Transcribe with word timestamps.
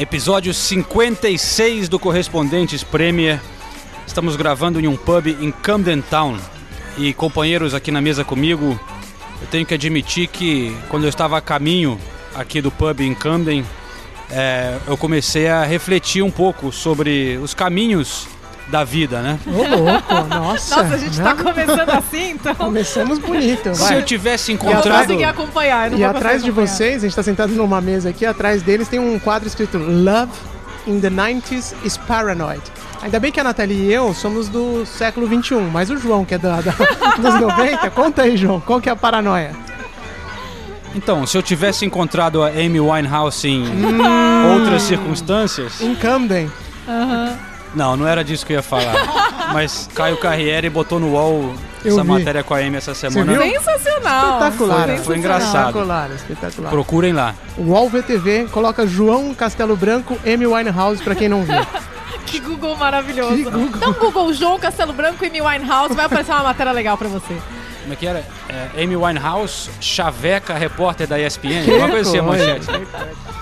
Episódio 0.00 0.54
56 0.54 1.86
do 1.86 1.98
Correspondentes 1.98 2.82
Premier. 2.82 3.38
Estamos 4.06 4.34
gravando 4.34 4.80
em 4.80 4.88
um 4.88 4.96
pub 4.96 5.26
em 5.26 5.52
Camden 5.52 6.00
Town. 6.00 6.38
E 6.96 7.12
companheiros 7.12 7.74
aqui 7.74 7.90
na 7.90 8.00
mesa 8.00 8.24
comigo, 8.24 8.80
eu 9.42 9.46
tenho 9.48 9.66
que 9.66 9.74
admitir 9.74 10.26
que 10.28 10.74
quando 10.88 11.02
eu 11.02 11.10
estava 11.10 11.36
a 11.36 11.40
caminho 11.42 12.00
aqui 12.34 12.62
do 12.62 12.70
pub 12.70 12.98
em 13.02 13.14
Camden, 13.14 13.62
é, 14.30 14.78
eu 14.86 14.96
comecei 14.96 15.48
a 15.48 15.64
refletir 15.64 16.22
um 16.22 16.30
pouco 16.30 16.72
sobre 16.72 17.36
os 17.36 17.52
caminhos 17.52 18.26
da 18.70 18.84
vida, 18.84 19.20
né? 19.20 19.38
Ô, 19.46 19.50
louco, 19.76 20.14
nossa. 20.28 20.76
Nossa, 20.82 20.94
a 20.94 20.98
gente 20.98 21.18
né? 21.18 21.24
tá 21.24 21.34
começando 21.42 21.90
assim, 21.90 22.30
então. 22.30 22.54
Começamos 22.54 23.18
bonito, 23.18 23.74
Se 23.74 23.82
vai. 23.82 23.98
eu 23.98 24.02
tivesse 24.04 24.52
Eu 24.52 24.58
não 24.58 24.70
encontrado. 24.72 25.02
consegui 25.02 25.24
acompanhar. 25.24 25.86
eu 25.86 25.90
não 25.92 25.98
E 25.98 26.04
atrás 26.04 26.42
de 26.44 26.50
vocês, 26.50 26.96
a 27.02 27.06
gente 27.06 27.16
tá 27.16 27.22
sentado 27.22 27.52
numa 27.52 27.80
mesa 27.80 28.10
aqui, 28.10 28.24
atrás 28.24 28.62
deles 28.62 28.88
tem 28.88 28.98
um 29.00 29.18
quadro 29.18 29.46
escrito 29.48 29.76
Love 29.78 30.32
in 30.86 31.00
the 31.00 31.10
90s 31.10 31.74
is 31.84 31.96
Paranoid. 31.96 32.62
Ainda 33.02 33.18
bem 33.18 33.32
que 33.32 33.40
a 33.40 33.44
Nathalie 33.44 33.86
e 33.88 33.92
eu 33.92 34.12
somos 34.14 34.48
do 34.48 34.84
século 34.86 35.26
21, 35.26 35.68
mas 35.70 35.88
o 35.90 35.96
João, 35.96 36.24
que 36.24 36.34
é 36.34 36.38
da, 36.38 36.60
da- 36.60 36.72
dos 37.18 37.40
90, 37.40 37.90
conta 37.90 38.22
aí, 38.22 38.36
João, 38.36 38.60
qual 38.60 38.80
que 38.80 38.88
é 38.88 38.92
a 38.92 38.96
paranoia? 38.96 39.52
Então, 40.94 41.24
se 41.26 41.36
eu 41.38 41.42
tivesse 41.42 41.84
encontrado 41.86 42.42
a 42.42 42.48
Amy 42.48 42.80
Winehouse 42.80 43.46
em 43.48 43.62
Hum. 43.62 44.54
outras 44.54 44.82
circunstâncias. 44.82 45.80
Em 45.80 45.94
Camden. 45.94 46.50
Não, 47.74 47.96
não 47.96 48.06
era 48.06 48.24
disso 48.24 48.44
que 48.44 48.52
eu 48.52 48.56
ia 48.56 48.62
falar. 48.62 48.94
Mas 49.52 49.88
Caio 49.94 50.16
Carriere 50.16 50.68
botou 50.70 50.98
no 51.00 51.12
UOL 51.12 51.54
Eu 51.84 51.92
essa 51.92 52.02
vi. 52.02 52.08
matéria 52.08 52.42
com 52.42 52.54
a 52.54 52.58
Amy 52.58 52.76
essa 52.76 52.94
semana. 52.94 53.32
viu? 53.32 53.42
Sensacional. 53.42 54.38
Espetacular. 54.38 54.86
Foi- 54.88 54.98
foi 54.98 55.16
engraçado. 55.18 55.68
Espetacular, 55.68 56.10
espetacular. 56.14 56.70
Procurem 56.70 57.12
lá. 57.12 57.34
O 57.56 57.62
UOL 57.62 57.88
VTV 57.88 58.46
coloca 58.52 58.86
João 58.86 59.34
Castelo 59.34 59.76
Branco, 59.76 60.16
Amy 60.26 60.46
Winehouse, 60.46 61.02
pra 61.02 61.14
quem 61.14 61.28
não 61.28 61.42
viu. 61.44 61.54
Que 62.26 62.38
Google 62.38 62.76
maravilhoso. 62.76 63.34
Que 63.34 63.42
Google. 63.44 63.60
Então, 63.74 63.92
Google 63.94 64.32
João 64.32 64.56
Castelo 64.56 64.92
Branco 64.92 65.24
e 65.24 65.28
Amy 65.28 65.40
Winehouse 65.42 65.94
vai 65.94 66.04
aparecer 66.04 66.30
uma 66.30 66.44
matéria 66.44 66.70
legal 66.70 66.96
pra 66.96 67.08
você. 67.08 67.34
Como 67.90 67.94
é 67.94 67.96
que 67.96 68.06
era? 68.06 68.24
É, 68.48 68.84
Amy 68.84 68.96
Winehouse, 68.96 69.68
chaveca 69.80 70.54
repórter 70.54 71.08
da 71.08 71.18
ESPN. 71.18 71.64
Uma 71.76 71.88
coisa 71.88 72.08
assim, 72.08 72.20
manchete. 72.20 72.66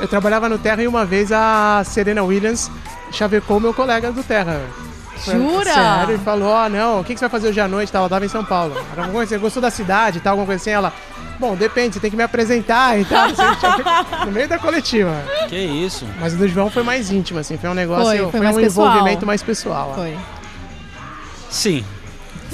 Eu 0.01 0.09
trabalhava 0.09 0.49
no 0.49 0.57
Terra 0.59 0.83
e 0.83 0.89
uma 0.89 1.05
vez 1.05 1.31
a 1.31 1.83
Serena 1.85 2.23
Williams 2.23 2.71
chavecou 3.13 3.61
meu 3.61 3.75
colega 3.75 4.11
do 4.11 4.23
Terra. 4.23 4.63
Jura? 5.23 5.75
Sério, 5.75 6.15
e 6.15 6.19
falou, 6.19 6.49
ó, 6.49 6.67
não, 6.69 7.01
o 7.01 7.05
que, 7.05 7.13
que 7.13 7.19
você 7.19 7.27
vai 7.27 7.31
fazer 7.31 7.49
hoje 7.49 7.61
à 7.61 7.69
noite? 7.69 7.95
Ela 7.95 8.09
tava 8.09 8.25
em 8.25 8.29
São 8.29 8.43
Paulo. 8.43 8.73
Era 8.93 9.03
alguma 9.03 9.13
coisa, 9.19 9.29
você 9.35 9.39
gostou 9.39 9.61
da 9.61 9.71
cidade 9.71 10.17
e 10.17 10.21
tal, 10.23 10.31
alguma 10.31 10.47
coisa 10.47 10.63
assim? 10.63 10.71
Ela, 10.71 10.95
bom, 11.39 11.55
depende, 11.55 11.95
você 11.97 12.01
tem 12.01 12.11
que 12.11 12.17
me 12.17 12.23
apresentar 12.23 12.99
e 12.99 13.05
tal. 13.05 13.27
Assim, 13.27 14.25
no 14.25 14.33
meio 14.33 14.49
da 14.49 14.59
coletiva. 14.59 15.13
Que 15.49 15.59
isso? 15.59 16.07
Mas 16.19 16.33
o 16.33 16.37
do 16.39 16.49
João 16.49 16.71
foi 16.71 16.83
mais 16.85 17.11
íntimo, 17.11 17.39
assim, 17.39 17.59
foi 17.59 17.69
um 17.69 17.75
negócio, 17.75 18.07
Foi, 18.07 18.17
foi, 18.19 18.31
foi 18.31 18.41
mais 18.41 18.57
um 18.57 18.61
pessoal. 18.61 18.89
envolvimento 18.93 19.27
mais 19.27 19.43
pessoal. 19.43 19.89
ó. 19.91 19.95
Foi. 19.97 20.17
Sim, 21.51 21.85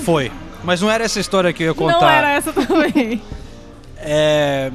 foi. 0.04 0.32
Mas 0.64 0.80
não 0.80 0.90
era 0.90 1.04
essa 1.04 1.20
história 1.20 1.52
que 1.52 1.62
eu 1.62 1.68
ia 1.68 1.74
contar. 1.74 2.00
Não 2.00 2.08
era 2.08 2.30
essa 2.30 2.52
também. 2.52 3.20
É, 4.06 4.70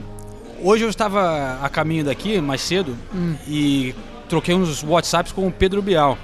hoje 0.64 0.84
eu 0.84 0.90
estava 0.90 1.60
a 1.62 1.70
caminho 1.70 2.04
daqui, 2.04 2.42
mais 2.42 2.62
cedo, 2.62 2.98
Hum. 3.14 3.36
e 3.48 3.94
troquei 4.28 4.56
uns 4.56 4.84
WhatsApps 4.84 5.32
com 5.32 5.46
o 5.46 5.52
Pedro 5.52 5.84
Bial. 5.84 6.18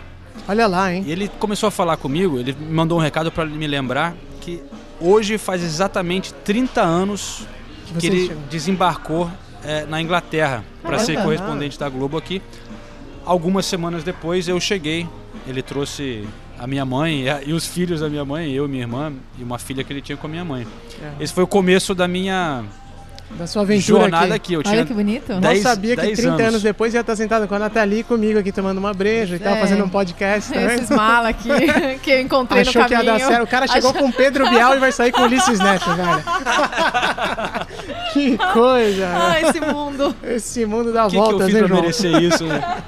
Olha 0.48 0.66
lá, 0.66 0.92
hein? 0.92 1.04
E 1.06 1.12
ele 1.12 1.30
começou 1.40 1.68
a 1.68 1.72
falar 1.72 1.98
comigo, 1.98 2.40
ele 2.40 2.54
me 2.60 2.74
mandou 2.74 2.98
um 2.98 3.02
recado 3.02 3.32
para 3.32 3.46
me 3.46 3.68
lembrar 3.68 4.16
que 4.42 4.64
hoje 5.00 5.38
faz 5.38 5.62
exatamente 5.64 6.34
30 6.34 6.82
anos 6.82 7.46
que 8.00 8.08
ele 8.08 8.28
chegou. 8.28 8.44
desembarcou 8.50 9.32
é, 9.64 9.86
na 9.86 10.02
Inglaterra 10.02 10.64
para 10.82 10.98
ser 10.98 11.22
correspondente 11.22 11.78
da 11.78 11.88
Globo 11.88 12.18
aqui. 12.18 12.42
Algumas 13.24 13.68
semanas 13.68 14.04
depois 14.04 14.48
eu 14.48 14.60
cheguei, 14.60 15.08
ele 15.46 15.62
trouxe 15.62 16.28
a 16.60 16.66
minha 16.68 16.86
mãe 16.86 17.26
e, 17.46 17.54
os 17.54 17.66
filhos 17.68 18.00
da 18.02 18.10
minha 18.10 18.24
mãe, 18.26 18.52
eu, 18.52 18.68
minha 18.68 18.84
irmã 18.84 19.12
e 19.38 19.44
uma 19.44 19.60
filha 19.60 19.84
que 19.84 19.92
ele 19.92 20.02
tinha 20.02 20.18
com 20.18 20.28
a 20.28 20.30
minha 20.30 20.46
mãe. 20.46 20.66
É. 21.02 21.24
Esse 21.24 21.34
foi 21.34 21.44
o 21.44 21.48
começo 21.48 21.94
da 21.94 22.08
minha 22.08 22.64
Da 23.32 23.46
sua 23.48 23.64
aventura 23.64 24.00
jornada 24.02 24.26
aqui. 24.36 24.36
aqui. 24.36 24.54
Eu 24.54 24.60
Olha 24.60 24.70
tinha 24.70 24.86
que 24.86 24.94
bonito. 24.94 25.32
Mal 25.34 25.42
10 25.42 25.62
sabia 25.64 25.96
que 25.96 26.02
10 26.04 26.18
30 26.20 26.34
anos. 26.34 26.48
anos. 26.48 26.62
depois 26.64 26.94
ia 26.94 27.02
estar 27.02 27.16
sentado 27.16 27.48
com 27.48 27.56
a 27.56 27.60
Nathalie 27.60 28.00
e 28.00 28.04
comigo 28.04 28.40
aqui 28.40 28.52
tomando 28.52 28.78
uma 28.78 28.94
breja 28.94 29.36
e 29.36 29.40
tal, 29.40 29.56
É. 29.56 29.60
fazendo 29.60 29.84
um 29.84 29.90
podcast 29.90 30.54
também. 30.54 30.76
Esses 30.78 30.90
mala 30.90 31.30
aqui 31.30 31.50
que 32.02 32.12
eu 32.12 32.22
encontrei 32.22 32.62
Achou 32.62 32.82
no 32.82 32.88
que 32.88 32.94
ia 32.94 33.00
caminho. 33.04 33.20
dar 33.20 33.26
certo. 33.28 33.44
O 33.44 33.48
cara 33.48 33.68
chegou 33.68 33.90
Achou- 33.92 34.02
com 34.04 34.12
Pedro 34.12 34.50
Bial 34.50 34.76
e 34.76 34.80
vai 34.80 34.92
sair 34.92 35.12
com 35.12 35.22
Ulisses 35.24 35.60
Neto, 35.60 35.90
velho. 35.96 36.24
que 38.14 38.38
coisa. 38.54 39.08
Ah, 39.08 39.30
né? 39.30 39.42
esse 39.50 39.60
mundo. 39.62 40.16
Esse 40.24 40.66
mundo 40.66 40.94
dá 40.94 41.06
O 41.06 41.10
que, 41.10 41.14
que 41.14 41.18
eu 41.20 41.24
voltas, 41.26 41.48
fiz 41.48 41.58
pra 41.58 41.68
João? 41.68 41.82
merecer 41.82 42.22
isso? 42.22 42.44
né? 42.46 42.84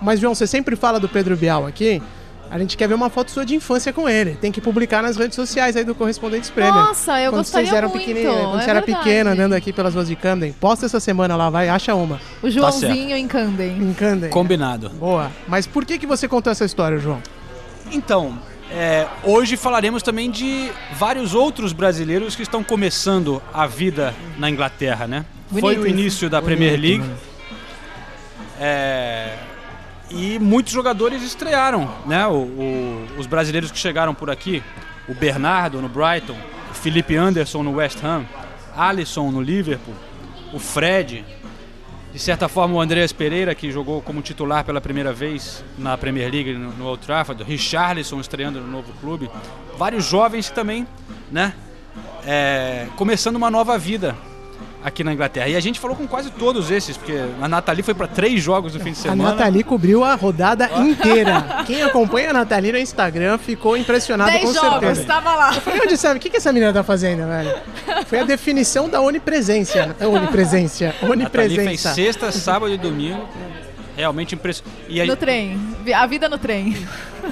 Mas, 0.00 0.20
João, 0.20 0.34
você 0.34 0.46
sempre 0.46 0.76
fala 0.76 1.00
do 1.00 1.08
Pedro 1.08 1.36
Bial 1.36 1.66
aqui. 1.66 2.02
A 2.54 2.58
gente 2.60 2.76
quer 2.76 2.86
ver 2.86 2.94
uma 2.94 3.10
foto 3.10 3.32
sua 3.32 3.44
de 3.44 3.56
infância 3.56 3.92
com 3.92 4.08
ele. 4.08 4.36
Tem 4.40 4.52
que 4.52 4.60
publicar 4.60 5.02
nas 5.02 5.16
redes 5.16 5.34
sociais 5.34 5.74
aí 5.74 5.82
do 5.82 5.92
Correspondentes 5.92 6.50
Prêmio. 6.50 6.72
Nossa, 6.72 7.20
eu 7.20 7.32
quando 7.32 7.40
gostaria 7.40 7.66
vocês 7.66 7.76
eram 7.76 7.88
muito. 7.88 8.00
pequenininhos, 8.00 8.36
quando 8.36 8.60
é 8.60 8.62
você 8.62 8.70
era 8.70 8.80
pequeno, 8.80 9.30
andando 9.30 9.54
aqui 9.54 9.72
pelas 9.72 9.92
ruas 9.92 10.06
de 10.06 10.14
Camden. 10.14 10.52
Posta 10.52 10.86
essa 10.86 11.00
semana 11.00 11.34
lá, 11.34 11.50
vai, 11.50 11.68
acha 11.68 11.96
uma. 11.96 12.20
O 12.40 12.48
Joãozinho 12.48 13.16
em 13.16 13.26
Camden. 13.26 13.76
Em 13.82 13.92
Camden. 13.92 14.30
Combinado. 14.30 14.88
Boa. 14.90 15.32
Mas 15.48 15.66
por 15.66 15.84
que, 15.84 15.98
que 15.98 16.06
você 16.06 16.28
contou 16.28 16.52
essa 16.52 16.64
história, 16.64 16.96
João? 16.96 17.20
Então, 17.90 18.38
é, 18.70 19.08
hoje 19.24 19.56
falaremos 19.56 20.00
também 20.00 20.30
de 20.30 20.70
vários 20.92 21.34
outros 21.34 21.72
brasileiros 21.72 22.36
que 22.36 22.42
estão 22.42 22.62
começando 22.62 23.42
a 23.52 23.66
vida 23.66 24.14
na 24.38 24.48
Inglaterra, 24.48 25.08
né? 25.08 25.24
Foi 25.50 25.60
Bonito 25.60 25.80
o 25.80 25.86
isso. 25.88 25.96
início 25.96 26.30
da 26.30 26.40
Premier 26.40 26.78
League. 26.78 27.04
É, 28.60 29.38
e 30.10 30.38
muitos 30.38 30.72
jogadores 30.72 31.22
estrearam, 31.22 31.90
né? 32.06 32.26
O- 32.26 32.32
o- 32.44 33.06
os 33.18 33.26
brasileiros 33.26 33.70
que 33.70 33.78
chegaram 33.78 34.14
por 34.14 34.30
aqui, 34.30 34.62
o 35.08 35.14
Bernardo 35.14 35.80
no 35.80 35.88
Brighton, 35.88 36.36
o 36.70 36.74
Felipe 36.74 37.16
Anderson 37.16 37.62
no 37.62 37.72
West 37.76 38.02
Ham, 38.04 38.24
Alisson 38.76 39.30
no 39.30 39.40
Liverpool, 39.40 39.94
o 40.52 40.58
Fred, 40.58 41.24
de 42.12 42.18
certa 42.18 42.48
forma 42.48 42.74
o 42.74 42.80
Andreas 42.80 43.12
Pereira, 43.12 43.54
que 43.54 43.70
jogou 43.72 44.00
como 44.00 44.22
titular 44.22 44.64
pela 44.64 44.80
primeira 44.80 45.12
vez 45.12 45.64
na 45.78 45.96
Premier 45.98 46.30
League 46.30 46.52
no, 46.54 46.70
no 46.72 46.86
Old 46.86 47.04
Trafford, 47.04 47.42
Richarlison 47.42 48.20
estreando 48.20 48.60
no 48.60 48.68
novo 48.68 48.92
clube, 49.00 49.28
vários 49.76 50.04
jovens 50.04 50.48
também, 50.50 50.86
né? 51.30 51.54
é, 52.26 52.86
começando 52.96 53.36
uma 53.36 53.50
nova 53.50 53.76
vida 53.78 54.16
aqui 54.84 55.02
na 55.02 55.12
Inglaterra. 55.14 55.48
E 55.48 55.56
a 55.56 55.60
gente 55.60 55.80
falou 55.80 55.96
com 55.96 56.06
quase 56.06 56.30
todos 56.30 56.70
esses, 56.70 56.96
porque 56.96 57.14
a 57.40 57.48
Nathalie 57.48 57.82
foi 57.82 57.94
para 57.94 58.06
três 58.06 58.42
jogos 58.42 58.74
no 58.74 58.80
fim 58.80 58.92
de 58.92 58.98
A 58.98 59.02
semana. 59.02 59.30
Nathalie 59.30 59.64
cobriu 59.64 60.04
a 60.04 60.14
rodada 60.14 60.70
inteira. 60.78 61.64
Quem 61.66 61.82
acompanha 61.82 62.30
a 62.30 62.32
Nathalie 62.34 62.70
no 62.72 62.78
Instagram 62.78 63.38
ficou 63.38 63.76
impressionado 63.76 64.30
com 64.30 64.38
10 64.38 64.54
jogos, 64.54 64.80
certeza. 64.80 65.04
tava 65.06 65.34
lá. 65.34 65.52
Falei, 65.54 65.80
onde 65.82 65.96
sabe? 65.96 66.18
O 66.18 66.20
que, 66.20 66.28
que 66.28 66.36
essa 66.36 66.52
menina 66.52 66.72
tá 66.72 66.82
fazendo, 66.84 67.26
velho? 67.26 67.54
Foi 68.06 68.20
a 68.20 68.24
definição 68.24 68.88
da 68.88 69.00
onipresença. 69.00 69.96
É, 69.98 70.06
Onipresença. 70.06 70.86
Nathalie 70.86 71.28
fez 71.30 71.58
Onipresença. 71.58 71.94
sexta, 71.94 72.30
sábado 72.30 72.72
e 72.72 72.76
domingo. 72.78 73.26
Realmente 73.96 74.34
impressionante. 74.34 75.06
No 75.06 75.16
trem. 75.16 75.58
A 75.96 76.04
vida 76.06 76.28
no 76.28 76.36
trem. 76.36 76.76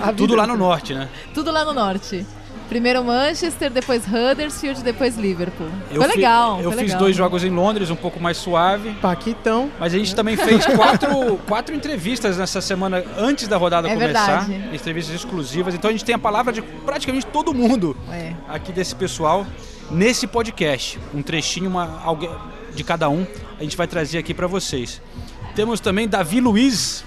A 0.01 0.07
tudo 0.13 0.29
vida- 0.31 0.37
lá 0.37 0.47
no 0.47 0.57
norte, 0.57 0.95
né? 0.95 1.09
Tudo 1.35 1.51
lá 1.51 1.65
no 1.65 1.75
norte. 1.75 2.25
Primeiro 2.73 3.05
Manchester, 3.05 3.71
depois 3.71 4.03
Huddersfield, 4.07 4.83
depois 4.83 5.17
Liverpool. 5.17 5.69
Eu 5.91 6.01
foi 6.01 6.11
fi- 6.11 6.17
legal. 6.17 6.57
Eu 6.61 6.71
foi 6.71 6.79
fiz 6.79 6.87
legal. 6.89 6.99
dois 7.01 7.15
jogos 7.17 7.45
em 7.45 7.51
Londres, 7.51 7.91
um 7.91 7.97
pouco 7.97 8.19
mais 8.19 8.37
suave. 8.39 8.93
Paquitão. 9.01 9.71
Mas 9.79 9.93
a 9.95 9.99
gente 9.99 10.15
também 10.15 10.37
fez 10.37 10.65
quatro, 10.65 11.37
quatro 11.47 11.75
entrevistas 11.75 12.39
nessa 12.39 12.61
semana 12.63 13.05
antes 13.19 13.47
da 13.47 13.57
rodada 13.59 13.89
É 13.89 13.93
começar. 13.95 14.47
verdade. 14.47 14.75
Entrevistas 14.75 15.15
exclusivas. 15.15 15.75
Então 15.75 15.89
a 15.91 15.93
gente 15.93 16.05
tem 16.05 16.15
a 16.15 16.19
palavra 16.19 16.53
de 16.53 16.63
praticamente 16.63 17.27
todo 17.27 17.53
mundo 17.53 17.97
É. 18.11 18.33
aqui 18.49 18.73
desse 18.73 18.95
pessoal 18.95 19.47
nesse 19.91 20.27
podcast. 20.27 20.99
Um 21.15 21.21
trechinho 21.21 21.69
uma, 21.69 22.01
alguém, 22.03 22.31
de 22.75 22.83
cada 22.83 23.09
um 23.11 23.27
a 23.61 23.63
gente 23.63 23.77
vai 23.77 23.87
trazer 23.87 24.17
aqui 24.17 24.33
para 24.33 24.47
vocês. 24.47 25.01
Temos 25.55 25.79
também 25.81 26.09
Davi 26.09 26.41
Luiz, 26.41 27.05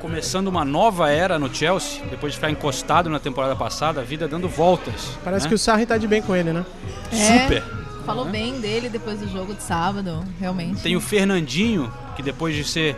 começando 0.00 0.48
uma 0.48 0.64
nova 0.64 1.10
era 1.10 1.38
no 1.38 1.54
Chelsea, 1.54 2.02
depois 2.10 2.32
de 2.32 2.38
ficar 2.38 2.50
encostado 2.50 3.08
na 3.10 3.20
temporada 3.20 3.54
passada, 3.54 4.00
a 4.00 4.04
vida 4.04 4.26
dando 4.26 4.48
voltas. 4.48 5.18
Parece 5.22 5.44
né? 5.44 5.48
que 5.50 5.54
o 5.54 5.58
Sarri 5.58 5.86
tá 5.86 5.98
de 5.98 6.08
bem 6.08 6.22
com 6.22 6.34
ele, 6.34 6.52
né? 6.52 6.64
É. 7.12 7.42
Super. 7.42 7.62
falou 8.04 8.24
bem 8.24 8.58
dele 8.60 8.88
depois 8.88 9.20
do 9.20 9.28
jogo 9.28 9.54
de 9.54 9.62
sábado, 9.62 10.24
realmente. 10.40 10.82
Tem 10.82 10.96
o 10.96 11.00
Fernandinho, 11.00 11.92
que 12.16 12.22
depois 12.22 12.56
de 12.56 12.64
ser 12.64 12.96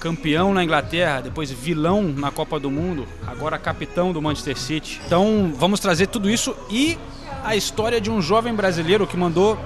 campeão 0.00 0.52
na 0.52 0.62
Inglaterra, 0.62 1.22
depois 1.22 1.50
vilão 1.50 2.02
na 2.02 2.30
Copa 2.30 2.60
do 2.60 2.70
Mundo, 2.70 3.06
agora 3.26 3.56
capitão 3.56 4.12
do 4.12 4.20
Manchester 4.20 4.58
City. 4.58 5.00
Então 5.06 5.54
vamos 5.56 5.80
trazer 5.80 6.08
tudo 6.08 6.28
isso 6.28 6.54
e 6.68 6.98
a 7.42 7.56
história 7.56 8.00
de 8.00 8.10
um 8.10 8.20
jovem 8.20 8.54
brasileiro 8.54 9.06
que 9.06 9.16
mandou 9.16 9.58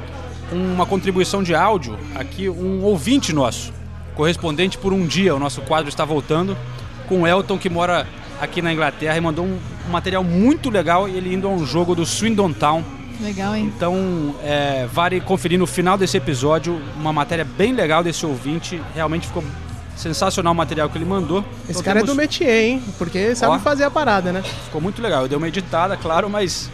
uma 0.53 0.87
contribuição 0.87 1.43
de 1.43 1.55
áudio 1.55 1.99
aqui, 2.15 2.49
um 2.49 2.82
ouvinte 2.82 3.32
nosso, 3.32 3.73
correspondente 4.19 4.76
por 4.76 4.93
um 4.93 5.06
dia. 5.06 5.32
O 5.35 5.38
nosso 5.38 5.61
quadro 5.62 5.88
está 5.88 6.05
voltando 6.05 6.56
com 7.09 7.23
o 7.23 7.26
Elton, 7.26 7.56
que 7.56 7.70
mora 7.70 8.05
aqui 8.41 8.61
na 8.61 8.73
Inglaterra 8.73 9.17
e 9.17 9.20
mandou 9.20 9.44
um, 9.44 9.56
material 9.93 10.25
muito 10.25 10.69
legal. 10.70 11.09
Ele 11.09 11.32
indo 11.32 11.47
a 11.47 11.50
um 11.50 11.65
jogo 11.65 11.94
do 11.94 12.05
Swindon 12.05 12.53
Town. 12.53 12.82
Legal, 13.20 13.55
hein? 13.55 13.73
Então, 13.75 14.35
é, 14.43 14.88
vale 14.93 15.20
conferir 15.20 15.56
no 15.59 15.67
final 15.69 15.97
desse 15.97 16.17
episódio 16.17 16.81
uma 16.97 17.12
matéria 17.12 17.44
bem 17.44 17.73
legal 17.73 18.03
desse 18.03 18.26
ouvinte. 18.26 18.82
Realmente 18.93 19.29
ficou 19.29 19.44
sensacional 19.97 20.53
o 20.53 20.56
material 20.56 20.88
que 20.91 20.99
ele 20.99 21.05
mandou. 21.05 21.44
Esse 21.62 21.70
Então 21.70 21.82
cara 21.82 22.00
é 22.00 22.03
temos- 22.03 22.17
do 22.17 22.20
métier, 22.20 22.65
hein? 22.65 22.82
Porque 22.99 23.37
sabe 23.37 23.55
Ó. 23.55 23.59
fazer 23.61 23.85
a 23.85 23.91
parada, 23.91 24.32
né? 24.32 24.43
Ficou 24.65 24.81
muito 24.81 25.00
legal. 25.00 25.23
Eu 25.23 25.29
dei 25.29 25.38
uma 25.38 25.47
editada, 25.49 25.97
claro, 25.97 26.29
mas 26.29 26.69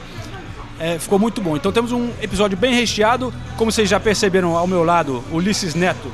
é, 0.81 0.99
ficou 0.99 1.19
muito 1.19 1.43
bom. 1.43 1.57
Então 1.57 1.71
temos 1.73 1.93
um 1.93 2.09
episódio 2.23 2.57
bem 2.57 2.75
recheado. 2.75 3.33
Como 3.59 3.71
vocês 3.71 3.89
já 3.89 4.01
perceberam 4.01 4.57
ao 4.57 4.67
meu 4.67 4.83
lado, 4.83 5.23
Ulisses 5.31 5.75
Neto 5.75 6.11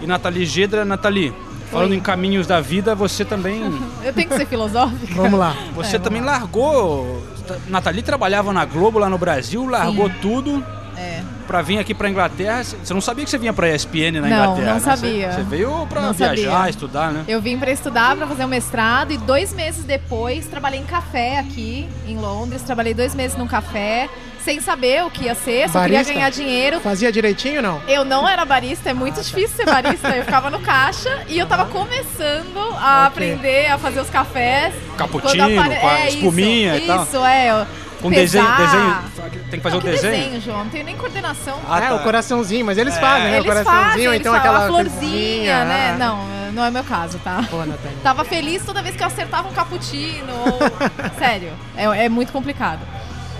e 0.00 0.06
Nathalie 0.06 0.44
Gedra. 0.46 0.84
Nathalie, 0.84 1.32
falando 1.70 1.90
Oi. 1.90 1.96
em 1.96 2.00
caminhos 2.00 2.46
da 2.46 2.60
vida, 2.60 2.94
você 2.94 3.24
também. 3.24 3.62
Eu 4.04 4.12
tenho 4.12 4.28
que 4.28 4.36
ser 4.36 4.46
filosófica. 4.46 5.14
Vamos 5.14 5.38
lá. 5.38 5.54
Você 5.74 5.96
É, 5.96 5.98
também 5.98 6.22
largou. 6.22 7.22
Nathalie 7.68 8.02
trabalhava 8.02 8.52
na 8.52 8.64
Globo 8.64 8.98
lá 8.98 9.08
no 9.08 9.16
Brasil, 9.18 9.66
largou 9.66 10.08
Sim. 10.08 10.14
tudo 10.20 10.64
É. 10.96 11.22
pra 11.46 11.62
vir 11.62 11.78
aqui 11.78 11.94
pra 11.94 12.10
Inglaterra. 12.10 12.62
Você 12.62 12.92
não 12.92 13.00
sabia 13.00 13.24
que 13.24 13.30
você 13.30 13.38
vinha 13.38 13.52
pra 13.54 13.74
ESPN 13.74 14.20
na 14.20 14.28
Não, 14.28 14.28
Inglaterra? 14.28 14.66
não 14.66 14.74
né? 14.74 14.80
sabia. 14.80 15.32
Você, 15.32 15.36
você 15.38 15.42
veio 15.44 15.86
pra 15.88 16.02
Não 16.02 16.12
viajar, 16.12 16.50
sabia. 16.52 16.70
estudar, 16.70 17.12
né? 17.12 17.24
Eu 17.26 17.40
vim 17.40 17.58
pra 17.58 17.70
estudar, 17.70 18.16
pra 18.16 18.26
fazer 18.26 18.44
um 18.44 18.48
mestrado 18.48 19.12
e 19.12 19.16
dois 19.18 19.52
meses 19.54 19.82
depois 19.84 20.46
trabalhei 20.46 20.80
em 20.80 20.84
café 20.84 21.38
aqui 21.38 21.88
em 22.06 22.18
Londres. 22.18 22.60
Trabalhei 22.62 22.92
dois 22.92 23.14
meses 23.14 23.36
num 23.38 23.46
café, 23.46 24.10
sem 24.48 24.60
saber 24.62 25.04
o 25.04 25.10
que 25.10 25.24
ia 25.24 25.34
ser, 25.34 25.68
só 25.68 25.80
Barista? 25.80 26.04
queria 26.04 26.14
ganhar 26.14 26.30
dinheiro. 26.30 26.80
Fazia 26.80 27.12
direitinho 27.12 27.60
não? 27.60 27.82
Eu 27.86 28.02
não 28.02 28.26
era 28.26 28.46
barista, 28.46 28.88
é 28.88 28.94
muito 28.94 29.20
difícil 29.20 29.54
ser 29.54 29.66
barista. 29.66 30.08
Eu 30.08 30.24
ficava 30.24 30.48
no 30.48 30.58
caixa 30.60 31.22
e 31.28 31.38
eu 31.38 31.46
tava 31.46 31.66
começando 31.66 32.56
a 32.80 33.04
Ok. 33.04 33.06
aprender 33.08 33.66
a 33.70 33.76
fazer 33.76 34.00
os 34.00 34.08
cafés. 34.08 34.72
Cappuccino, 34.96 35.44
Quando 35.54 35.72
apare- 35.72 35.74
é, 36.02 36.08
espuminha 36.08 36.76
isso, 36.76 36.84
e 36.84 36.86
tal. 36.86 37.02
Isso, 37.04 37.24
é. 37.26 37.66
Com 38.00 38.08
pesar. 38.10 38.56
desenho, 38.56 38.56
desenho. 38.56 39.42
Tem 39.50 39.58
que 39.58 39.62
fazer 39.62 39.74
Não, 39.74 39.80
o 39.80 39.84
que 39.84 39.90
desenho. 39.90 40.14
desenho, 40.14 40.40
João? 40.40 40.58
Não 40.64 40.70
tenho 40.70 40.84
nem 40.84 40.96
coordenação. 40.96 41.58
Ah, 41.68 41.78
é, 41.78 41.88
tá. 41.88 41.94
o 41.96 41.98
coraçãozinho, 41.98 42.64
mas 42.64 42.78
eles 42.78 42.96
É. 42.96 43.00
fazem, 43.00 43.24
né? 43.24 43.30
o 43.32 43.34
Eles 43.34 43.46
coraçãozinho, 43.46 43.84
fazem, 43.90 44.04
eles 44.06 44.20
então 44.20 44.32
falam 44.32 44.48
aquela 44.50 44.64
a 44.64 44.68
florzinha, 44.68 45.64
né? 45.66 45.90
ah. 45.94 45.98
Não, 45.98 46.52
não 46.52 46.64
é 46.64 46.70
meu 46.70 46.84
caso, 46.84 47.18
tá? 47.18 47.44
Pô. 47.50 47.58
Tava 48.02 48.24
feliz 48.24 48.64
toda 48.64 48.80
vez 48.82 48.96
que 48.96 49.02
eu 49.02 49.06
acertava 49.08 49.48
um 49.48 49.52
cappuccino. 49.52 50.32
ou- 50.32 50.58
Sério, 51.18 51.50
é, 51.76 52.04
é 52.06 52.08
muito 52.08 52.32
complicado. 52.32 52.80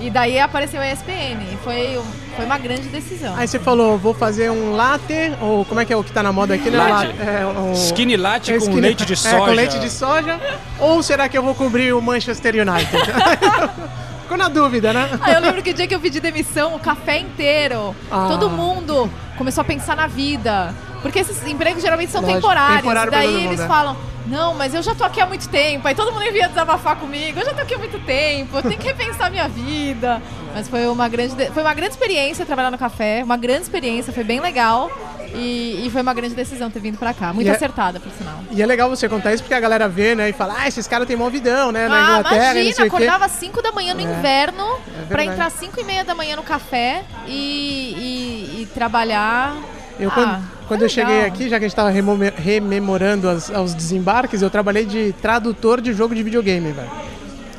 E 0.01 0.11
daí 0.11 0.39
apareceu 0.39 0.81
a 0.81 0.91
ESPN. 0.93 1.43
E 1.53 1.59
foi, 1.65 2.01
foi 2.37 2.45
uma 2.45 2.57
grande 2.59 2.89
decisão. 2.89 3.35
Aí 3.37 3.49
você 3.49 3.59
falou, 3.59 3.99
vou 3.99 4.15
fazer 4.15 4.51
um 4.51 4.73
latte, 4.77 5.33
ou 5.41 5.65
como 5.65 5.81
é 5.81 5.85
que 5.85 5.93
é 5.93 5.97
o 5.97 6.05
que 6.05 6.13
tá 6.13 6.23
na 6.23 6.33
moda 6.33 6.55
aqui, 6.55 6.71
né? 6.71 6.79
Latte. 6.79 7.15
É, 7.21 7.45
um- 7.47 7.73
Skinny 7.73 8.17
latte 8.17 8.53
é 8.53 8.55
com 8.59 8.61
skinny- 8.65 8.81
leite 8.81 9.05
de 9.05 9.13
É, 9.15 9.17
soja. 9.17 9.39
com 9.39 9.51
leite 9.51 9.79
de 9.81 9.91
soja. 9.91 10.39
Ou 10.79 11.03
será 11.03 11.29
que 11.29 11.37
eu 11.37 11.43
vou 11.43 11.55
cobrir 11.55 11.93
o 11.93 12.01
Manchester 12.01 12.55
United? 12.55 12.97
Ficou 14.23 14.37
na 14.37 14.49
dúvida, 14.49 14.93
né? 14.93 15.09
Aí 15.23 15.35
eu 15.35 15.41
lembro 15.41 15.63
que 15.63 15.71
o 15.71 15.75
dia 15.75 15.87
que 15.87 15.95
eu 15.95 16.01
pedi 16.01 16.21
demissão, 16.21 16.75
o 16.75 16.79
café 16.79 17.19
inteiro, 17.19 17.97
Ah. 18.11 18.27
todo 18.29 18.51
mundo 18.51 19.11
começou 19.39 19.63
a 19.63 19.65
pensar 19.65 19.97
na 19.97 20.07
vida. 20.07 20.75
Porque 21.03 21.21
esses 21.21 21.47
empregos 21.47 21.83
geralmente 21.83 22.11
são 22.11 22.21
Lógico, 22.21 22.41
temporários. 22.41 22.77
temporário 22.81 23.11
pra 23.13 23.21
daí 23.21 23.29
mundo, 23.33 23.45
eles 23.47 23.61
é. 23.61 23.67
falam, 23.69 23.97
não, 24.27 24.55
mas 24.55 24.75
eu 24.75 24.83
já 24.83 24.95
tô 24.95 25.05
aqui 25.05 25.21
há 25.21 25.27
muito 25.27 25.49
tempo. 25.49 25.87
Aí 25.89 25.95
todo 25.95 26.13
mundo 26.13 26.25
envia 26.25 26.49
desabafar 26.49 26.97
comigo, 26.97 27.39
eu 27.41 27.45
já 27.47 27.55
tô 27.55 27.63
aqui 27.63 27.75
há 27.75 27.79
muito 27.79 27.99
tempo, 28.01 28.57
eu 28.59 28.63
tenho 28.63 28.79
que 28.79 28.87
repensar 28.87 29.31
minha 29.31 29.49
vida. 29.49 30.21
Mas 30.55 30.69
foi 30.69 30.87
uma 30.87 31.09
grande, 31.09 31.35
de- 31.35 31.51
foi 31.51 31.63
uma 31.63 31.73
grande 31.75 31.93
experiência 31.93 32.45
trabalhar 32.45 32.71
no 32.71 32.79
café, 32.79 33.23
uma 33.23 33.37
grande 33.37 33.63
experiência, 33.63 34.13
foi 34.13 34.25
bem 34.25 34.41
legal. 34.41 34.91
E, 35.35 35.85
e 35.87 35.91
foi 35.91 36.01
uma 36.01 36.15
grande 36.15 36.35
decisão 36.35 36.71
ter 36.71 36.81
vindo 36.81 36.97
pra 36.99 37.13
cá. 37.13 37.35
Muito 37.35 37.47
E 37.47 37.51
é- 37.51 37.55
acertada, 37.55 38.01
por 38.01 38.11
sinal. 38.13 38.39
E 38.51 38.63
é 38.63 38.67
legal 38.67 38.89
você 38.89 39.07
contar 39.11 39.35
isso 39.35 39.43
porque 39.43 39.55
a 39.55 39.61
galera 39.61 39.87
vê, 39.87 40.15
né? 40.15 40.31
E 40.31 40.33
fala, 40.33 40.55
ah, 40.59 40.67
esses 40.67 40.87
caras 40.89 41.07
têm 41.07 41.17
mó 41.17 41.29
vidão, 41.29 41.71
né? 41.71 41.87
Na 41.87 41.95
Ah, 41.97 42.19
Inglaterra, 42.21 42.55
imagina, 42.59 42.87
acordava 42.87 43.25
às 43.27 43.33
5 43.33 43.61
da 43.61 43.71
manhã 43.71 43.93
no 43.93 44.01
É, 44.01 44.05
inverno 44.05 44.65
pra 45.07 45.19
verdade. 45.19 45.29
entrar 45.29 45.47
às 45.49 45.53
5 45.53 45.79
e 45.79 45.85
meia 45.85 46.03
da 46.03 46.15
manhã 46.15 46.35
no 46.35 46.43
café 46.43 47.05
e, 47.27 48.57
e- 48.59 48.63
e 48.63 48.67
trabalhar. 48.73 49.55
Eu, 49.99 50.11
Ah, 50.11 50.15
quando, 50.15 50.43
quando 50.69 50.83
é 50.83 50.85
eu 50.85 50.89
cheguei 50.89 51.25
aqui, 51.25 51.49
já 51.49 51.59
que 51.59 51.65
a 51.65 51.69
gente 51.69 51.75
tava 51.77 51.91
remome- 51.91 52.33
rememorando 52.37 53.29
as- 53.29 53.49
os 53.51 53.75
desembarques, 53.75 54.43
eu 54.43 54.51
trabalhei 54.51 54.85
de 54.85 55.13
tradutor 55.21 55.81
de 55.81 55.93
jogo 55.93 56.15
de 56.15 56.23
videogame, 56.23 56.71
velho. 56.73 56.89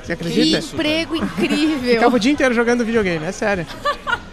Você 0.01 0.06
Que 0.07 0.13
acredita? 0.13 0.57
emprego 0.59 1.15
incrível. 1.18 1.94
Ficava 1.95 2.15
o 2.15 2.19
dia 2.19 2.31
inteiro 2.31 2.53
jogando 2.56 2.86
videogame, 2.86 3.25
é 3.25 3.31
sério. 3.31 3.65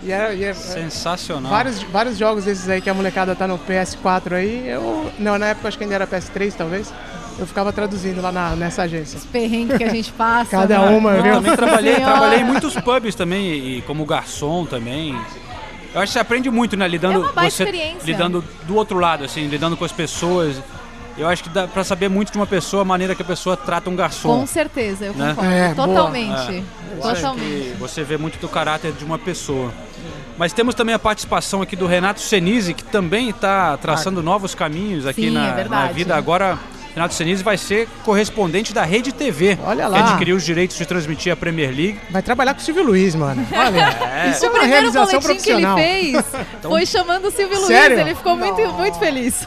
E 0.03 0.13
é, 0.13 0.35
e 0.35 0.45
é- 0.45 0.55
Sensacional. 0.55 1.51
vários, 1.51 1.83
vários 1.83 2.17
jogos 2.17 2.45
desses 2.45 2.69
aí 2.69 2.81
que 2.81 2.89
a 2.89 2.95
molecada 2.95 3.35
tá 3.35 3.47
no 3.49 3.59
PS4 3.59 4.35
aí, 4.35 4.69
eu. 4.69 5.11
Não, 5.19 5.37
na 5.37 5.49
época 5.49 5.69
acho 5.69 5.77
que 5.77 5.83
ainda 5.85 5.97
era 5.97 6.07
PS3, 6.07 6.55
talvez. 6.57 6.93
Eu 7.39 7.47
ficava 7.47 7.71
traduzindo 7.73 8.23
lá 8.23 8.31
na- 8.33 8.57
nessa 8.57 8.83
agência. 8.85 9.19
perrengue 9.31 9.77
que 9.77 9.85
a 9.85 9.91
gente 9.91 10.11
passa. 10.13 10.53
Cada 10.53 10.79
né? 10.79 10.97
uma, 10.97 11.11
Eu 11.13 11.23
viu? 11.23 11.33
também 11.35 11.57
trabalhei, 11.57 11.95
trabalhei 11.97 12.41
em 12.41 12.45
muitos 12.45 12.75
pubs 12.77 13.15
também, 13.15 13.53
e 13.79 13.83
como 13.83 14.07
garçom 14.07 14.65
também. 14.65 15.15
Eu 15.97 16.03
acho 16.03 16.11
que 16.11 16.13
você 16.13 16.19
aprende 16.19 16.51
muito, 16.51 16.77
né? 16.77 16.87
Lidando, 16.87 17.15
É 17.15 17.19
uma 17.23 17.33
baita 17.33 17.51
você, 17.51 17.63
experiência. 17.65 18.05
lidando 18.05 18.45
do 18.65 18.75
outro 18.77 18.99
lado, 18.99 19.25
assim, 19.25 19.47
lidando 19.47 19.79
com 19.79 19.85
as 19.87 19.93
pessoas. 19.93 20.63
Eu 21.17 21.27
acho 21.27 21.43
que 21.43 21.49
dá 21.49 21.67
pra 21.67 21.83
saber 21.83 22.11
muito 22.11 22.31
de 22.31 22.37
uma 22.37 22.47
pessoa, 22.47 22.83
a 22.83 22.85
maneira 22.85 23.15
que 23.15 23.23
a 23.23 23.25
pessoa 23.25 23.57
trata 23.57 23.89
um 23.89 23.97
garçom. 23.97 24.41
Com 24.41 24.47
certeza, 24.47 25.07
eu 25.07 25.15
Né? 25.15 25.31
concordo. 25.31 25.51
É. 25.51 25.73
Totalmente. 25.75 26.65
Acho 27.03 27.15
Totalmente. 27.15 27.75
você 27.79 28.05
vê 28.05 28.19
muito 28.19 28.39
do 28.39 28.47
caráter 28.47 28.93
de 28.93 29.03
uma 29.07 29.19
pessoa. 29.19 29.73
Mas 30.37 30.53
temos 30.53 30.75
também 30.75 30.95
a 30.95 30.99
participação 30.99 31.63
aqui 31.63 31.75
do 31.75 31.87
Renato 31.87 32.21
Senise, 32.21 32.75
que 32.75 32.85
também 32.85 33.31
está 33.31 33.75
traçando 33.79 34.23
novos 34.23 34.55
caminhos 34.55 35.07
aqui 35.07 35.23
Sim, 35.23 35.31
na, 35.31 35.59
é 35.61 35.65
na 35.67 35.87
vida. 35.87 36.15
Agora, 36.15 36.59
Renato 36.97 37.13
Senise 37.13 37.43
vai 37.45 37.59
ser 37.59 37.87
correspondente 38.07 38.73
da 38.73 38.83
Rede 38.83 39.13
TV, 39.13 39.59
Olha 39.63 39.85
que 39.85 39.91
lá. 39.91 40.11
adquiriu 40.13 40.35
os 40.35 40.43
direitos 40.43 40.79
de 40.79 40.87
transmitir 40.87 41.31
a 41.31 41.37
Premier 41.37 41.69
League. 41.69 42.01
Vai 42.11 42.23
trabalhar 42.23 42.55
com 42.55 42.61
o 42.61 42.63
Silvio 42.65 42.83
Luiz, 42.83 43.15
mano. 43.15 43.47
Olha, 43.53 44.31
isso 44.31 44.47
é 44.47 44.49
O 44.49 44.51
uma 44.53 44.61
primeiro 44.61 44.91
realização 44.91 45.21
boletim 45.21 45.43
que 45.45 45.51
ele 45.51 45.61
profissional. 45.67 45.77
fez 45.77 46.25
foi 46.63 46.87
chamando 46.87 47.27
o 47.27 47.31
Silvio 47.31 47.57
Luiz. 47.59 47.67
Sério? 47.67 48.01
Ele 48.01 48.15
ficou 48.15 48.35
muito, 48.35 48.73
muito 48.73 48.99
feliz. 48.99 49.47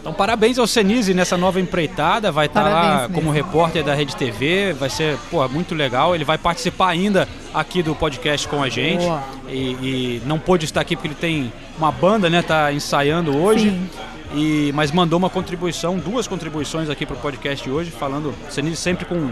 Então, 0.00 0.12
parabéns 0.12 0.56
ao 0.56 0.68
Senise 0.68 1.12
nessa 1.12 1.36
nova 1.36 1.60
empreitada. 1.60 2.30
Vai 2.30 2.46
estar 2.46 2.62
lá 2.62 2.70
Parabéns 2.70 3.12
como 3.12 3.32
repórter 3.32 3.82
da 3.82 3.92
Rede 3.92 4.14
TV. 4.14 4.72
Vai 4.72 4.88
ser 4.88 5.18
pô, 5.32 5.46
muito 5.48 5.74
legal. 5.74 6.14
Ele 6.14 6.24
vai 6.24 6.38
participar 6.38 6.90
ainda 6.90 7.26
aqui 7.52 7.82
do 7.82 7.92
podcast 7.92 8.46
com 8.46 8.62
a 8.62 8.68
gente. 8.68 9.02
Boa. 9.04 9.20
E, 9.48 9.56
e 9.58 10.22
não 10.24 10.38
pôde 10.38 10.64
estar 10.64 10.80
aqui 10.80 10.94
porque 10.94 11.08
ele 11.08 11.14
tem 11.16 11.52
uma 11.76 11.90
banda, 11.90 12.30
né? 12.30 12.40
Tá 12.40 12.72
ensaiando 12.72 13.36
hoje. 13.36 13.70
Sim. 13.70 13.90
E, 14.34 14.72
mas 14.74 14.90
mandou 14.92 15.18
uma 15.18 15.30
contribuição, 15.30 15.96
duas 15.96 16.26
contribuições 16.28 16.90
aqui 16.90 17.06
para 17.06 17.16
o 17.16 17.18
podcast 17.18 17.68
hoje, 17.68 17.90
falando, 17.90 18.34
Senise 18.50 18.76
sempre 18.76 19.04
com 19.06 19.30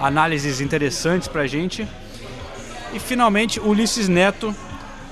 análises 0.00 0.60
interessantes 0.60 1.26
pra 1.28 1.46
gente. 1.46 1.86
E 2.92 2.98
finalmente 2.98 3.58
Ulisses 3.60 4.08
Neto, 4.08 4.54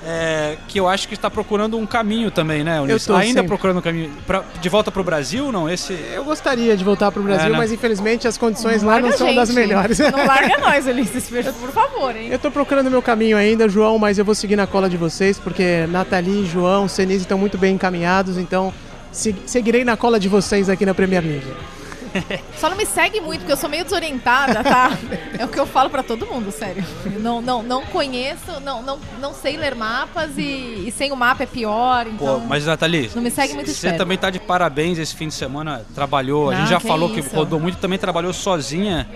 é, 0.05 0.55
que 0.69 0.79
eu 0.79 0.87
acho 0.87 1.05
que 1.09 1.13
está 1.13 1.29
procurando 1.29 1.77
um 1.77 1.85
caminho 1.85 2.31
também, 2.31 2.63
né, 2.63 2.79
Ulisses? 2.79 3.05
tô 3.05 3.13
Ainda 3.13 3.41
sempre. 3.41 3.47
procurando 3.49 3.77
um 3.79 3.81
caminho. 3.81 4.09
Pra, 4.25 4.41
de 4.61 4.69
volta 4.69 4.89
pro 4.89 5.03
Brasil, 5.03 5.51
não? 5.51 5.69
Esse. 5.69 5.93
Eu 6.13 6.23
gostaria 6.23 6.77
de 6.77 6.83
voltar 6.85 7.11
pro 7.11 7.21
Brasil, 7.21 7.47
É, 7.47 7.49
né? 7.49 7.57
mas 7.57 7.73
infelizmente 7.73 8.25
as 8.25 8.37
condições 8.37 8.81
lá 8.83 8.99
não 8.99 9.09
Larga 9.09 9.15
a 9.15 9.17
são 9.17 9.35
das 9.35 9.49
gente. 9.49 9.57
melhores. 9.57 9.99
Não 9.99 10.25
larga 10.25 10.57
nós, 10.63 10.87
Ulisses, 10.87 11.29
por 11.59 11.71
favor, 11.71 12.15
hein? 12.15 12.29
Eu 12.31 12.39
tô 12.39 12.49
procurando 12.49 12.89
meu 12.89 13.01
caminho 13.01 13.35
ainda, 13.35 13.67
João, 13.67 13.99
mas 13.99 14.17
eu 14.17 14.23
vou 14.23 14.33
seguir 14.33 14.55
na 14.55 14.65
cola 14.65 14.89
de 14.89 14.95
vocês, 14.95 15.37
porque 15.37 15.85
Nathalie, 15.89 16.45
João, 16.45 16.87
Senise 16.87 17.21
estão 17.23 17.37
muito 17.37 17.57
bem 17.57 17.75
encaminhados, 17.75 18.37
então 18.37 18.73
seguirei 19.11 19.83
na 19.83 19.97
cola 19.97 20.19
de 20.19 20.27
vocês 20.29 20.69
aqui 20.69 20.85
na 20.85 20.93
Premier 20.93 21.23
League. 21.23 21.53
Só 22.57 22.69
não 22.69 22.77
me 22.77 22.85
segue 22.85 23.21
muito, 23.21 23.41
porque 23.41 23.51
eu 23.53 23.57
sou 23.57 23.69
meio 23.69 23.83
desorientada, 23.83 24.63
tá? 24.63 24.97
É 25.37 25.45
o 25.45 25.47
que 25.47 25.59
eu 25.59 25.65
falo 25.65 25.89
pra 25.89 26.03
todo 26.03 26.25
mundo, 26.25 26.51
sério. 26.51 26.83
Não, 27.19 27.41
não, 27.41 27.63
não 27.63 27.85
conheço, 27.85 28.59
não, 28.61 28.81
não, 28.81 28.99
não 29.21 29.33
sei 29.33 29.55
ler 29.55 29.73
mapas 29.73 30.31
e, 30.37 30.85
e 30.87 30.93
sem 30.95 31.11
o 31.13 31.15
mapa 31.15 31.43
é 31.43 31.45
pior, 31.45 32.05
Pô, 32.05 32.11
então... 32.11 32.39
mas 32.41 32.65
Nathalie, 32.65 33.09
Não 33.15 33.21
me 33.21 33.31
segue 33.31 33.53
muito 33.53 33.67
de 33.67 33.73
você 33.73 33.93
também 33.93 34.17
tá 34.17 34.29
de 34.29 34.39
parabéns 34.39 34.97
esse 34.97 35.15
fim 35.15 35.29
de 35.29 35.33
semana, 35.33 35.85
trabalhou, 35.95 36.49
a 36.49 36.55
gente 36.55 36.69
já 36.69 36.79
que 36.79 36.87
falou 36.87 37.09
que 37.09 37.21
isso. 37.21 37.33
rodou 37.33 37.59
muito, 37.59 37.77
também 37.77 37.97
trabalhou 37.97 38.33
sozinha. 38.33 39.07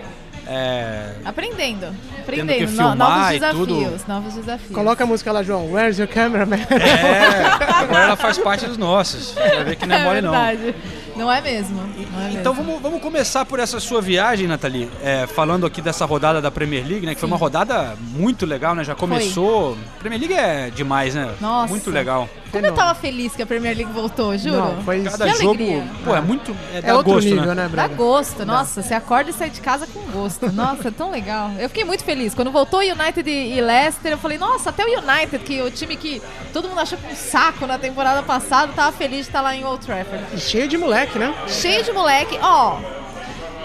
É, 0.46 1.12
Aprendendo, 1.24 1.86
aprendendo. 2.20 2.72
No- 2.72 2.94
novos 2.94 3.28
desafios, 3.30 3.66
tudo. 3.66 4.00
novos 4.08 4.34
desafios. 4.34 4.72
Coloca 4.74 5.04
a 5.04 5.06
música 5.06 5.32
lá, 5.32 5.42
João. 5.42 5.72
Where's 5.72 5.98
your 5.98 6.08
cameraman? 6.08 6.58
É, 6.58 7.46
agora 7.74 8.04
ela 8.04 8.16
faz 8.16 8.38
parte 8.38 8.66
dos 8.66 8.76
nossos. 8.76 9.32
Vai 9.34 9.64
ver 9.64 9.76
que 9.76 9.86
não 9.86 9.96
é, 9.96 10.00
É 10.00 10.04
mole 10.04 10.20
não. 10.20 10.30
verdade. 10.30 10.74
Não 11.16 11.30
é 11.32 11.40
mesmo. 11.40 11.76
Não 12.12 12.26
é 12.26 12.32
Então 12.32 12.52
mesmo. 12.54 12.66
vamos, 12.66 12.82
vamos 12.82 13.00
começar 13.00 13.44
por 13.44 13.60
essa 13.60 13.78
sua 13.78 14.00
viagem, 14.02 14.46
Nathalie. 14.48 14.90
É, 15.02 15.26
falando 15.26 15.64
aqui 15.64 15.80
dessa 15.80 16.04
rodada 16.04 16.42
da 16.42 16.50
Premier 16.50 16.84
League, 16.86 17.06
né? 17.06 17.14
Que 17.14 17.20
foi 17.20 17.28
uma 17.28 17.36
rodada 17.36 17.94
muito 18.12 18.44
legal, 18.44 18.74
né? 18.74 18.82
Já 18.84 18.94
começou. 18.94 19.76
Premier 20.00 20.20
League 20.20 20.34
é 20.34 20.70
demais, 20.70 21.14
né? 21.14 21.32
Nossa. 21.40 21.68
Muito 21.68 21.90
legal. 21.90 22.28
Como 22.54 22.66
eu 22.66 22.74
tava 22.74 22.94
feliz 22.94 23.34
que 23.36 23.42
a 23.42 23.46
Premier 23.46 23.76
League 23.76 23.92
voltou, 23.92 24.36
juro. 24.38 24.56
Não, 24.56 24.82
foi 24.82 25.02
Cada 25.02 25.26
Que 25.26 25.32
jogo. 25.42 25.48
alegria. 25.50 25.84
Pô, 26.04 26.14
é 26.16 26.20
muito. 26.20 26.56
É, 26.72 26.78
É 26.78 26.82
dá 26.82 26.96
outro 26.96 27.12
gosto, 27.12 27.28
nível, 27.28 27.54
né? 27.54 27.68
né, 27.68 27.70
Dá 27.72 27.88
gosto, 27.88 28.44
nossa, 28.46 28.82
você 28.82 28.94
acorda 28.94 29.30
e 29.30 29.32
sai 29.32 29.50
de 29.50 29.60
casa 29.60 29.86
com 29.86 30.00
gosto. 30.12 30.50
Nossa, 30.52 30.88
é 30.88 30.90
tão 30.90 31.10
legal. 31.10 31.50
Eu 31.58 31.68
fiquei 31.68 31.84
muito 31.84 32.04
feliz. 32.04 32.34
Quando 32.34 32.50
voltou 32.50 32.80
United 32.80 33.28
e 33.30 33.60
Leicester, 33.60 34.12
eu 34.12 34.18
falei, 34.18 34.38
nossa, 34.38 34.70
até 34.70 34.84
o 34.84 34.88
United, 34.98 35.38
que 35.44 35.60
o 35.62 35.70
time 35.70 35.96
que 35.96 36.22
todo 36.52 36.68
mundo 36.68 36.80
achou 36.80 36.98
um 37.10 37.14
saco 37.14 37.66
na 37.66 37.78
temporada 37.78 38.22
passada, 38.22 38.72
tava 38.72 38.92
feliz 38.92 39.20
de 39.20 39.26
estar 39.28 39.40
lá 39.40 39.54
em 39.54 39.64
Old 39.64 39.84
Trafford. 39.84 40.24
E 40.34 40.38
cheio 40.38 40.68
de 40.68 40.76
moleque, 40.76 41.18
né? 41.18 41.34
Cheio 41.48 41.82
de 41.84 41.92
moleque, 41.92 42.38
ó. 42.42 42.78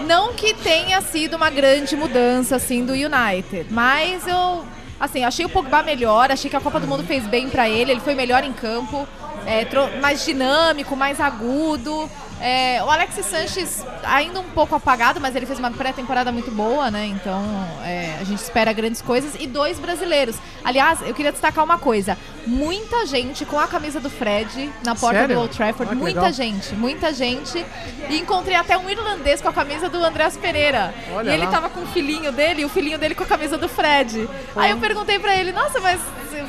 Não 0.06 0.32
que 0.32 0.54
tenha 0.54 1.00
sido 1.02 1.36
uma 1.36 1.50
grande 1.50 1.94
mudança 1.94 2.56
assim 2.56 2.84
do 2.84 2.92
United, 2.94 3.66
mas 3.70 4.26
eu 4.26 4.64
assim, 5.00 5.24
achei 5.24 5.46
o 5.46 5.48
Pogba 5.48 5.82
melhor, 5.82 6.30
achei 6.30 6.50
que 6.50 6.56
a 6.56 6.60
Copa 6.60 6.78
do 6.78 6.86
Mundo 6.86 7.02
fez 7.04 7.26
bem 7.26 7.48
pra 7.48 7.68
ele, 7.68 7.92
ele 7.92 8.00
foi 8.00 8.14
melhor 8.14 8.44
em 8.44 8.52
campo, 8.52 9.08
é, 9.46 9.66
mais 10.00 10.24
dinâmico, 10.24 10.94
mais 10.94 11.18
agudo. 11.18 12.08
É, 12.40 12.82
o 12.82 12.90
Alexis 12.90 13.26
Sanches 13.26 13.84
ainda 14.02 14.40
um 14.40 14.50
pouco 14.50 14.74
apagado, 14.74 15.20
mas 15.20 15.36
ele 15.36 15.44
fez 15.46 15.58
uma 15.58 15.70
pré-temporada 15.70 16.32
muito 16.32 16.50
boa, 16.50 16.90
né? 16.90 17.06
Então 17.06 17.42
é, 17.84 18.16
a 18.20 18.24
gente 18.24 18.40
espera 18.42 18.72
grandes 18.72 19.02
coisas. 19.02 19.34
E 19.38 19.46
dois 19.46 19.78
brasileiros. 19.78 20.36
Aliás, 20.64 21.00
eu 21.02 21.12
queria 21.14 21.32
destacar 21.32 21.62
uma 21.64 21.78
coisa: 21.78 22.16
muita 22.46 23.04
gente 23.06 23.44
com 23.44 23.58
a 23.58 23.66
camisa 23.66 24.00
do 24.00 24.08
Fred 24.08 24.70
na 24.84 24.94
porta 24.94 25.20
Sério? 25.20 25.34
do 25.36 25.40
Old 25.42 25.54
Trafford, 25.56 25.92
Ah, 25.92 25.94
muita 25.94 26.20
legal. 26.20 26.32
gente, 26.32 26.74
muita 26.74 27.12
gente. 27.12 27.64
E 28.08 28.18
encontrei 28.18 28.56
até 28.56 28.76
um 28.78 28.88
irlandês 28.88 29.40
com 29.40 29.48
a 29.48 29.52
camisa 29.52 29.88
do 29.88 30.02
Andreas 30.02 30.36
Pereira. 30.36 30.94
Olha 31.12 31.30
e 31.30 31.34
ele 31.34 31.44
lá. 31.44 31.50
tava 31.50 31.68
com 31.68 31.80
o 31.82 31.86
filhinho 31.86 32.32
dele 32.32 32.62
e 32.62 32.64
o 32.64 32.68
filhinho 32.68 32.98
dele 32.98 33.14
com 33.14 33.24
a 33.24 33.26
camisa 33.26 33.58
do 33.58 33.68
Fred. 33.68 34.28
Aí 34.56 34.70
eu 34.70 34.78
perguntei 34.78 35.18
pra 35.18 35.36
ele, 35.36 35.52
nossa, 35.52 35.78
mas 35.80 36.00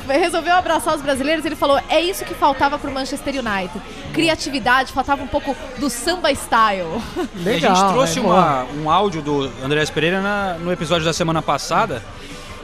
resolveu 0.08 0.56
abraçar 0.56 0.96
os 0.96 1.02
brasileiros? 1.02 1.44
Ele 1.46 1.56
falou, 1.56 1.80
é 1.90 2.00
isso 2.00 2.24
que 2.26 2.34
faltava 2.34 2.80
pro 2.80 2.92
Manchester 2.92 3.34
United. 3.36 3.82
Criatividade, 4.14 4.92
faltava 4.94 5.24
um 5.24 5.28
pouco 5.28 5.56
do 5.82 5.90
samba 5.90 6.32
style. 6.34 7.02
Legal. 7.36 7.72
a 7.72 7.76
gente 7.76 7.92
trouxe 7.92 8.20
é, 8.20 8.22
uma- 8.22 8.64
um 8.82 8.90
áudio 8.90 9.22
do 9.22 9.52
Andrés 9.64 9.90
Pereira 9.90 10.22
na- 10.22 10.54
no 10.60 10.72
episódio 10.72 11.04
da 11.06 11.12
semana 11.12 11.42
passada. 11.42 12.02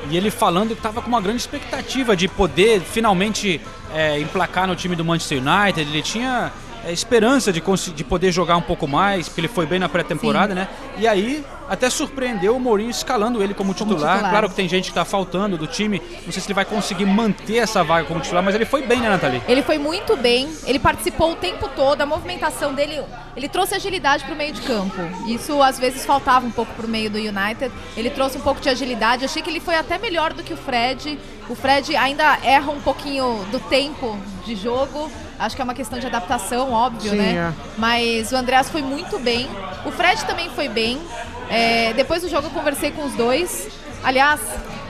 E 0.09 0.15
ele 0.15 0.31
falando 0.31 0.69
que 0.69 0.73
estava 0.79 1.01
com 1.01 1.09
uma 1.09 1.19
grande 1.19 1.41
expectativa 1.41 2.15
de 2.15 2.27
poder 2.29 2.79
finalmente 2.81 3.59
é, 3.93 4.19
emplacar 4.19 4.67
no 4.67 4.75
time 4.75 4.95
do 4.95 5.03
Manchester 5.03 5.39
United. 5.43 5.81
Ele 5.89 6.01
tinha 6.01 6.51
é, 6.87 6.93
esperança 6.93 7.51
de, 7.51 7.61
de 7.93 8.03
poder 8.03 8.31
jogar 8.31 8.55
um 8.55 8.61
pouco 8.61 8.87
mais, 8.87 9.27
porque 9.27 9.41
ele 9.41 9.47
foi 9.49 9.65
bem 9.65 9.77
na 9.77 9.89
pré-temporada, 9.89 10.55
né? 10.55 10.69
E 10.97 11.05
aí 11.05 11.43
até 11.67 11.89
surpreendeu 11.89 12.55
o 12.55 12.59
Mourinho 12.59 12.89
escalando 12.89 13.43
ele 13.43 13.53
como 13.53 13.73
titular. 13.73 14.13
titular. 14.13 14.31
Claro 14.31 14.49
que 14.49 14.55
tem 14.55 14.69
gente 14.69 14.85
que 14.85 14.91
está 14.91 15.03
faltando 15.03 15.57
do 15.57 15.67
time. 15.67 16.01
Não 16.25 16.31
sei 16.31 16.41
se 16.41 16.47
ele 16.47 16.53
vai 16.53 16.63
conseguir 16.63 17.05
manter 17.05 17.57
essa 17.57 17.83
vaga 17.83 18.07
como 18.07 18.21
titular, 18.21 18.41
mas 18.41 18.55
ele 18.55 18.63
foi 18.63 18.83
bem, 18.83 19.01
né, 19.01 19.09
Nathalie? 19.09 19.41
Ele 19.47 19.61
foi 19.61 19.77
muito 19.77 20.15
bem, 20.15 20.49
ele 20.65 20.79
participou 20.79 21.33
o 21.33 21.35
tempo 21.35 21.67
todo, 21.75 22.01
a 22.01 22.05
movimentação 22.05 22.73
dele, 22.73 23.03
ele 23.35 23.49
trouxe 23.49 23.75
agilidade 23.75 24.23
pro 24.23 24.35
meio 24.35 24.53
de 24.53 24.61
campo. 24.61 24.95
Isso 25.27 25.61
às 25.61 25.77
vezes 25.77 26.05
faltava 26.05 26.45
um 26.45 26.51
pouco 26.51 26.73
pro 26.73 26.87
meio 26.87 27.09
do 27.09 27.17
United. 27.17 27.69
Ele 27.97 28.09
trouxe 28.09 28.37
um 28.37 28.41
pouco 28.41 28.61
de 28.61 28.69
agilidade. 28.69 29.25
Achei 29.25 29.41
que 29.41 29.49
ele 29.49 29.59
foi 29.59 29.75
até 29.75 29.97
melhor 29.97 30.31
do 30.31 30.41
que 30.41 30.53
o 30.53 30.57
Fred. 30.57 31.19
O 31.49 31.55
Fred 31.55 31.95
ainda 31.95 32.37
erra 32.43 32.71
um 32.71 32.81
pouquinho 32.81 33.45
do 33.51 33.59
tempo 33.59 34.17
de 34.45 34.55
jogo. 34.55 35.09
Acho 35.39 35.55
que 35.55 35.61
é 35.61 35.63
uma 35.63 35.73
questão 35.73 35.97
de 35.99 36.05
adaptação, 36.07 36.71
óbvio, 36.71 37.11
Sim, 37.11 37.17
né? 37.17 37.35
é. 37.35 37.53
Mas 37.77 38.31
o 38.31 38.35
Andreas 38.35 38.69
foi 38.69 38.81
muito 38.81 39.17
bem. 39.19 39.47
O 39.85 39.91
Fred 39.91 40.23
também 40.25 40.49
foi 40.49 40.67
bem. 40.67 40.99
É, 41.49 41.93
depois 41.93 42.21
do 42.21 42.27
jogo 42.29 42.47
eu 42.47 42.51
conversei 42.51 42.91
com 42.91 43.05
os 43.05 43.13
dois. 43.13 43.69
Aliás, 44.03 44.41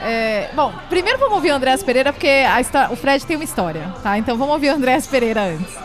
é, 0.02 0.50
bom, 0.54 0.72
primeiro 0.88 1.18
vamos 1.18 1.34
ouvir 1.34 1.50
o 1.50 1.54
Andreas 1.54 1.82
Pereira, 1.82 2.12
porque 2.12 2.42
o 2.90 2.96
Fred 2.96 3.24
tem 3.26 3.36
uma 3.36 3.44
história, 3.44 3.92
tá? 4.02 4.18
Então 4.18 4.36
vamos 4.36 4.54
ouvir 4.54 4.70
o 4.70 4.74
Andreas 4.74 5.06
Pereira 5.06 5.42
antes. 5.42 5.76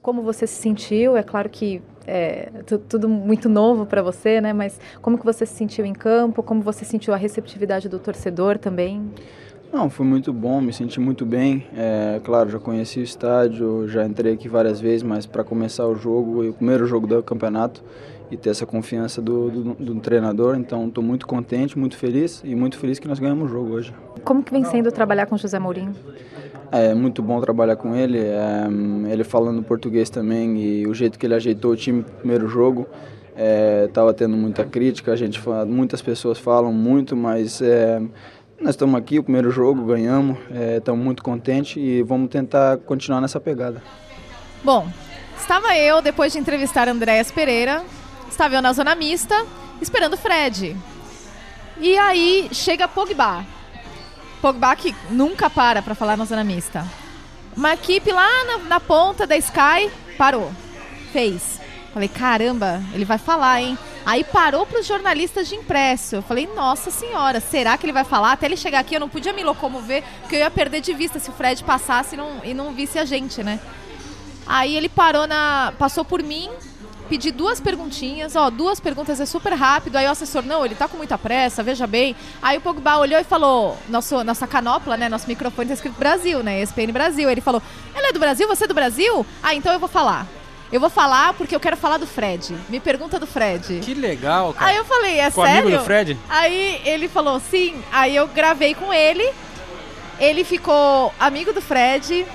Como 0.00 0.22
você 0.22 0.46
se 0.46 0.60
sentiu? 0.60 1.16
É 1.16 1.22
claro 1.22 1.48
que 1.48 1.80
é 2.06 2.48
tu- 2.66 2.78
tudo 2.78 3.08
muito 3.08 3.48
novo 3.48 3.86
para 3.86 4.02
você, 4.02 4.40
né? 4.40 4.52
Mas 4.52 4.80
como 5.00 5.16
que 5.18 5.24
você 5.24 5.46
se 5.46 5.54
sentiu 5.54 5.84
em 5.84 5.92
campo? 5.92 6.42
Como 6.42 6.60
você 6.62 6.84
sentiu 6.84 7.12
a 7.14 7.16
receptividade 7.16 7.88
do 7.88 7.98
torcedor 7.98 8.58
também? 8.58 9.12
Não, 9.72 9.88
foi 9.88 10.04
muito 10.04 10.34
bom, 10.34 10.60
me 10.60 10.72
senti 10.72 11.00
muito 11.00 11.24
bem. 11.24 11.66
É, 11.74 12.20
claro, 12.22 12.50
já 12.50 12.58
conheci 12.58 13.00
o 13.00 13.02
estádio, 13.02 13.88
já 13.88 14.04
entrei 14.04 14.34
aqui 14.34 14.46
várias 14.46 14.78
vezes, 14.78 15.02
mas 15.02 15.24
para 15.24 15.42
começar 15.42 15.86
o 15.86 15.94
jogo, 15.94 16.46
o 16.46 16.52
primeiro 16.52 16.86
jogo 16.86 17.06
do 17.06 17.22
campeonato, 17.22 17.82
e 18.30 18.36
ter 18.36 18.50
essa 18.50 18.64
confiança 18.66 19.20
do, 19.20 19.50
do, 19.50 19.74
do 19.74 19.94
treinador, 20.00 20.56
então 20.56 20.88
estou 20.88 21.02
muito 21.02 21.26
contente, 21.26 21.78
muito 21.78 21.96
feliz 21.96 22.42
e 22.44 22.54
muito 22.54 22.78
feliz 22.78 22.98
que 22.98 23.08
nós 23.08 23.18
ganhamos 23.18 23.50
o 23.50 23.52
jogo 23.52 23.72
hoje. 23.74 23.94
Como 24.24 24.42
que 24.42 24.52
vem 24.52 24.64
sendo 24.64 24.92
trabalhar 24.92 25.26
com 25.26 25.36
José 25.36 25.58
Mourinho? 25.58 25.94
É 26.70 26.94
muito 26.94 27.22
bom 27.22 27.40
trabalhar 27.40 27.76
com 27.76 27.94
ele, 27.94 28.18
é, 28.18 28.66
ele 29.10 29.24
falando 29.24 29.62
português 29.62 30.08
também 30.10 30.58
e 30.58 30.86
o 30.86 30.94
jeito 30.94 31.18
que 31.18 31.26
ele 31.26 31.34
ajeitou 31.34 31.72
o 31.72 31.76
time 31.76 31.98
no 31.98 32.04
primeiro 32.04 32.46
jogo. 32.46 32.86
Estava 33.86 34.12
tendo 34.12 34.36
muita 34.36 34.62
crítica, 34.62 35.12
a 35.12 35.16
gente 35.16 35.40
fala, 35.40 35.64
muitas 35.64 36.02
pessoas 36.02 36.38
falam 36.38 36.72
muito, 36.72 37.16
mas 37.16 37.62
é, 37.62 38.00
nós 38.62 38.70
estamos 38.70 38.94
aqui, 38.94 39.18
o 39.18 39.22
primeiro 39.22 39.50
jogo, 39.50 39.84
ganhamos, 39.84 40.38
estamos 40.76 41.04
muito 41.04 41.22
contentes 41.22 41.76
e 41.76 42.02
vamos 42.02 42.30
tentar 42.30 42.78
continuar 42.78 43.20
nessa 43.20 43.40
pegada. 43.40 43.82
Bom, 44.62 44.88
estava 45.36 45.76
eu, 45.76 46.00
depois 46.00 46.32
de 46.32 46.38
entrevistar 46.38 46.88
Andréas 46.88 47.32
Pereira, 47.32 47.82
estava 48.30 48.54
eu 48.54 48.62
na 48.62 48.72
zona 48.72 48.94
mista, 48.94 49.34
esperando 49.80 50.14
o 50.14 50.16
Fred. 50.16 50.76
E 51.80 51.98
aí 51.98 52.48
chega 52.52 52.86
Pogba. 52.86 53.44
Pogba 54.40 54.76
que 54.76 54.94
nunca 55.10 55.50
para 55.50 55.82
para 55.82 55.96
falar 55.96 56.16
na 56.16 56.24
zona 56.24 56.44
mista. 56.44 56.86
Uma 57.56 57.74
equipe 57.74 58.12
lá 58.12 58.44
na, 58.44 58.58
na 58.58 58.80
ponta 58.80 59.26
da 59.26 59.36
Sky 59.36 59.90
parou. 60.16 60.52
Fez. 61.12 61.60
Falei, 61.92 62.08
caramba, 62.08 62.80
ele 62.94 63.04
vai 63.04 63.18
falar, 63.18 63.60
hein? 63.60 63.76
Aí 64.04 64.24
parou 64.24 64.66
para 64.66 64.80
os 64.80 64.86
jornalistas 64.86 65.48
de 65.48 65.54
impresso. 65.54 66.16
Eu 66.16 66.22
falei, 66.22 66.48
nossa 66.54 66.90
senhora, 66.90 67.40
será 67.40 67.76
que 67.78 67.86
ele 67.86 67.92
vai 67.92 68.04
falar? 68.04 68.32
Até 68.32 68.46
ele 68.46 68.56
chegar 68.56 68.80
aqui 68.80 68.94
eu 68.94 69.00
não 69.00 69.08
podia 69.08 69.32
me 69.32 69.44
locomover, 69.44 70.02
porque 70.20 70.36
eu 70.36 70.40
ia 70.40 70.50
perder 70.50 70.80
de 70.80 70.92
vista 70.92 71.18
se 71.18 71.30
o 71.30 71.32
Fred 71.32 71.62
passasse 71.62 72.14
e 72.14 72.18
não, 72.18 72.40
e 72.44 72.52
não 72.52 72.72
visse 72.72 72.98
a 72.98 73.04
gente, 73.04 73.42
né? 73.42 73.60
Aí 74.46 74.76
ele 74.76 74.88
parou 74.88 75.26
na. 75.26 75.72
passou 75.78 76.04
por 76.04 76.20
mim, 76.20 76.50
pedi 77.08 77.30
duas 77.30 77.60
perguntinhas, 77.60 78.34
ó, 78.34 78.50
duas 78.50 78.80
perguntas 78.80 79.20
é 79.20 79.26
super 79.26 79.52
rápido. 79.52 79.96
Aí 79.96 80.06
o 80.06 80.10
assessor, 80.10 80.42
não, 80.42 80.64
ele 80.64 80.74
tá 80.74 80.88
com 80.88 80.96
muita 80.96 81.16
pressa, 81.16 81.62
veja 81.62 81.86
bem. 81.86 82.16
Aí 82.42 82.58
o 82.58 82.60
Pogba 82.60 82.98
olhou 82.98 83.20
e 83.20 83.24
falou: 83.24 83.78
nosso, 83.88 84.24
nossa 84.24 84.46
canopla, 84.46 84.96
né? 84.96 85.08
Nosso 85.08 85.28
microfone 85.28 85.68
tá 85.68 85.74
escrito 85.74 85.96
Brasil, 85.96 86.42
né? 86.42 86.60
ESPN 86.60 86.92
Brasil. 86.92 87.30
Ele 87.30 87.40
falou: 87.40 87.62
ela 87.94 88.08
é 88.08 88.12
do 88.12 88.18
Brasil? 88.18 88.48
Você 88.48 88.64
é 88.64 88.66
do 88.66 88.74
Brasil? 88.74 89.24
Ah, 89.42 89.54
então 89.54 89.72
eu 89.72 89.78
vou 89.78 89.88
falar. 89.88 90.26
Eu 90.72 90.80
vou 90.80 90.88
falar 90.88 91.34
porque 91.34 91.54
eu 91.54 91.60
quero 91.60 91.76
falar 91.76 91.98
do 91.98 92.06
Fred. 92.06 92.56
Me 92.70 92.80
pergunta 92.80 93.18
do 93.18 93.26
Fred. 93.26 93.80
Que 93.80 93.92
legal, 93.92 94.54
cara. 94.54 94.70
Aí 94.70 94.76
eu 94.78 94.84
falei, 94.86 95.20
é 95.20 95.30
Com 95.30 95.44
sério? 95.44 95.60
amigo 95.60 95.78
do 95.78 95.84
Fred? 95.84 96.18
Aí 96.30 96.80
ele 96.84 97.08
falou, 97.08 97.38
sim. 97.38 97.82
Aí 97.92 98.16
eu 98.16 98.26
gravei 98.26 98.74
com 98.74 98.92
ele. 98.92 99.28
Ele 100.18 100.44
ficou 100.44 101.12
amigo 101.20 101.52
do 101.52 101.60
Fred. 101.60 102.26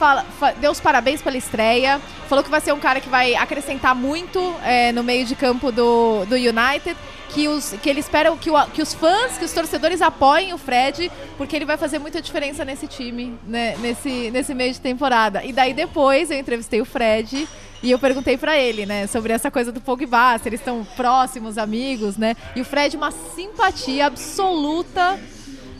Fala, 0.00 0.24
fa- 0.24 0.52
deu 0.52 0.70
os 0.72 0.80
parabéns 0.80 1.20
pela 1.20 1.36
estreia. 1.36 2.00
Falou 2.26 2.42
que 2.42 2.48
vai 2.50 2.62
ser 2.62 2.72
um 2.72 2.80
cara 2.80 3.00
que 3.02 3.08
vai 3.10 3.34
acrescentar 3.34 3.94
muito 3.94 4.40
é, 4.64 4.92
no 4.92 5.02
meio 5.04 5.26
de 5.26 5.34
campo 5.36 5.70
do, 5.70 6.24
do 6.24 6.36
United. 6.36 6.96
Que, 7.28 7.46
os, 7.46 7.74
que 7.82 7.88
ele 7.90 8.00
espera 8.00 8.34
que, 8.36 8.50
o- 8.50 8.66
que 8.68 8.80
os 8.80 8.94
fãs, 8.94 9.36
que 9.36 9.44
os 9.44 9.52
torcedores 9.52 10.00
apoiem 10.00 10.54
o 10.54 10.58
Fred, 10.58 11.12
porque 11.36 11.54
ele 11.54 11.66
vai 11.66 11.76
fazer 11.76 11.98
muita 11.98 12.20
diferença 12.22 12.64
nesse 12.64 12.86
time, 12.88 13.38
né, 13.46 13.76
nesse, 13.78 14.30
nesse 14.32 14.52
meio 14.54 14.72
de 14.72 14.80
temporada. 14.80 15.44
E 15.44 15.52
daí 15.52 15.72
depois 15.74 16.30
eu 16.30 16.38
entrevistei 16.38 16.80
o 16.80 16.84
Fred 16.84 17.46
e 17.82 17.90
eu 17.90 17.98
perguntei 18.00 18.36
pra 18.38 18.56
ele, 18.58 18.84
né, 18.84 19.06
sobre 19.06 19.32
essa 19.32 19.48
coisa 19.48 19.70
do 19.70 19.80
Pogba, 19.80 20.38
se 20.38 20.48
eles 20.48 20.58
estão 20.60 20.82
próximos, 20.96 21.56
amigos, 21.56 22.16
né? 22.16 22.34
E 22.56 22.60
o 22.62 22.64
Fred, 22.64 22.96
uma 22.96 23.12
simpatia 23.12 24.06
absoluta, 24.06 25.20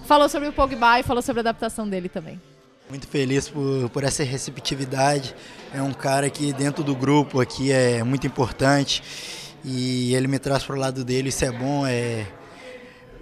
falou 0.07 0.29
sobre 0.29 0.47
o 0.49 0.53
Pogba 0.53 1.01
e 1.01 1.03
falou 1.03 1.23
sobre 1.23 1.41
a 1.41 1.43
adaptação 1.43 1.89
dele 1.89 2.09
também. 2.09 2.41
Muito 2.91 3.07
feliz 3.07 3.49
por, 3.49 3.89
por 3.91 4.03
essa 4.03 4.25
receptividade. 4.25 5.33
É 5.73 5.81
um 5.81 5.93
cara 5.93 6.29
que 6.29 6.53
dentro 6.53 6.83
do 6.83 6.93
grupo 6.93 7.41
aqui 7.41 7.71
é 7.71 8.03
muito 8.03 8.27
importante 8.27 9.01
e 9.65 10.13
ele 10.13 10.27
me 10.27 10.41
traz 10.41 10.65
para 10.65 10.75
o 10.75 10.79
lado 10.79 11.05
dele, 11.05 11.29
isso 11.29 11.45
é 11.45 11.53
bom. 11.53 11.87
É... 11.87 12.27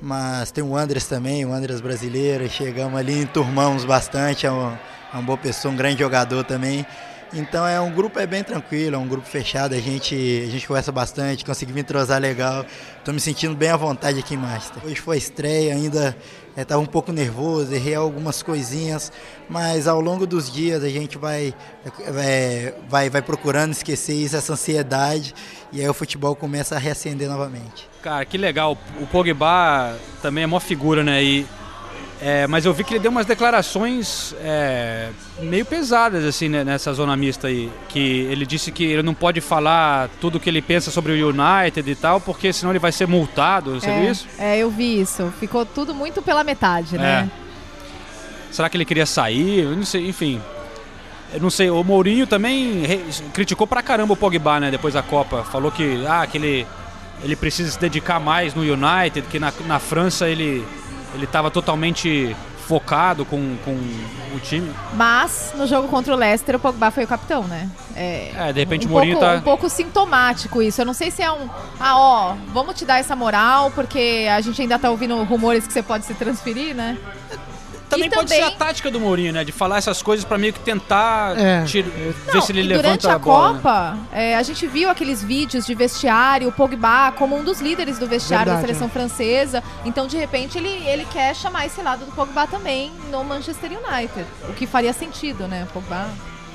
Mas 0.01 0.51
tem 0.51 0.65
o 0.65 0.75
Andres 0.75 1.07
também, 1.07 1.45
o 1.45 1.53
Andres 1.53 1.83
brasileiro, 1.83 2.49
chegamos 2.49 2.99
ali, 2.99 3.21
enturmamos 3.21 3.85
bastante, 3.85 4.47
é 4.47 4.51
uma, 4.51 4.81
é 5.13 5.17
uma 5.17 5.23
boa 5.23 5.37
pessoa, 5.37 5.75
um 5.75 5.77
grande 5.77 5.99
jogador 5.99 6.45
também. 6.45 6.87
Então 7.33 7.67
é 7.67 7.81
um 7.81 7.93
grupo 7.93 8.19
é 8.19 8.27
bem 8.27 8.43
tranquilo, 8.43 8.97
é 8.97 8.99
um 8.99 9.07
grupo 9.07 9.27
fechado, 9.27 9.75
a 9.75 9.79
gente, 9.79 10.15
a 10.15 10.51
gente 10.51 10.67
conversa 10.67 10.91
bastante, 10.91 11.45
consegui 11.45 11.73
me 11.73 11.81
entrosar 11.81 12.21
legal. 12.21 12.65
Estou 12.99 13.13
me 13.13 13.21
sentindo 13.21 13.55
bem 13.55 13.71
à 13.71 13.77
vontade 13.77 14.19
aqui 14.19 14.35
em 14.35 14.39
Master. 14.39 14.85
Hoje 14.85 14.97
foi 14.97 15.19
estreia, 15.19 15.75
ainda 15.75 16.17
estava 16.57 16.81
um 16.81 16.87
pouco 16.87 17.13
nervoso, 17.13 17.73
errei 17.73 17.95
algumas 17.95 18.43
coisinhas, 18.43 19.13
mas 19.49 19.87
ao 19.87 20.01
longo 20.01 20.27
dos 20.27 20.51
dias 20.51 20.83
a 20.83 20.89
gente 20.89 21.17
vai, 21.19 21.55
é, 22.01 22.75
vai, 22.89 23.09
vai 23.09 23.23
procurando 23.23 23.73
esquecer 23.73 24.15
isso, 24.15 24.37
essa 24.37 24.55
ansiedade, 24.55 25.35
e 25.73 25.81
aí 25.81 25.89
o 25.89 25.95
futebol 25.95 26.35
começa 26.35 26.75
a 26.75 26.79
reacender 26.79 27.29
novamente. 27.29 27.89
Cara, 28.03 28.25
que 28.25 28.37
legal. 28.37 28.77
O 29.01 29.07
Pogba 29.07 29.97
também 30.23 30.45
é 30.45 30.47
uma 30.47 30.61
figura, 30.61 31.05
né? 31.05 31.23
E 31.23 31.47
é, 32.21 32.47
mas 32.47 32.65
eu 32.65 32.73
vi 32.75 32.83
que 32.85 32.95
ele 32.95 33.01
deu 33.01 33.11
umas 33.11 33.27
declarações 33.27 34.35
é, 34.41 35.09
meio 35.41 35.65
pesadas 35.65 36.25
assim 36.25 36.49
né, 36.49 36.65
nessa 36.65 36.93
zona 36.93 37.17
mista 37.17 37.47
aí, 37.47 37.71
que 37.89 37.99
ele 38.31 38.45
disse 38.45 38.73
que 38.73 38.85
ele 38.85 39.03
não 39.03 39.15
pode 39.15 39.41
falar 39.41 40.09
tudo 40.21 40.37
o 40.37 40.41
que 40.41 40.49
ele 40.51 40.61
pensa 40.61 40.91
sobre 40.91 41.13
o 41.13 41.29
United 41.29 41.89
e 41.89 41.95
tal, 41.95 42.21
porque 42.21 42.53
senão 42.53 42.73
ele 42.73 42.79
vai 42.79 42.91
ser 42.93 43.07
multado. 43.07 43.81
Você 43.81 43.89
é, 43.89 44.01
viu 44.01 44.11
isso? 44.11 44.27
É, 44.39 44.59
eu 44.59 44.71
vi 44.71 45.01
isso. 45.01 45.33
Ficou 45.39 45.65
tudo 45.65 45.95
muito 45.95 46.21
pela 46.21 46.43
metade, 46.43 46.99
né? 46.99 47.29
É. 47.33 48.53
Será 48.53 48.69
que 48.69 48.77
ele 48.77 48.85
queria 48.85 49.07
sair? 49.07 49.61
Eu 49.61 49.77
não 49.77 49.85
sei, 49.85 50.09
enfim. 50.09 50.41
Eu 51.33 51.41
não 51.41 51.51
sei, 51.51 51.69
o 51.71 51.85
Mourinho 51.85 52.27
também 52.27 52.81
re- 52.87 53.05
criticou 53.35 53.67
pra 53.67 53.83
caramba 53.83 54.15
o 54.15 54.17
Pogba, 54.17 54.59
né, 54.59 54.71
depois 54.71 54.95
da 54.95 55.03
Copa. 55.03 55.45
Falou 55.45 55.71
que, 55.71 56.05
ah, 56.09 56.27
que 56.27 56.39
ele, 56.39 56.67
ele 57.23 57.37
precisa 57.37 57.71
se 57.71 57.79
dedicar 57.79 58.19
mais 58.19 58.55
no 58.55 58.63
United, 58.63 59.27
que 59.31 59.39
na, 59.39 59.53
na 59.67 59.79
França 59.79 60.27
ele 60.29 60.67
ele 61.15 61.25
estava 61.25 61.50
totalmente 61.50 62.37
focado 62.69 63.25
com, 63.25 63.57
com 63.65 63.73
o 64.37 64.41
time. 64.41 64.71
Mas 64.93 65.55
no 65.57 65.67
jogo 65.67 65.88
contra 65.88 66.12
o 66.12 66.17
Leicester, 66.17 66.57
o 66.57 66.59
Pogba 66.59 66.91
foi 66.91 67.05
o 67.05 67.07
capitão, 67.07 67.45
né? 67.45 67.67
É, 67.97 68.31
É, 68.37 68.53
de 68.53 68.61
repente 68.61 68.87
um 68.87 68.91
o 68.91 68.93
Mourinho 68.93 69.17
pouco, 69.17 69.33
tá. 69.33 69.38
um 69.38 69.43
pouco 69.43 69.71
sintomático 69.71 70.62
isso. 70.62 70.83
Eu 70.83 70.85
não 70.85 70.93
sei 70.93 71.11
se 71.11 71.23
é 71.23 71.33
um. 71.33 71.49
Ah, 71.81 71.99
ó, 71.99 72.35
vamos 72.49 72.75
te 72.75 72.85
dar 72.85 72.99
essa 72.99 73.17
moral, 73.17 73.71
porque 73.71 74.29
a 74.31 74.38
gente 74.43 74.61
ainda 74.61 74.79
tá 74.79 74.91
ouvindo 74.91 75.17
rumores 75.25 75.67
que 75.67 75.73
você 75.73 75.83
pode 75.83 76.05
se 76.05 76.12
transferir, 76.12 76.75
né? 76.75 76.99
Também 77.88 78.07
e 78.07 78.11
pode 78.11 78.28
também- 78.28 78.45
ser 78.45 78.52
a 78.54 78.57
tática 78.57 78.90
do 78.90 79.00
Mourinho, 79.00 79.33
né? 79.33 79.45
De 79.45 79.52
falar 79.52 79.78
essas 79.78 80.02
coisas 80.02 80.25
pra 80.25 80.37
meio 80.37 80.52
que 80.52 80.61
tentar 80.61 81.38
É. 81.38 81.64
tir- 81.64 81.83
ver 81.85 82.14
Não, 82.35 82.40
se 82.42 82.52
ele 82.52 82.62
levanta 82.62 82.83
durante 82.88 83.07
a, 83.07 83.14
a, 83.14 83.18
bola. 83.18 83.49
né? 83.49 83.54
Copa, 83.57 83.99
é, 84.12 84.37
a 84.37 84.42
gente 84.42 84.66
viu 84.66 84.90
aqueles 84.90 85.23
vídeos 85.23 85.64
de 85.66 85.75
vestiário, 85.75 86.49
o 86.49 86.52
Pogba 86.52 87.12
como 87.16 87.37
um 87.37 87.42
dos 87.42 87.61
líderes 87.61 87.99
do 87.99 88.07
vestiário 88.07 88.52
Verdade, 88.52 88.66
da 88.66 88.68
seleção 88.75 88.88
francesa. 88.88 89.62
Então, 89.85 90.07
de 90.07 90.16
repente, 90.16 90.59
ele, 90.59 90.68
ele 90.87 91.07
quer 91.07 91.35
chamar 91.35 91.66
esse 91.66 91.80
lado 91.80 92.04
do 92.04 92.12
Pogba 92.12 92.47
também 92.47 92.92
no 93.11 93.25
Manchester 93.25 93.71
United. 93.73 94.26
O 94.49 94.52
que 94.52 94.66
faria 94.66 94.92
sentido, 94.92 95.49
né? 95.49 95.64
O 95.68 95.73
Pogba. 95.73 96.09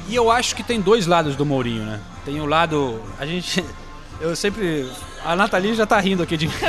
E 0.08 0.14
eu 0.16 0.30
acho 0.30 0.56
que 0.56 0.62
tem 0.64 0.80
dois 0.82 1.08
lados 1.08 1.36
do 1.36 1.46
Mourinho, 1.46 1.84
né? 1.84 2.00
Tem 2.26 2.40
o 2.42 2.46
lado. 2.46 3.02
A 3.20 3.26
gente. 3.26 3.64
Eu 4.22 4.36
sempre. 4.36 4.88
A 5.26 5.36
Nathalie 5.36 5.74
já 5.74 5.86
tá 5.86 6.00
rindo 6.00 6.22
aqui 6.24 6.38
de 6.38 6.48
mim. 6.48 6.54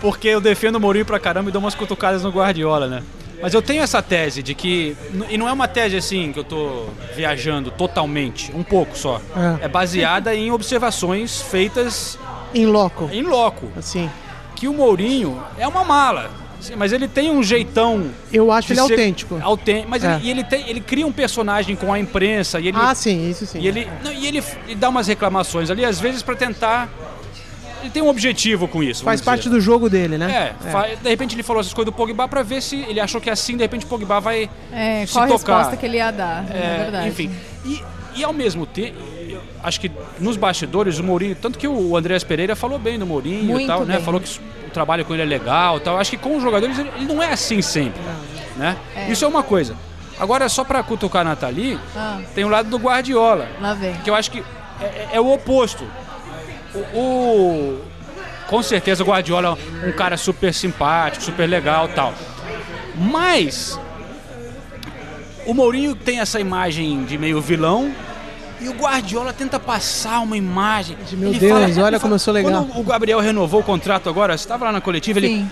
Porque 0.00 0.28
eu 0.28 0.40
defendo 0.40 0.76
o 0.76 0.80
Mourinho 0.80 1.04
pra 1.04 1.18
caramba 1.18 1.50
e 1.50 1.52
dou 1.52 1.60
umas 1.60 1.74
cutucadas 1.74 2.22
no 2.22 2.30
Guardiola, 2.30 2.86
né? 2.86 3.02
Mas 3.40 3.54
eu 3.54 3.62
tenho 3.62 3.82
essa 3.82 4.02
tese 4.02 4.42
de 4.42 4.52
que. 4.54 4.96
E 5.30 5.38
não 5.38 5.48
é 5.48 5.52
uma 5.52 5.68
tese 5.68 5.96
assim 5.96 6.32
que 6.32 6.38
eu 6.40 6.44
tô 6.44 6.86
viajando 7.14 7.70
totalmente, 7.70 8.50
um 8.54 8.62
pouco 8.64 8.98
só. 8.98 9.20
É. 9.60 9.66
É 9.66 9.68
baseada 9.68 10.34
em 10.34 10.50
observações 10.50 11.40
feitas 11.42 12.18
Em 12.54 12.66
loco. 12.66 13.08
em 13.12 13.22
loco. 13.22 13.70
Assim. 13.76 14.10
Que 14.56 14.66
o 14.66 14.72
Mourinho 14.72 15.40
é 15.56 15.68
uma 15.68 15.84
mala. 15.84 16.30
assim, 16.58 16.74
Mas 16.74 16.92
ele 16.92 17.06
tem 17.06 17.30
um 17.30 17.40
jeitão 17.40 18.10
Eu 18.32 18.50
acho 18.50 18.72
ele 18.72 18.80
autêntico. 18.80 19.38
autên- 19.40 19.84
Mas 19.88 20.02
É. 20.02 20.14
ele, 20.16 20.24
e 20.26 20.30
ele, 20.30 20.42
tem, 20.42 20.68
ele 20.68 20.80
cria 20.80 21.06
um 21.06 21.12
personagem 21.12 21.76
com 21.76 21.92
a 21.92 21.98
imprensa 22.00 22.58
e 22.58 22.66
ele, 22.66 22.76
Ah, 22.80 22.92
sim, 22.92 23.30
isso 23.30 23.46
sim. 23.46 23.60
e 23.60 23.68
ele, 23.68 23.88
não, 24.02 24.12
e 24.12 24.26
ele, 24.26 24.42
ele 24.66 24.74
dá 24.74 24.88
umas 24.88 25.06
reclamações 25.06 25.70
ali, 25.70 25.84
às 25.84 26.00
vezes 26.00 26.22
pra 26.22 26.34
tentar. 26.34 26.88
Ele 27.80 27.90
tem 27.90 28.02
um 28.02 28.08
objetivo 28.08 28.66
com 28.68 28.82
isso. 28.82 29.04
Faz 29.04 29.20
parte 29.20 29.44
dizer. 29.44 29.54
do 29.54 29.60
jogo 29.60 29.88
dele, 29.88 30.18
né? 30.18 30.54
É, 30.64 30.70
fa- 30.70 30.86
de 31.00 31.08
repente 31.08 31.34
ele 31.34 31.42
falou 31.42 31.60
essas 31.60 31.72
coisas 31.72 31.92
do 31.92 31.96
Pogba 31.96 32.26
pra 32.28 32.42
ver 32.42 32.60
se 32.62 32.76
ele 32.88 33.00
achou 33.00 33.20
que 33.20 33.30
assim, 33.30 33.56
de 33.56 33.62
repente 33.62 33.84
o 33.84 33.88
Pogba 33.88 34.20
vai 34.20 34.50
É, 34.72 35.04
se 35.06 35.12
qual 35.12 35.24
a 35.24 35.28
tocar. 35.28 35.56
resposta 35.58 35.76
que 35.76 35.86
ele 35.86 35.96
ia 35.98 36.10
dar? 36.10 36.44
É, 36.50 36.56
É, 36.56 36.78
verdade. 36.82 37.08
Enfim. 37.08 37.30
E, 37.64 37.82
e 38.16 38.24
ao 38.24 38.32
mesmo 38.32 38.66
tempo, 38.66 38.98
acho 39.62 39.80
que 39.80 39.90
nos 40.18 40.36
bastidores 40.36 40.98
o 40.98 41.04
Mourinho, 41.04 41.34
tanto 41.36 41.58
que 41.58 41.68
o 41.68 41.96
Andreas 41.96 42.24
Pereira 42.24 42.56
falou 42.56 42.78
bem 42.78 42.98
do 42.98 43.06
Mourinho 43.06 43.44
Muito 43.44 43.64
e 43.64 43.66
tal, 43.66 43.84
né? 43.84 43.96
bem. 43.96 44.04
Falou 44.04 44.20
que 44.20 44.28
o 44.66 44.70
trabalho 44.70 45.04
com 45.04 45.14
ele 45.14 45.22
é 45.22 45.26
legal 45.26 45.76
e 45.76 45.80
tal. 45.80 45.98
Acho 45.98 46.10
que 46.10 46.16
com 46.16 46.36
os 46.36 46.42
jogadores 46.42 46.78
ele, 46.78 46.90
ele 46.96 47.04
não 47.06 47.22
é 47.22 47.32
assim 47.32 47.62
sempre, 47.62 48.00
né? 48.56 48.76
Isso 49.08 49.24
é 49.24 49.28
uma 49.28 49.42
coisa. 49.42 49.74
Agora, 50.18 50.48
só 50.48 50.64
pra 50.64 50.82
cutucar 50.82 51.22
a 51.22 51.30
Nathalie, 51.30 51.78
Ah, 51.96 52.18
tem 52.34 52.44
o 52.44 52.48
lado 52.48 52.68
do 52.68 52.76
Guardiola, 52.76 53.48
lá 53.60 53.72
vem. 53.74 53.94
que 54.02 54.10
eu 54.10 54.16
acho 54.16 54.32
que 54.32 54.42
é, 54.80 54.84
é- 54.84 55.08
é 55.12 55.20
o 55.20 55.32
oposto. 55.32 55.84
O, 56.74 56.78
o- 56.98 57.84
com 58.46 58.62
certeza 58.62 59.02
o 59.02 59.06
Guardiola 59.06 59.58
é 59.82 59.86
um 59.88 59.92
cara 59.92 60.16
super 60.16 60.52
simpático, 60.54 61.24
super 61.24 61.46
legal, 61.46 61.88
tal. 61.88 62.14
Mas 62.94 63.78
o 65.46 65.54
Mourinho 65.54 65.94
tem 65.94 66.20
essa 66.20 66.40
imagem 66.40 67.04
de 67.04 67.16
meio 67.18 67.40
vilão 67.40 67.92
e 68.60 68.68
o 68.68 68.72
Guardiola 68.72 69.32
tenta 69.32 69.58
passar 69.60 70.20
uma 70.20 70.36
imagem. 70.36 70.96
De, 71.08 71.16
meu 71.16 71.30
Ele 71.30 71.38
Deus, 71.38 71.52
fala- 71.74 71.86
olha 71.86 71.94
ele 71.96 72.00
como 72.00 72.14
eu 72.14 72.18
sou 72.18 72.34
legal. 72.34 72.64
Quando 72.64 72.80
o 72.80 72.82
Gabriel 72.84 73.20
renovou 73.20 73.60
o 73.60 73.64
contrato 73.64 74.08
agora, 74.08 74.36
você 74.36 74.44
estava 74.44 74.64
lá 74.66 74.72
na 74.72 74.80
coletiva, 74.80 75.18
ele. 75.18 75.28
Sim. 75.28 75.50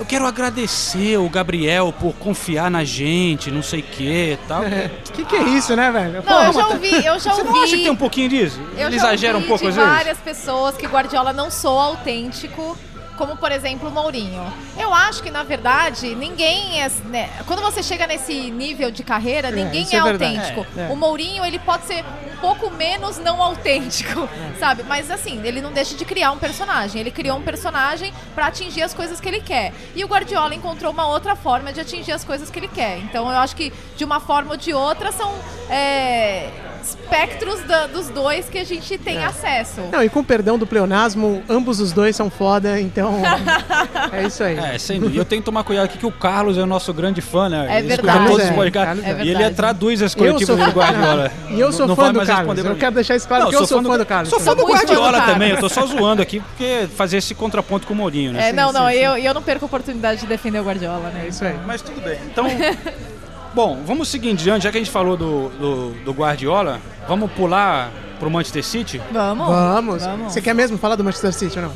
Eu 0.00 0.06
quero 0.06 0.26
agradecer 0.26 1.18
o 1.18 1.28
Gabriel 1.28 1.92
por 1.92 2.14
confiar 2.14 2.70
na 2.70 2.82
gente, 2.84 3.50
não 3.50 3.62
sei 3.62 3.80
o 3.80 3.82
que 3.82 4.38
tal. 4.48 4.62
O 4.62 4.64
que, 5.12 5.26
que 5.26 5.36
é 5.36 5.42
isso, 5.42 5.76
né, 5.76 5.92
velho? 5.92 6.24
Não, 6.24 6.44
eu 6.44 6.52
já 6.54 6.66
ouvi, 6.68 6.94
eu 7.04 7.18
já 7.20 7.34
Você 7.34 7.42
ouvi. 7.42 7.52
não 7.52 7.62
acha 7.62 7.76
que 7.76 7.82
tem 7.82 7.90
um 7.92 7.96
pouquinho 7.96 8.30
disso? 8.30 8.58
Eu 8.78 8.86
Ele 8.86 8.96
exagera 8.96 9.36
um 9.36 9.42
pouco 9.42 9.68
às 9.68 9.74
vezes? 9.74 9.90
várias 9.90 10.16
pessoas 10.16 10.74
que 10.74 10.86
Guardiola 10.86 11.34
não 11.34 11.50
soa 11.50 11.84
autêntico, 11.84 12.78
como 13.18 13.36
por 13.36 13.52
exemplo 13.52 13.90
o 13.90 13.92
Mourinho. 13.92 14.42
Eu 14.78 14.94
acho 14.94 15.22
que 15.22 15.30
na 15.30 15.42
verdade 15.42 16.14
ninguém 16.14 16.80
é, 16.80 16.90
né, 17.04 17.28
quando 17.46 17.60
você 17.60 17.82
chega 17.82 18.06
nesse 18.06 18.50
nível 18.50 18.90
de 18.90 19.04
carreira, 19.04 19.50
ninguém 19.50 19.82
isso 19.82 19.94
é, 19.94 19.98
é 19.98 20.00
autêntico. 20.00 20.66
É, 20.78 20.80
é. 20.80 20.88
O 20.90 20.96
Mourinho 20.96 21.44
ele 21.44 21.58
pode 21.58 21.84
ser 21.84 22.02
pouco 22.40 22.70
menos 22.70 23.18
não 23.18 23.42
autêntico, 23.42 24.28
sabe? 24.58 24.82
Mas 24.82 25.10
assim 25.10 25.40
ele 25.44 25.60
não 25.60 25.72
deixa 25.72 25.94
de 25.94 26.04
criar 26.04 26.32
um 26.32 26.38
personagem. 26.38 27.00
Ele 27.00 27.10
criou 27.10 27.38
um 27.38 27.42
personagem 27.42 28.12
pra 28.34 28.46
atingir 28.46 28.82
as 28.82 28.94
coisas 28.94 29.20
que 29.20 29.28
ele 29.28 29.40
quer. 29.40 29.72
E 29.94 30.04
o 30.04 30.08
Guardiola 30.08 30.54
encontrou 30.54 30.92
uma 30.92 31.06
outra 31.06 31.36
forma 31.36 31.72
de 31.72 31.80
atingir 31.80 32.12
as 32.12 32.24
coisas 32.24 32.50
que 32.50 32.58
ele 32.58 32.68
quer. 32.68 32.98
Então 32.98 33.30
eu 33.30 33.38
acho 33.38 33.54
que 33.54 33.72
de 33.96 34.04
uma 34.04 34.20
forma 34.20 34.52
ou 34.52 34.56
de 34.56 34.72
outra 34.72 35.12
são 35.12 35.34
é, 35.68 36.50
espectros 36.82 37.60
da- 37.62 37.86
dos 37.86 38.08
dois 38.08 38.48
que 38.48 38.58
a 38.58 38.64
gente 38.64 38.96
tem 38.98 39.22
acesso. 39.24 39.80
Não, 39.92 40.02
e 40.02 40.08
com 40.08 40.22
perdão 40.24 40.58
do 40.58 40.66
pleonasmo, 40.66 41.42
ambos 41.48 41.80
os 41.80 41.92
dois 41.92 42.14
são 42.16 42.30
foda, 42.30 42.80
então. 42.80 43.20
é 44.12 44.24
isso 44.26 44.42
aí. 44.42 44.58
É, 44.58 44.78
sem 44.78 44.98
dúvida. 45.00 45.16
E 45.16 45.18
eu 45.18 45.24
tenho 45.24 45.42
que 45.42 45.46
tomar 45.46 45.64
cuidado 45.64 45.84
aqui 45.86 45.98
que 45.98 46.06
o 46.06 46.12
Carlos 46.12 46.56
é 46.58 46.62
o 46.62 46.66
nosso 46.66 46.92
grande 46.92 47.20
fã, 47.20 47.48
né? 47.48 47.66
É 47.68 47.78
Ele 47.78 47.88
verdade. 47.88 48.26
todos 48.26 48.42
os 48.44 48.50
É, 48.50 48.52
podcasts. 48.52 49.04
Carlos 49.04 49.20
é 49.20 49.24
e 49.24 49.28
ele 49.30 49.50
traduz 49.50 50.02
as 50.02 50.12
Eu 50.14 50.18
coletivas 50.18 50.56
sou 50.56 50.66
do 50.66 50.72
Guardiola. 50.72 51.32
E 51.50 51.60
eu 51.60 51.72
sou 51.72 51.86
Não 51.86 51.96
fã 51.96 52.12
do 52.12 52.24
Carlos. 52.24 52.64
Eu 52.64 52.76
quero 52.76 52.94
deixar 52.94 53.16
isso 53.16 53.28
claro 53.28 53.44
Não, 53.44 53.50
que 53.50 53.56
eu 53.56 53.66
sou 53.66 53.82
fã 53.82 53.98
do 53.98 54.06
Carlos. 54.06 54.30
Sou 54.30 54.40
fã 54.40 54.54
do 54.54 54.60
Sou 54.60 54.68
muito 54.68 54.80
fã 54.80 54.86
do 54.86 54.92
Guardiola 55.00 55.20
também. 55.32 55.50
Eu 55.50 55.58
tô 55.58 55.68
só 55.68 55.86
zoando 55.86 56.22
aqui 56.22 56.40
porque 56.40 56.88
fazer 56.96 57.18
esse 57.18 57.34
contraponto 57.34 57.86
com 57.86 57.94
o 57.94 57.96
Mourinho, 57.96 58.32
né? 58.32 58.48
É, 58.48 58.52
não, 58.52 58.72
não, 58.72 58.90
eu, 58.90 59.16
eu 59.16 59.34
não 59.34 59.42
perco 59.42 59.64
a 59.64 59.66
oportunidade 59.66 60.20
de 60.20 60.26
defender 60.26 60.60
o 60.60 60.64
Guardiola, 60.64 61.10
né? 61.10 61.22
É 61.24 61.28
isso 61.28 61.44
aí. 61.44 61.56
Mas 61.66 61.82
tudo 61.82 62.00
bem. 62.00 62.18
Então, 62.26 62.46
bom, 63.54 63.82
vamos 63.84 64.08
seguir 64.08 64.30
em 64.30 64.34
diante. 64.34 64.64
Já 64.64 64.70
que 64.70 64.78
a 64.78 64.80
gente 64.80 64.90
falou 64.90 65.16
do, 65.16 65.48
do, 65.50 65.90
do 66.04 66.12
Guardiola, 66.12 66.80
vamos 67.08 67.30
pular 67.32 67.90
pro 68.18 68.30
Manchester 68.30 68.64
City? 68.64 69.00
Vamos. 69.10 69.46
Vamos. 69.48 70.02
Vamos. 70.04 70.32
Você 70.32 70.40
quer 70.40 70.54
mesmo 70.54 70.76
falar 70.78 70.96
do 70.96 71.04
Manchester 71.04 71.32
City 71.32 71.58
ou 71.58 71.66
não? 71.66 71.72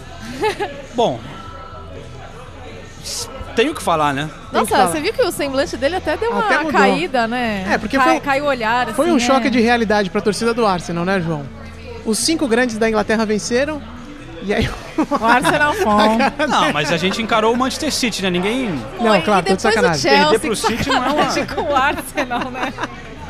Bom, 0.95 1.19
tenho 3.55 3.75
que 3.75 3.83
falar, 3.83 4.13
né? 4.13 4.29
Nossa, 4.53 4.67
falar. 4.67 4.87
você 4.89 5.01
viu 5.01 5.13
que 5.13 5.23
o 5.23 5.31
semblante 5.31 5.77
dele 5.77 5.97
até 5.97 6.17
deu 6.17 6.31
uma 6.31 6.41
Até 6.45 6.59
mudou. 6.59 6.73
caída, 6.73 7.27
né? 7.29 7.67
É, 7.71 7.79
porque 7.79 7.97
Cai- 7.97 8.09
foi- 8.09 8.21
caiu 8.21 8.45
o 8.45 8.49
olhar. 8.49 8.89
Foi 8.95 9.07
assim, 9.07 9.15
um 9.15 9.19
choque 9.21 9.47
é. 9.47 9.51
de 9.51 9.61
realidade 9.61 10.11
pra 10.11 10.21
torcida 10.21 10.53
do 10.53 10.67
Arsenal, 10.67 11.05
né, 11.05 11.21
João? 11.21 11.45
Os 12.05 12.19
cinco 12.19 12.47
grandes 12.49 12.77
da 12.79 12.89
Inglaterra 12.89 13.25
venceram. 13.25 13.81
E 14.45 14.53
aí. 14.55 14.69
O 14.97 15.25
Arsenal. 15.25 15.75
Não, 16.49 16.73
mas 16.73 16.93
a 16.93 16.97
gente 16.97 17.21
encarou 17.21 17.53
o 17.53 17.57
Manchester 17.57 17.93
City, 17.93 18.23
né? 18.23 18.31
Ninguém. 18.31 18.71
Não, 19.01 19.17
E 19.17 19.23
claro, 19.23 19.45
tô 19.45 19.57
de 19.57 19.63
sacanagem. 19.63 20.01
Chelsea, 20.03 20.31
Perder 20.31 20.47
pro 20.47 20.57
City 20.57 20.89
não 20.89 21.05
é 21.05 21.11
uma- 21.13 21.47
com 21.47 21.63
o 21.63 21.77
Arsenal, 21.77 22.51
né? 22.51 22.73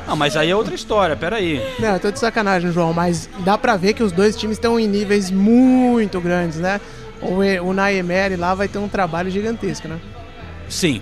Não, 0.07 0.14
mas 0.16 0.37
aí 0.37 0.50
é 0.50 0.57
outra 0.57 0.74
história, 0.74 1.16
peraí. 1.16 1.62
Não, 1.79 1.94
eu 1.94 2.00
tô 2.00 2.11
de 2.11 2.18
sacanagem, 2.18 2.70
João, 2.70 2.92
mas 2.92 3.29
dá 3.38 3.57
pra 3.57 3.77
ver 3.77 3.94
que 3.94 4.03
os 4.03 4.12
dois 4.12 4.37
times 4.37 4.59
estão 4.59 4.79
em 4.79 4.87
níveis 4.87 5.31
muito 5.31 6.20
grandes, 6.20 6.59
né? 6.59 6.79
O, 7.22 7.42
E- 7.42 7.59
o 7.61 7.72
Naemery 7.72 8.37
lá 8.37 8.55
vai 8.55 8.68
ter 8.68 8.77
um 8.79 8.88
trabalho 8.88 9.31
gigantesco, 9.31 9.88
né? 9.88 9.98
Sim. 10.68 11.00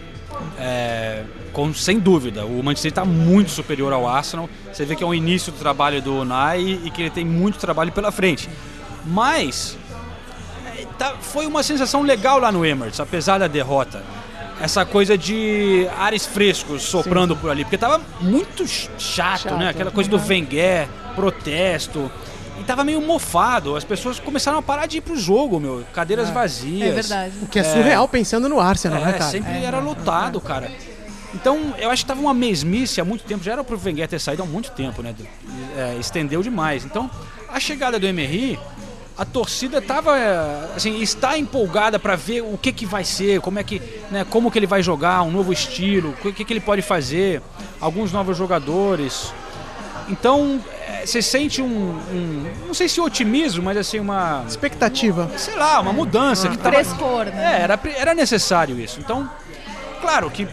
É, 0.59 1.25
com, 1.53 1.75
sem 1.75 1.99
dúvida. 1.99 2.45
O 2.47 2.63
Manchester 2.63 2.91
está 2.91 3.05
muito 3.05 3.51
superior 3.51 3.93
ao 3.93 4.09
Arsenal. 4.09 4.49
Você 4.73 4.85
vê 4.85 4.95
que 4.95 5.03
é 5.03 5.07
o 5.07 5.13
início 5.13 5.51
do 5.51 5.59
trabalho 5.59 6.01
do 6.01 6.21
Unai 6.21 6.61
e 6.85 6.91
que 6.91 7.03
ele 7.03 7.11
tem 7.11 7.25
muito 7.25 7.59
trabalho 7.59 7.91
pela 7.91 8.13
frente. 8.13 8.49
Mas 9.05 9.77
tá- 11.11 11.17
foi 11.21 11.47
uma 11.47 11.63
sensação 11.63 12.03
legal 12.03 12.39
lá 12.39 12.53
no 12.53 12.65
Emirates, 12.65 13.01
apesar 13.01 13.39
da 13.39 13.47
derrota. 13.49 14.03
essa 14.61 14.85
coisa 14.87 15.19
de 15.19 15.89
ares 15.99 16.25
frescos 16.25 16.83
soprando 16.85 17.35
por 17.35 17.51
ali, 17.51 17.65
porque 17.65 17.77
tava 17.79 18.01
muito 18.21 18.65
ch- 18.69 18.89
chato, 18.97 19.43
Chato. 19.43 19.57
né? 19.57 19.71
Aquela 19.71 19.91
coisa 19.91 20.09
do 20.09 20.17
Wenger, 20.25 20.87
protesto. 21.17 22.09
E 22.61 22.63
tava 22.63 22.85
meio 22.85 23.01
mofado, 23.01 23.75
as 23.75 23.83
pessoas 23.83 24.21
começaram 24.21 24.59
a 24.59 24.63
parar 24.63 24.87
de 24.87 24.99
ir 24.99 25.01
pro 25.01 25.17
jogo, 25.19 25.59
meu. 25.59 25.83
Cadeiras 25.93 26.31
vazias. 26.31 26.89
É 26.89 26.93
verdade. 26.93 27.35
O 27.43 27.47
que 27.49 27.59
é 27.59 27.65
surreal 27.65 28.07
pensando 28.07 28.49
no 28.49 28.61
Arsenal, 28.61 29.01
né, 29.01 29.11
É, 29.11 29.13
cara? 29.15 29.31
sempre 29.33 29.65
era 29.65 29.81
lotado, 29.81 30.41
cara. 30.41 30.71
Então, 31.35 31.75
eu 31.79 31.91
acho 31.91 32.05
que 32.05 32.09
tava 32.09 32.21
uma 32.21 32.35
mesmice 32.35 33.01
há 33.01 33.05
muito 33.05 33.25
tempo. 33.25 33.43
Já 33.43 33.53
era 33.53 33.65
pro 33.65 33.81
Wenger 33.83 34.07
ter 34.07 34.21
saído 34.21 34.45
há 34.45 34.47
muito 34.47 34.71
tempo, 34.73 35.03
né? 35.03 35.13
É, 35.77 35.97
estendeu 35.99 36.41
demais. 36.41 36.85
Então, 36.85 37.11
a 37.53 37.59
chegada 37.59 37.99
do 37.99 38.07
Emery, 38.07 38.61
a 39.17 39.25
torcida 39.25 39.81
tava, 39.83 40.19
é, 40.19 40.71
assim, 40.77 41.01
está 41.01 41.37
empolgada 41.39 41.99
para 41.99 42.17
ver 42.17 42.41
o 42.43 42.57
que 42.57 42.73
que 42.73 42.87
vai 42.87 43.05
ser, 43.05 43.41
como 43.41 43.59
é 43.59 43.63
que, 43.65 43.81
né, 44.11 44.25
como 44.29 44.51
que 44.51 44.59
ele 44.59 44.67
vai 44.67 44.83
jogar, 44.83 45.23
um 45.23 45.31
novo 45.31 45.53
estilo, 45.53 46.15
o 46.25 46.33
que 46.33 46.45
que 46.45 46.53
ele 46.53 46.61
pode 46.61 46.83
fazer, 46.83 47.43
alguns 47.81 48.11
novos 48.13 48.37
jogadores. 48.37 49.33
Então, 50.09 50.61
é, 50.89 51.07
você 51.07 51.23
sente 51.23 51.61
um, 51.63 51.67
um- 51.67 52.51
não 52.67 52.75
sei 52.75 52.89
se 52.89 53.01
otimismo, 53.01 53.63
mas 53.63 53.77
assim 53.77 54.01
uma, 54.01 54.45
Expectativa. 54.49 55.31
sei 55.37 55.55
lá, 55.57 55.81
uma 55.81 55.93
mudança 55.93 56.49
que 56.49 56.57
tava, 56.57 56.75
Frescor, 56.75 57.27
né? 57.27 57.59
é, 57.59 57.63
era, 57.63 57.81
era 57.97 58.15
necessário 58.15 58.79
isso. 58.81 58.99
Então, 58.99 59.31
claro 60.01 60.31
que 60.31 60.49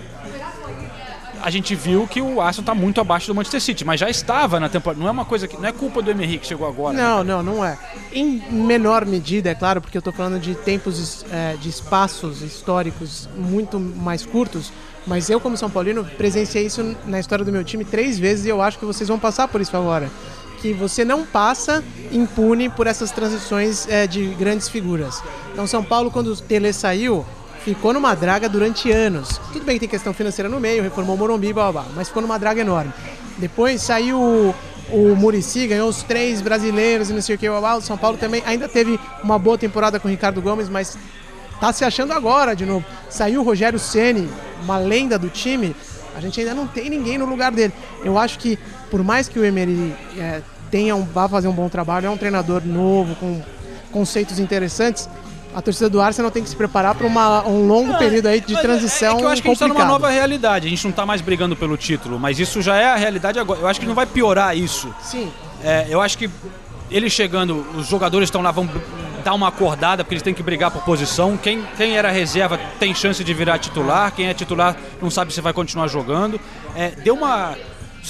a 1.42 1.50
gente 1.50 1.76
viu 1.76 2.08
que 2.08 2.22
o 2.22 2.42
Arsenal 2.42 2.64
está 2.64 2.76
muito 2.76 3.00
abaixo 3.02 3.28
do 3.28 3.36
Manchester 3.36 3.62
City, 3.62 3.86
mas 3.86 4.00
já 4.00 4.10
estava 4.10 4.60
na 4.60 4.70
temporada. 4.70 5.00
Não 5.00 5.08
é 5.08 5.12
uma 5.12 5.26
coisa 5.26 5.48
que. 5.48 5.58
Não 5.58 5.66
é 5.68 5.72
culpa 5.72 6.02
do 6.02 6.12
Emery 6.12 6.38
que 6.38 6.48
chegou 6.48 6.68
agora. 6.68 6.96
né? 6.96 7.02
Não, 7.02 7.24
não, 7.24 7.44
não 7.44 7.66
é. 7.66 7.78
Em 8.12 8.42
menor 8.52 9.06
medida, 9.06 9.50
é 9.50 9.56
claro, 9.56 9.82
porque 9.82 9.98
eu 9.98 10.02
tô 10.02 10.12
falando 10.12 10.40
de 10.40 10.56
tempos, 10.56 11.26
é, 11.32 11.56
de 11.56 11.70
espaços 11.70 12.42
históricos 12.42 13.30
muito 13.36 13.80
mais 13.80 14.26
curtos, 14.26 14.72
mas 15.08 15.30
eu, 15.30 15.40
como 15.40 15.56
São 15.58 15.70
Paulino, 15.70 16.04
presenciei 16.18 16.66
isso 16.66 16.96
na 17.06 17.20
história 17.20 17.44
do 17.46 17.52
meu 17.52 17.64
time 17.64 17.86
três 17.86 18.20
vezes 18.20 18.46
e 18.46 18.50
eu 18.50 18.62
acho 18.62 18.78
que 18.78 18.86
vocês 18.86 19.08
vão 19.08 19.18
passar 19.20 19.48
por 19.48 19.62
isso 19.62 19.76
agora. 19.76 20.10
Que 20.62 20.74
você 20.74 21.06
não 21.06 21.26
passa 21.26 21.82
impune 22.12 22.70
por 22.70 22.86
essas 22.86 23.12
transições 23.12 23.88
é, 23.88 24.06
de 24.06 24.26
grandes 24.36 24.68
figuras. 24.68 25.24
Então, 25.54 25.66
São 25.66 25.84
Paulo, 25.84 26.12
quando 26.12 26.28
o 26.28 26.36
Tele 26.36 26.74
saiu, 26.74 27.26
ficou 27.74 27.94
numa 27.94 28.16
draga 28.16 28.50
durante 28.50 28.92
anos. 28.92 29.40
Tudo 29.52 29.66
bem 29.66 29.76
que 29.76 29.82
tem 29.82 29.90
questão 29.90 30.14
financeira 30.14 30.50
no 30.50 30.60
meio, 30.60 30.84
reformou 30.84 31.16
o 31.16 31.20
Morumbi, 31.20 31.54
blá, 31.54 31.72
blá, 31.72 31.84
blá, 31.84 31.92
mas 31.96 32.08
ficou 32.08 32.22
numa 32.22 32.38
draga 32.38 32.62
enorme. 32.62 32.92
Depois 33.38 33.82
saiu 33.82 34.20
o, 34.20 34.56
o 34.92 35.16
Murici, 35.16 35.68
ganhou 35.68 35.88
os 35.88 36.04
três 36.04 36.42
brasileiros 36.42 37.10
e 37.10 37.14
não 37.14 37.22
sei 37.22 37.36
o 37.36 37.38
que, 37.38 37.48
blá, 37.50 37.60
blá. 37.60 37.76
o 37.78 37.82
São 37.82 37.98
Paulo 37.98 38.18
também 38.18 38.44
ainda 38.46 38.68
teve 38.68 39.00
uma 39.24 39.38
boa 39.38 39.58
temporada 39.58 40.00
com 40.00 40.08
o 40.08 40.12
Ricardo 40.12 40.42
Gomes, 40.42 40.68
mas 40.68 40.98
tá 41.60 41.72
se 41.72 41.86
achando 41.86 42.12
agora 42.14 42.56
de 42.56 42.66
novo. 42.66 42.86
Saiu 43.10 43.42
o 43.42 43.44
Rogério 43.44 43.80
Ceni, 43.80 44.30
uma 44.64 44.78
lenda 44.78 45.18
do 45.18 45.30
time, 45.30 45.76
a 46.16 46.22
gente 46.22 46.40
ainda 46.40 46.54
não 46.54 46.68
tem 46.68 46.90
ninguém 46.90 47.18
no 47.18 47.26
lugar 47.26 47.52
dele. 47.52 47.74
Eu 48.04 48.18
acho 48.18 48.40
que, 48.40 48.58
por 48.90 49.04
mais 49.04 49.30
que 49.30 49.40
o 49.40 49.46
Emery 49.46 49.96
é, 50.18 50.42
tenha 50.70 50.96
um, 50.96 51.04
vá 51.04 51.30
fazer 51.30 51.48
um 51.48 51.54
bom 51.54 51.70
trabalho, 51.70 52.08
é 52.08 52.10
um 52.10 52.18
treinador 52.18 52.66
novo, 52.66 53.16
com 53.16 53.42
conceitos 53.92 54.40
interessantes, 54.40 55.10
a 55.54 55.62
torcida 55.62 55.90
do 55.90 56.00
Arsenal 56.00 56.30
tem 56.32 56.44
que 56.44 56.50
se 56.50 56.56
preparar 56.56 56.94
para 56.96 57.08
um 57.08 57.68
longo 57.68 57.98
período 57.98 58.28
aí 58.28 58.40
de 58.40 58.56
é- 58.56 58.62
transição 58.62 59.16
É 59.16 59.18
que 59.20 59.24
eu 59.24 59.30
acho 59.30 59.42
que 59.42 59.48
a 59.48 59.52
gente 59.52 59.60
tá 59.60 59.66
complicado. 59.66 59.88
numa 59.88 60.00
nova 60.00 60.10
realidade. 60.10 60.68
A 60.68 60.70
gente 60.70 60.86
não 60.86 60.92
tá 60.92 61.06
mais 61.06 61.22
brigando 61.22 61.56
pelo 61.56 61.76
título, 61.76 62.20
mas 62.20 62.40
isso 62.40 62.62
já 62.62 62.76
é 62.78 62.86
a 62.86 62.96
realidade 62.96 63.40
agora. 63.40 63.60
Eu 63.60 63.68
acho 63.68 63.80
que 63.80 63.86
não 63.86 63.96
vai 63.96 64.06
piorar 64.06 64.56
isso. 64.56 64.94
Sim, 65.02 65.32
É, 65.64 65.88
eu 65.90 66.00
acho 66.00 66.18
que 66.18 66.30
ele 66.90 67.10
chegando, 67.10 67.66
os 67.76 67.88
jogadores 67.88 68.28
estão 68.28 68.42
lá, 68.42 68.50
vão 68.52 68.70
dar 69.24 69.34
uma 69.34 69.50
acordada, 69.50 70.04
porque 70.04 70.14
eles 70.16 70.24
têm 70.24 70.34
que 70.34 70.42
brigar 70.42 70.72
por 70.72 70.82
posição. 70.84 71.36
Quem, 71.36 71.62
quem 71.76 71.98
era 71.98 72.10
reserva 72.10 72.58
tem 72.80 72.96
chance 72.96 73.22
de 73.24 73.34
virar 73.34 73.58
titular, 73.60 74.12
quem 74.14 74.28
é 74.28 74.34
titular 74.34 74.76
não 75.02 75.10
sabe 75.10 75.34
se 75.34 75.42
vai 75.42 75.52
continuar 75.52 75.88
jogando. 75.88 76.40
É, 76.76 76.92
deu 76.92 77.16
uma. 77.16 77.56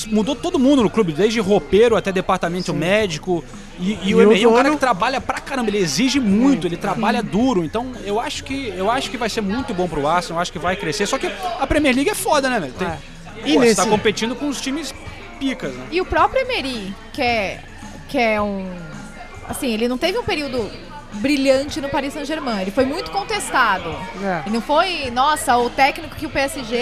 Mudou 0.08 0.36
todo 0.36 0.58
mundo 0.60 0.84
no 0.84 0.90
clube, 0.90 1.12
desde 1.14 1.40
roupeiro 1.40 1.96
até 1.96 2.12
departamento 2.12 2.74
médico. 2.74 3.44
E, 3.80 3.94
e 4.04 4.10
E 4.10 4.16
o 4.16 4.22
Emery 4.22 4.44
é 4.44 4.48
um 4.48 4.52
o 4.52 4.56
cara 4.56 4.70
que 4.72 4.78
trabalha 4.78 5.20
pra 5.22 5.40
caramba, 5.40 5.70
ele 5.70 5.78
exige 5.80 6.20
muito, 6.20 6.68
ele 6.68 6.78
trabalha 6.78 7.24
duro. 7.24 7.64
Então 7.64 7.92
eu 8.04 8.20
acho 8.20 8.44
que 8.44 8.74
eu 8.76 8.90
acho 8.92 9.10
que 9.10 9.18
vai 9.18 9.30
ser 9.30 9.42
muito 9.42 9.74
bom 9.74 9.88
pro 9.88 10.06
Arsenal, 10.08 10.38
eu 10.38 10.42
acho 10.42 10.52
que 10.52 10.60
vai 10.60 10.76
crescer. 10.76 11.06
Só 11.08 11.18
que 11.18 11.28
a 11.60 11.66
Premier 11.68 11.96
League 11.96 12.10
é 12.10 12.16
foda, 12.16 12.50
né, 12.50 12.60
velho? 12.60 12.74
Tem- 12.74 12.88
É. 12.88 12.92
Pô, 13.42 13.48
E 13.48 13.54
você 13.54 13.60
nesse- 13.60 13.76
tá 13.78 13.86
competindo 13.86 14.36
com 14.36 14.50
os 14.50 14.60
times 14.60 14.94
picas, 15.40 15.74
né? 15.74 15.86
E 15.92 16.02
o 16.02 16.06
próprio 16.06 16.42
Emery, 16.42 16.94
que 17.14 17.22
é, 17.22 17.60
que 18.10 18.18
é 18.18 18.42
um. 18.42 18.68
Assim, 19.48 19.74
ele 19.74 19.88
não 19.88 19.98
teve 19.98 20.18
um 20.18 20.24
período 20.24 20.70
brilhante 21.14 21.80
no 21.82 21.90
Paris 21.90 22.14
Saint-Germain. 22.14 22.62
Ele 22.62 22.72
foi 22.72 22.86
muito 22.86 23.10
contestado. 23.12 23.90
É. 24.22 24.44
E 24.46 24.50
não 24.52 24.62
foi, 24.62 25.10
nossa, 25.10 25.58
o 25.58 25.70
técnico 25.70 26.16
que 26.16 26.26
o 26.26 26.30
PSG 26.30 26.76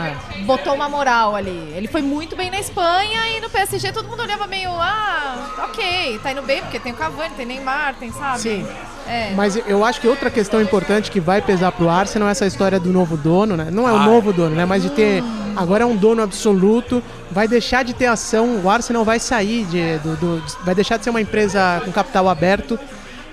é. 0.00 0.38
botou 0.44 0.74
uma 0.74 0.88
moral 0.88 1.34
ali. 1.36 1.72
Ele 1.76 1.86
foi 1.88 2.02
muito 2.02 2.34
bem 2.36 2.50
na 2.50 2.58
Espanha 2.60 3.28
e 3.36 3.40
no 3.40 3.48
PSG 3.50 3.92
todo 3.92 4.08
mundo 4.08 4.20
olhava 4.22 4.46
meio, 4.46 4.70
ah, 4.70 5.66
ok, 5.68 6.18
tá 6.22 6.32
indo 6.32 6.42
bem 6.42 6.60
porque 6.62 6.78
tem 6.78 6.92
o 6.92 6.96
Cavani, 6.96 7.34
tem 7.36 7.46
Neymar, 7.46 7.94
tem, 7.98 8.12
sabe? 8.12 8.38
Sim. 8.40 8.66
É. 9.08 9.32
Mas 9.36 9.54
eu 9.68 9.84
acho 9.84 10.00
que 10.00 10.08
outra 10.08 10.28
questão 10.30 10.60
importante 10.60 11.10
que 11.12 11.20
vai 11.20 11.40
pesar 11.40 11.70
pro 11.72 11.88
Arsenal 11.88 12.28
é 12.28 12.32
essa 12.32 12.44
história 12.46 12.80
do 12.80 12.90
novo 12.90 13.16
dono, 13.16 13.56
né? 13.56 13.68
Não 13.70 13.88
é 13.88 13.92
o 13.92 13.96
Ah, 13.96 14.04
novo 14.04 14.32
dono, 14.32 14.54
né? 14.56 14.64
Mas 14.64 14.82
de 14.82 14.90
ter. 14.90 15.22
Agora 15.54 15.84
é 15.84 15.86
um 15.86 15.94
dono 15.96 16.22
absoluto, 16.22 17.02
vai 17.30 17.46
deixar 17.46 17.84
de 17.84 17.94
ter 17.94 18.06
ação, 18.06 18.60
o 18.64 18.68
Arsenal 18.68 19.04
vai 19.04 19.18
sair 19.20 19.64
de. 19.66 19.98
do- 19.98 20.16
do- 20.16 20.42
vai 20.64 20.74
deixar 20.74 20.96
de 20.96 21.04
ser 21.04 21.10
uma 21.10 21.20
empresa 21.20 21.80
com 21.84 21.92
capital 21.92 22.28
aberto. 22.28 22.78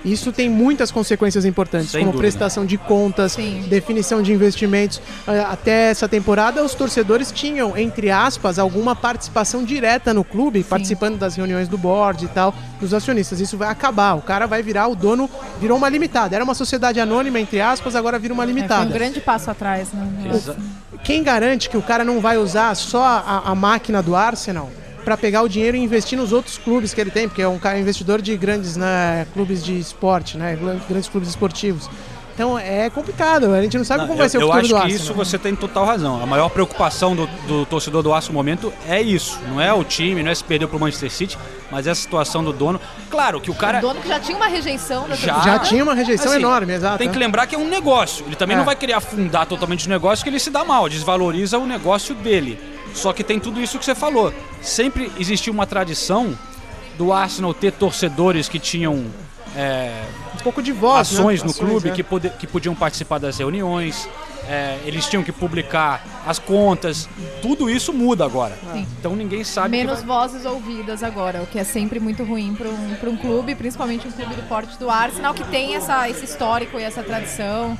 Isso 0.04 0.30
tem 0.32 0.48
muitas 0.50 0.90
consequências 0.90 1.44
importantes, 1.46 1.90
Sem 1.90 2.00
como 2.00 2.12
dúvida. 2.12 2.22
prestação 2.28 2.66
de 2.66 2.76
contas, 2.76 3.32
Sim. 3.32 3.64
definição 3.68 4.20
de 4.22 4.32
investimentos. 4.32 5.00
Ah, 5.26 5.48
Até 5.52 5.90
essa 5.90 6.06
temporada, 6.08 6.62
os 6.62 6.74
torcedores 6.74 7.32
tinham, 7.32 7.76
entre 7.76 8.10
aspas, 8.10 8.58
alguma 8.58 8.94
participação 8.94 9.64
direta 9.64 10.12
no 10.12 10.22
clube, 10.22 10.62
participando 10.62 11.16
das 11.16 11.36
reuniões 11.36 11.68
do 11.68 11.78
board 11.78 12.24
e 12.24 12.28
tal, 12.28 12.54
dos 12.80 12.92
acionistas. 12.92 13.40
Isso 13.40 13.56
vai 13.56 13.68
acabar. 13.68 14.14
O 14.14 14.20
cara 14.22 14.46
vai 14.46 14.62
virar 14.62 14.88
o 14.88 14.94
dono, 14.94 15.28
virou 15.60 15.78
uma 15.78 15.88
limitada. 15.88 16.34
Era 16.34 16.44
uma 16.44 16.54
sociedade 16.54 17.00
anônima, 17.00 17.40
entre 17.40 17.60
aspas, 17.60 17.96
agora 17.96 18.18
vira 18.18 18.34
uma 18.34 18.42
É, 18.42 18.46
foi 18.46 18.54
limitada. 18.54 18.84
um 18.86 18.92
grande 18.92 19.20
passo 19.20 19.50
atrás, 19.50 19.88
né? 19.92 20.06
Quem 21.02 21.22
garante 21.22 21.68
que 21.70 21.76
o 21.76 21.82
cara 21.82 22.04
não 22.04 22.20
vai 22.20 22.36
usar 22.38 22.74
só 22.74 23.02
a, 23.02 23.42
a 23.46 23.54
máquina 23.54 24.02
do 24.02 24.14
Arsenal 24.16 24.70
para 25.04 25.16
pegar 25.16 25.42
o 25.42 25.48
dinheiro 25.48 25.76
e 25.76 25.80
investir 25.80 26.18
nos 26.18 26.32
outros 26.32 26.58
clubes 26.58 26.94
que 26.94 27.00
ele 27.00 27.10
tem? 27.10 27.28
Porque 27.28 27.42
é 27.42 27.48
um 27.48 27.58
cara 27.58 27.78
investidor 27.78 28.20
de 28.22 28.36
grandes 28.36 28.76
né, 28.76 29.26
clubes 29.32 29.62
de 29.64 29.78
esporte, 29.78 30.36
né, 30.36 30.56
grandes 30.88 31.08
clubes 31.08 31.28
esportivos. 31.28 31.88
Então 32.34 32.58
é 32.58 32.90
complicado, 32.90 33.54
a 33.54 33.62
gente 33.62 33.78
não 33.78 33.84
sabe 33.84 34.00
Não, 34.00 34.06
como 34.08 34.14
eu, 34.18 34.22
vai 34.22 34.28
ser 34.28 34.38
o 34.38 34.40
eu 34.40 34.46
futuro 34.48 34.58
acho 34.64 34.68
do 34.70 34.74
que 34.74 34.82
Arsenal. 34.82 35.04
isso 35.04 35.14
você 35.14 35.38
tem 35.38 35.54
total 35.54 35.84
razão. 35.84 36.20
A 36.20 36.26
maior 36.26 36.48
preocupação 36.48 37.14
do, 37.14 37.28
do 37.46 37.64
torcedor 37.64 38.02
do 38.02 38.12
Arsenal 38.12 38.32
no 38.32 38.38
momento 38.40 38.72
é 38.88 39.00
isso. 39.00 39.38
Não 39.48 39.60
é 39.60 39.72
o 39.72 39.84
time, 39.84 40.20
não 40.20 40.32
é 40.32 40.34
se 40.34 40.42
perder 40.42 40.66
pro 40.66 40.80
Manchester 40.80 41.12
City, 41.12 41.38
mas 41.70 41.86
é 41.86 41.92
a 41.92 41.94
situação 41.94 42.42
do 42.42 42.52
dono. 42.52 42.80
Claro 43.08 43.40
que 43.40 43.52
o 43.52 43.54
cara. 43.54 43.78
O 43.78 43.82
dono 43.82 44.00
que 44.00 44.08
já 44.08 44.18
tinha 44.18 44.36
uma 44.36 44.48
rejeição 44.48 45.06
Já. 45.14 45.38
Já 45.42 45.58
tinha 45.60 45.84
uma 45.84 45.94
rejeição 45.94 46.32
Assim, 46.32 46.40
enorme, 46.40 46.72
exato. 46.72 46.98
Tem 46.98 47.08
que 47.08 47.18
lembrar 47.20 47.46
que 47.46 47.54
é 47.54 47.58
um 47.58 47.68
negócio. 47.68 48.26
Ele 48.26 48.34
também 48.34 48.56
É. 48.56 48.58
não 48.58 48.64
vai 48.66 48.74
querer 48.74 48.94
afundar 48.94 49.46
totalmente 49.46 49.86
o 49.86 49.90
negócio, 49.90 50.24
que 50.24 50.28
ele 50.28 50.40
se 50.40 50.50
dá 50.50 50.64
mal, 50.64 50.88
desvaloriza 50.88 51.56
o 51.56 51.64
negócio 51.66 52.16
dele. 52.16 52.58
Só 52.94 53.12
que 53.12 53.22
tem 53.24 53.38
tudo 53.40 53.60
isso 53.60 53.78
que 53.78 53.84
você 53.84 53.94
falou. 53.94 54.32
Sempre 54.62 55.10
existiu 55.18 55.52
uma 55.52 55.66
tradição 55.66 56.38
do 56.96 57.12
Arsenal 57.12 57.52
ter 57.52 57.72
torcedores 57.72 58.48
que 58.48 58.58
tinham 58.58 59.04
é, 59.56 60.04
um 60.34 60.38
pouco 60.42 60.62
de 60.62 60.72
voz, 60.72 61.10
né? 61.12 61.18
ações 61.18 61.42
no 61.42 61.50
Ações, 61.50 61.68
clube 61.70 61.88
é. 61.90 61.92
que, 61.92 62.02
pode- 62.02 62.30
que 62.30 62.46
podiam 62.46 62.74
participar 62.74 63.18
das 63.18 63.36
reuniões, 63.38 64.08
é, 64.48 64.78
eles 64.84 65.06
tinham 65.06 65.22
que 65.22 65.32
publicar 65.32 66.04
as 66.26 66.38
contas, 66.38 67.08
tudo 67.42 67.68
isso 67.68 67.92
muda 67.92 68.24
agora. 68.24 68.56
Sim. 68.72 68.86
Então 68.98 69.14
ninguém 69.16 69.44
sabe. 69.44 69.70
Menos 69.70 70.02
vai- 70.02 70.06
vozes 70.06 70.44
ouvidas 70.44 71.02
agora, 71.02 71.42
o 71.42 71.46
que 71.46 71.58
é 71.58 71.64
sempre 71.64 71.98
muito 72.00 72.24
ruim 72.24 72.54
para 72.54 72.68
um, 72.68 72.94
pra 72.96 73.10
um 73.10 73.16
clube, 73.16 73.54
principalmente 73.54 74.06
um 74.06 74.10
clube 74.10 74.34
do 74.34 74.42
porte 74.42 74.78
do 74.78 74.90
Arsenal, 74.90 75.34
que 75.34 75.44
tem 75.44 75.74
essa, 75.74 76.08
esse 76.08 76.24
histórico 76.24 76.78
e 76.78 76.82
essa 76.82 77.02
tradição. 77.02 77.78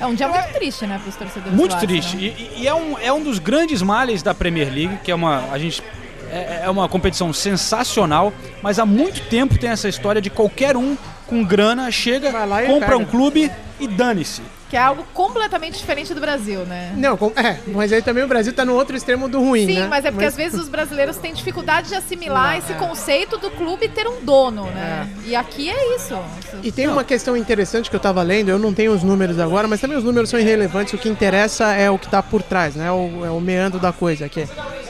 É 0.00 0.06
um 0.06 0.14
dia 0.14 0.28
muito 0.28 0.52
triste, 0.52 0.86
né, 0.86 0.98
para 0.98 1.08
os 1.08 1.16
torcedores 1.16 1.54
Muito 1.56 1.76
triste. 1.78 2.16
E, 2.16 2.62
e 2.62 2.68
é, 2.68 2.74
um, 2.74 2.98
é 2.98 3.12
um 3.12 3.22
dos 3.22 3.38
grandes 3.38 3.82
males 3.82 4.22
da 4.22 4.34
Premier 4.34 4.72
League, 4.72 4.98
que 5.04 5.10
é 5.10 5.14
uma. 5.14 5.50
A 5.52 5.58
gente. 5.58 5.82
É, 6.30 6.62
é 6.64 6.70
uma 6.70 6.88
competição 6.88 7.32
sensacional, 7.32 8.32
mas 8.60 8.80
há 8.80 8.86
muito 8.86 9.20
tempo 9.28 9.56
tem 9.56 9.70
essa 9.70 9.88
história 9.88 10.20
de 10.20 10.30
qualquer 10.30 10.76
um 10.76 10.96
com 11.26 11.44
grana 11.44 11.90
chega, 11.92 12.32
compra 12.66 12.88
pega. 12.88 12.96
um 12.98 13.04
clube 13.04 13.52
e 13.78 13.86
dane-se. 13.86 14.42
Que 14.74 14.78
é 14.78 14.82
algo 14.82 15.06
completamente 15.14 15.78
diferente 15.78 16.12
do 16.12 16.20
Brasil, 16.20 16.66
né? 16.66 16.92
Não, 16.96 17.16
é, 17.36 17.60
mas 17.68 17.92
aí 17.92 18.02
também 18.02 18.24
o 18.24 18.26
Brasil 18.26 18.52
tá 18.52 18.64
no 18.64 18.74
outro 18.74 18.96
extremo 18.96 19.28
do 19.28 19.38
ruim, 19.38 19.66
Sim, 19.66 19.78
né? 19.78 19.86
mas 19.86 20.04
é 20.04 20.10
porque 20.10 20.26
às 20.26 20.34
vezes 20.34 20.58
os 20.58 20.68
brasileiros 20.68 21.16
têm 21.16 21.32
dificuldade 21.32 21.90
de 21.90 21.94
assimilar 21.94 22.58
esse 22.58 22.72
é. 22.72 22.74
conceito 22.74 23.38
do 23.38 23.52
clube 23.52 23.88
ter 23.88 24.08
um 24.08 24.24
dono, 24.24 24.64
né? 24.64 25.08
E 25.24 25.36
aqui 25.36 25.70
é 25.70 25.94
isso. 25.94 26.18
E 26.60 26.72
tem 26.72 26.88
uma 26.88 27.04
questão 27.04 27.36
interessante 27.36 27.88
que 27.88 27.94
eu 27.94 28.00
tava 28.00 28.20
lendo, 28.24 28.48
eu 28.48 28.58
não 28.58 28.74
tenho 28.74 28.90
os 28.90 29.04
números 29.04 29.38
agora, 29.38 29.68
mas 29.68 29.80
também 29.80 29.96
os 29.96 30.02
números 30.02 30.28
são 30.28 30.40
irrelevantes, 30.40 30.92
o 30.92 30.98
que 30.98 31.08
interessa 31.08 31.72
é 31.72 31.88
o 31.88 31.96
que 31.96 32.08
tá 32.08 32.20
por 32.20 32.42
trás, 32.42 32.74
né? 32.74 32.90
O, 32.90 33.24
é 33.24 33.30
o 33.30 33.40
meandro 33.40 33.78
da 33.78 33.92
coisa, 33.92 34.28
que 34.28 34.40
é 34.40 34.48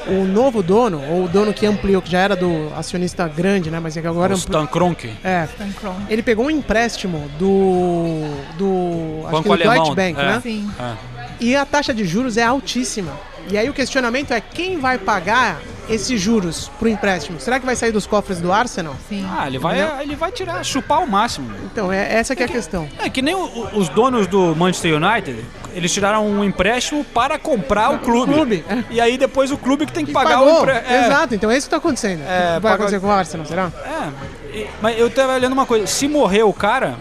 o 0.08 0.24
novo 0.24 0.62
dono, 0.62 1.00
ou 1.10 1.24
o 1.24 1.28
dono 1.28 1.52
que 1.52 1.64
ampliou, 1.66 2.00
que 2.02 2.10
já 2.10 2.20
era 2.20 2.36
do 2.36 2.72
acionista 2.76 3.26
grande, 3.28 3.70
né? 3.70 3.80
Mas 3.80 3.96
é 3.96 4.00
que 4.00 4.06
agora 4.06 4.32
o 4.32 4.36
ampli- 4.36 4.46
Stan 4.54 4.66
Kroenke. 4.66 5.10
É, 5.22 5.44
Stan 5.52 5.70
Kroenke. 5.72 6.02
ele 6.12 6.22
pegou 6.22 6.46
um 6.46 6.50
empréstimo 6.50 7.28
do 7.38 8.20
do 8.58 9.20
acho 9.24 9.30
Banco 9.32 9.42
que 9.42 9.48
do 9.48 9.52
alemão, 9.54 9.74
Deutsche 9.74 9.94
Bank, 9.94 10.20
é. 10.20 10.24
né? 10.24 10.40
Sim. 10.42 10.70
É. 10.78 10.92
E 11.40 11.56
a 11.56 11.64
taxa 11.64 11.92
de 11.92 12.04
juros 12.04 12.36
é 12.36 12.42
altíssima. 12.44 13.12
E 13.50 13.58
aí 13.58 13.68
o 13.68 13.72
questionamento 13.74 14.32
é 14.32 14.40
quem 14.40 14.78
vai 14.78 14.96
pagar 14.98 15.60
esses 15.88 16.20
juros 16.20 16.70
pro 16.78 16.88
empréstimo? 16.88 17.38
Será 17.40 17.58
que 17.60 17.66
vai 17.66 17.76
sair 17.76 17.92
dos 17.92 18.06
cofres 18.06 18.40
do 18.40 18.52
Arsenal? 18.52 18.94
Sim. 19.08 19.26
Ah, 19.36 19.46
ele 19.46 19.58
vai, 19.58 19.78
ele 20.02 20.14
vai 20.16 20.30
tirar, 20.32 20.64
chupar 20.64 21.02
o 21.02 21.06
máximo. 21.10 21.50
Então, 21.64 21.92
é, 21.92 22.14
essa 22.14 22.34
que 22.34 22.42
é 22.42 22.46
a 22.46 22.48
questão. 22.48 22.88
É 22.98 23.08
que 23.10 23.20
nem 23.22 23.34
o- 23.34 23.38
o- 23.44 23.78
os 23.78 23.88
donos 23.88 24.26
do 24.26 24.54
Manchester 24.56 24.94
United, 25.02 25.44
eles 25.74 25.92
tiraram 25.92 26.26
um 26.26 26.44
empréstimo 26.44 27.04
para 27.04 27.38
comprar 27.38 27.90
o 27.92 27.98
clube. 27.98 28.32
clube, 28.32 28.64
é. 28.68 28.84
E 28.90 29.00
aí 29.00 29.18
depois 29.18 29.50
o 29.50 29.56
clube 29.58 29.86
que 29.86 29.92
tem 29.92 30.04
que 30.06 30.12
pagar 30.12 30.38
Pagou. 30.38 30.58
o 30.58 30.62
empréstimo. 30.62 30.96
Exato, 30.96 31.34
então 31.34 31.50
é 31.50 31.56
isso 31.56 31.66
que 31.66 31.70
tá 31.70 31.76
acontecendo. 31.78 32.22
É, 32.26 32.58
vai 32.60 32.74
acontecer 32.74 33.00
com 33.00 33.06
o 33.08 33.10
Arsenal, 33.10 33.46
será? 33.46 33.70
É, 33.84 34.56
e- 34.58 34.66
mas 34.80 34.98
eu 34.98 35.10
tava 35.10 35.34
olhando 35.34 35.52
uma 35.52 35.66
coisa, 35.66 35.86
se 35.86 36.06
morrer 36.08 36.42
o 36.44 36.52
cara, 36.52 36.94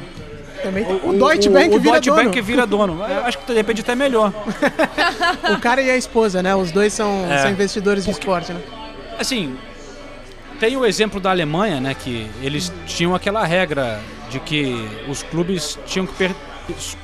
Também 0.63 0.83
tem- 0.85 0.95
o, 1.03 1.13
Deutsche 1.13 1.49
Bank 1.49 1.75
o 1.75 1.79
vira 1.79 1.91
Deutsche 1.93 2.09
dono. 2.09 2.23
Bank 2.23 2.41
vira 2.41 2.65
dono. 2.65 3.03
Eu 3.07 3.25
acho 3.25 3.37
que 3.37 3.45
de 3.45 3.53
repente 3.53 3.81
até 3.81 3.95
melhor. 3.95 4.31
O 5.55 5.59
cara 5.59 5.81
e 5.81 5.89
a 5.91 5.97
esposa, 5.97 6.41
né? 6.41 6.55
Os 6.55 6.71
dois 6.71 6.93
são, 6.93 7.25
É. 7.29 7.39
são 7.39 7.51
investidores 7.51 8.05
de 8.05 8.11
esporte, 8.11 8.51
né? 8.53 8.61
Assim, 9.19 9.55
tem 10.59 10.75
o 10.77 10.85
exemplo 10.85 11.19
da 11.19 11.29
Alemanha, 11.29 11.79
né, 11.81 11.93
que 11.93 12.29
eles 12.41 12.71
tinham 12.87 13.13
aquela 13.13 13.45
regra 13.45 13.99
de 14.29 14.39
que 14.39 14.87
os 15.07 15.21
clubes 15.21 15.77
tinham 15.85 16.05
que 16.07 16.13
per- 16.13 16.35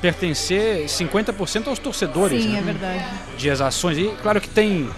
pertencer 0.00 0.86
50% 0.88 1.68
aos 1.68 1.78
torcedores, 1.78 2.42
Sim, 2.42 2.50
né? 2.52 2.58
é 2.58 2.62
verdade. 2.62 3.04
de 3.36 3.50
as 3.50 3.60
ações. 3.60 3.98
E 3.98 4.10
claro 4.22 4.40
que 4.40 4.48
tem 4.48 4.88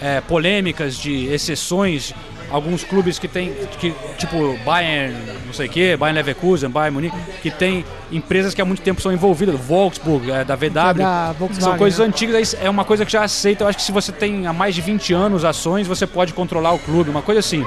é, 0.00 0.20
polêmicas 0.20 0.96
de 0.96 1.26
exceções, 1.26 2.14
alguns 2.50 2.82
clubes 2.84 3.18
que 3.18 3.28
tem, 3.28 3.52
que, 3.78 3.94
tipo 4.18 4.56
Bayern, 4.64 5.14
não 5.46 5.52
sei 5.52 5.66
o 5.66 5.70
que, 5.70 5.96
Bayern 5.96 6.16
Leverkusen, 6.18 6.68
Bayern 6.68 6.94
Munique, 6.94 7.16
que 7.42 7.50
tem 7.50 7.84
empresas 8.10 8.54
que 8.54 8.60
há 8.60 8.64
muito 8.64 8.82
tempo 8.82 9.00
são 9.00 9.12
envolvidas, 9.12 9.54
Wolfsburg, 9.60 10.30
é, 10.30 10.44
da 10.44 10.56
VW, 10.56 10.70
da 10.98 11.32
Volkswagen, 11.32 11.60
são 11.60 11.78
coisas 11.78 11.98
né? 12.00 12.06
antigas, 12.06 12.54
aí 12.60 12.66
é 12.66 12.70
uma 12.70 12.84
coisa 12.84 13.04
que 13.06 13.12
já 13.12 13.22
aceita. 13.22 13.64
Eu 13.64 13.68
acho 13.68 13.78
que 13.78 13.84
se 13.84 13.92
você 13.92 14.10
tem 14.12 14.46
há 14.46 14.52
mais 14.52 14.74
de 14.74 14.80
20 14.80 15.12
anos 15.12 15.44
ações, 15.44 15.86
você 15.86 16.06
pode 16.06 16.34
controlar 16.34 16.72
o 16.72 16.78
clube, 16.78 17.08
uma 17.10 17.22
coisa 17.22 17.40
assim. 17.40 17.64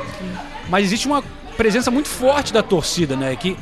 Mas 0.69 0.86
existe 0.86 1.08
uma 1.08 1.24
presença 1.56 1.89
muito 1.91 2.10
forte 2.10 2.52
da 2.52 2.62
torcida, 2.62 3.15
né? 3.15 3.36
Que, 3.36 3.50
e 3.50 3.56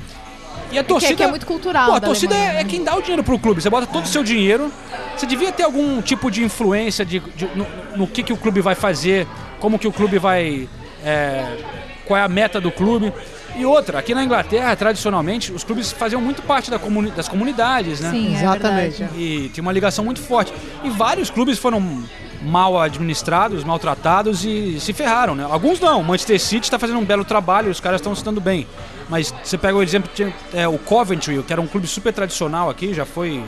a 0.69 0.71
Que 0.71 0.77
é, 0.79 0.83
torcida. 0.83 1.15
que 1.15 1.23
é 1.23 1.27
muito 1.27 1.45
cultural. 1.45 1.89
Pô, 1.89 1.95
a 1.95 1.99
da 1.99 2.07
torcida 2.07 2.33
Alemanha, 2.33 2.57
é, 2.57 2.61
é 2.61 2.63
né? 2.63 2.69
quem 2.69 2.83
dá 2.83 2.95
o 2.95 3.01
dinheiro 3.01 3.23
pro 3.23 3.37
clube. 3.37 3.61
Você 3.61 3.69
bota 3.69 3.85
todo 3.85 4.05
o 4.05 4.07
seu 4.07 4.23
dinheiro. 4.23 4.71
Você 5.15 5.25
devia 5.25 5.51
ter 5.51 5.63
algum 5.63 6.01
tipo 6.01 6.31
de 6.31 6.43
influência 6.43 7.05
de, 7.05 7.19
de- 7.19 7.49
no, 7.55 7.67
no 7.95 8.07
que, 8.07 8.23
que 8.23 8.33
o 8.33 8.37
clube 8.37 8.61
vai 8.61 8.73
fazer, 8.75 9.27
como 9.59 9.77
que 9.77 9.87
o 9.87 9.91
clube 9.91 10.17
vai. 10.17 10.67
É, 11.03 11.57
qual 12.05 12.19
é 12.19 12.23
a 12.23 12.27
meta 12.27 12.59
do 12.61 12.71
clube. 12.71 13.11
E 13.55 13.65
outra, 13.65 13.99
aqui 13.99 14.13
na 14.15 14.23
Inglaterra, 14.23 14.73
tradicionalmente, 14.75 15.51
os 15.51 15.63
clubes 15.63 15.91
faziam 15.91 16.21
muito 16.21 16.41
parte 16.41 16.71
da 16.71 16.79
comuni- 16.79 17.11
das 17.11 17.27
comunidades, 17.27 17.99
né? 17.99 18.09
Sim, 18.11 18.33
é 18.35 18.39
Exatamente. 18.39 18.97
verdade. 18.99 19.19
E 19.21 19.49
tinha 19.49 19.61
uma 19.61 19.73
ligação 19.73 20.05
muito 20.05 20.21
forte. 20.21 20.53
E 20.83 20.89
vários 20.89 21.29
clubes 21.29 21.59
foram 21.59 22.01
mal 22.41 22.79
administrados, 22.79 23.63
maltratados 23.63 24.45
e 24.45 24.79
se 24.79 24.93
ferraram, 24.93 25.35
né? 25.35 25.45
Alguns 25.49 25.79
não. 25.81 25.99
O 25.99 26.03
Manchester 26.03 26.39
City 26.39 26.65
está 26.65 26.79
fazendo 26.79 26.97
um 26.99 27.05
belo 27.05 27.25
trabalho, 27.25 27.69
os 27.69 27.79
caras 27.81 27.99
estão 27.99 28.15
se 28.15 28.23
dando 28.23 28.39
bem. 28.39 28.65
Mas 29.09 29.33
você 29.43 29.57
pega 29.57 29.77
o 29.77 29.83
exemplo, 29.83 30.09
é, 30.53 30.65
o 30.67 30.77
Coventry, 30.77 31.43
que 31.43 31.51
era 31.51 31.61
um 31.61 31.67
clube 31.67 31.85
super 31.87 32.13
tradicional 32.13 32.69
aqui, 32.69 32.93
já 32.93 33.05
foi 33.05 33.43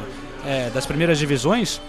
é, 0.46 0.70
das 0.70 0.86
primeiras 0.86 1.18
divisões, 1.18 1.80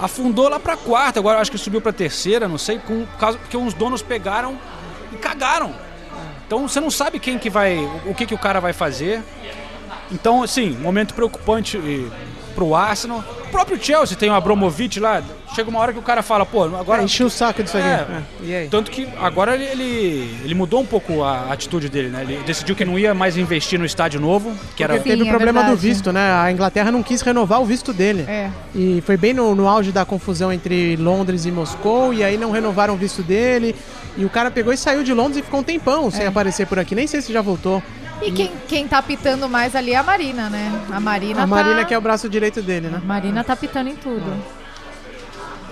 afundou 0.00 0.48
lá 0.48 0.60
pra 0.60 0.76
quarta, 0.76 1.18
agora 1.18 1.40
acho 1.40 1.50
que 1.50 1.58
subiu 1.58 1.80
pra 1.80 1.92
terceira, 1.92 2.46
não 2.46 2.56
sei, 2.56 2.78
com, 2.78 3.04
porque 3.18 3.56
uns 3.56 3.74
donos 3.74 4.00
pegaram 4.00 4.56
e 5.12 5.16
cagaram. 5.16 5.74
Então 6.46 6.66
você 6.66 6.80
não 6.80 6.90
sabe 6.90 7.18
quem 7.18 7.38
que 7.38 7.50
vai, 7.50 7.78
o 8.06 8.14
que 8.14 8.26
que 8.26 8.34
o 8.34 8.38
cara 8.38 8.60
vai 8.60 8.72
fazer. 8.72 9.22
Então, 10.10 10.42
assim, 10.42 10.70
momento 10.70 11.14
preocupante 11.14 11.76
e, 11.76 12.10
pro 12.58 12.74
Arsenal. 12.74 13.22
O 13.46 13.50
próprio 13.50 13.78
Chelsea 13.80 14.16
tem 14.16 14.28
o 14.28 14.34
Abramovich 14.34 14.98
lá. 14.98 15.22
Chega 15.54 15.70
uma 15.70 15.78
hora 15.78 15.92
que 15.92 15.98
o 15.98 16.02
cara 16.02 16.22
fala, 16.22 16.44
pô, 16.44 16.64
agora. 16.64 17.00
É, 17.00 17.04
encheu 17.04 17.28
o 17.28 17.30
saco 17.30 17.62
disso 17.62 17.78
aqui. 17.78 17.86
É. 17.86 17.90
É. 17.90 18.22
E 18.42 18.54
aí? 18.54 18.68
Tanto 18.68 18.90
que 18.90 19.08
agora 19.20 19.54
ele, 19.54 19.64
ele, 19.64 20.38
ele 20.44 20.54
mudou 20.54 20.80
um 20.80 20.84
pouco 20.84 21.22
a 21.22 21.52
atitude 21.52 21.88
dele, 21.88 22.08
né? 22.08 22.22
Ele 22.22 22.42
decidiu 22.44 22.74
que 22.74 22.84
não 22.84 22.98
ia 22.98 23.14
mais 23.14 23.36
investir 23.36 23.78
no 23.78 23.84
estádio 23.86 24.20
novo, 24.20 24.52
que 24.76 24.82
era. 24.82 24.94
Porque 24.94 25.08
teve 25.08 25.22
o 25.22 25.24
Sim, 25.24 25.30
é 25.30 25.32
problema 25.32 25.62
do 25.64 25.76
visto, 25.76 26.12
né? 26.12 26.32
A 26.32 26.50
Inglaterra 26.50 26.90
não 26.90 27.02
quis 27.02 27.22
renovar 27.22 27.62
o 27.62 27.64
visto 27.64 27.92
dele. 27.92 28.24
É. 28.28 28.50
E 28.74 29.00
foi 29.06 29.16
bem 29.16 29.32
no, 29.32 29.54
no 29.54 29.68
auge 29.68 29.92
da 29.92 30.04
confusão 30.04 30.52
entre 30.52 30.96
Londres 30.96 31.46
e 31.46 31.52
Moscou, 31.52 32.12
e 32.12 32.24
aí 32.24 32.36
não 32.36 32.50
renovaram 32.50 32.94
o 32.94 32.96
visto 32.96 33.22
dele. 33.22 33.74
E 34.16 34.24
o 34.24 34.28
cara 34.28 34.50
pegou 34.50 34.72
e 34.72 34.76
saiu 34.76 35.04
de 35.04 35.14
Londres 35.14 35.38
e 35.38 35.42
ficou 35.42 35.60
um 35.60 35.62
tempão 35.62 36.10
sem 36.10 36.24
É. 36.24 36.26
aparecer 36.26 36.66
por 36.66 36.78
aqui. 36.78 36.94
Nem 36.94 37.06
sei 37.06 37.22
se 37.22 37.32
já 37.32 37.40
voltou. 37.40 37.80
E 38.20 38.32
quem, 38.32 38.50
quem 38.66 38.88
tá 38.88 39.00
pitando 39.00 39.48
mais 39.48 39.74
ali 39.76 39.92
é 39.92 39.96
a 39.96 40.02
Marina, 40.02 40.50
né? 40.50 40.72
A 40.90 40.98
Marina 40.98 41.42
A 41.42 41.46
Marina 41.46 41.76
tá... 41.76 41.84
que 41.84 41.94
é 41.94 41.98
o 41.98 42.00
braço 42.00 42.28
direito 42.28 42.60
dele, 42.60 42.88
né? 42.88 43.00
A 43.02 43.06
Marina 43.06 43.44
tá 43.44 43.54
pitando 43.54 43.88
em 43.88 43.96
tudo. 43.96 44.24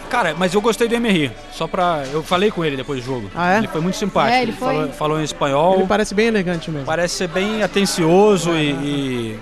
Cara, 0.09 0.35
mas 0.39 0.55
eu 0.55 0.61
gostei 0.61 0.87
do 0.87 0.95
Emery. 0.95 1.33
Só 1.53 1.67
pra. 1.67 2.05
Eu 2.13 2.23
falei 2.23 2.51
com 2.51 2.65
ele 2.65 2.77
depois 2.77 3.01
do 3.01 3.07
jogo. 3.07 3.31
Ah, 3.35 3.55
é? 3.55 3.59
Ele 3.59 3.69
foi 3.69 3.81
muito 3.81 3.97
simpático. 3.97 4.37
É, 4.37 4.43
ele 4.43 4.53
foi. 4.53 4.75
Falou, 4.75 4.93
falou 4.93 5.21
em 5.21 5.25
espanhol. 5.25 5.75
Ele 5.79 5.87
parece 5.87 6.15
bem 6.15 6.27
elegante 6.29 6.71
mesmo. 6.71 6.87
Parece 6.87 7.15
ser 7.17 7.29
bem 7.29 7.63
atencioso 7.63 8.53
e, 8.53 8.71
e- 8.71 9.39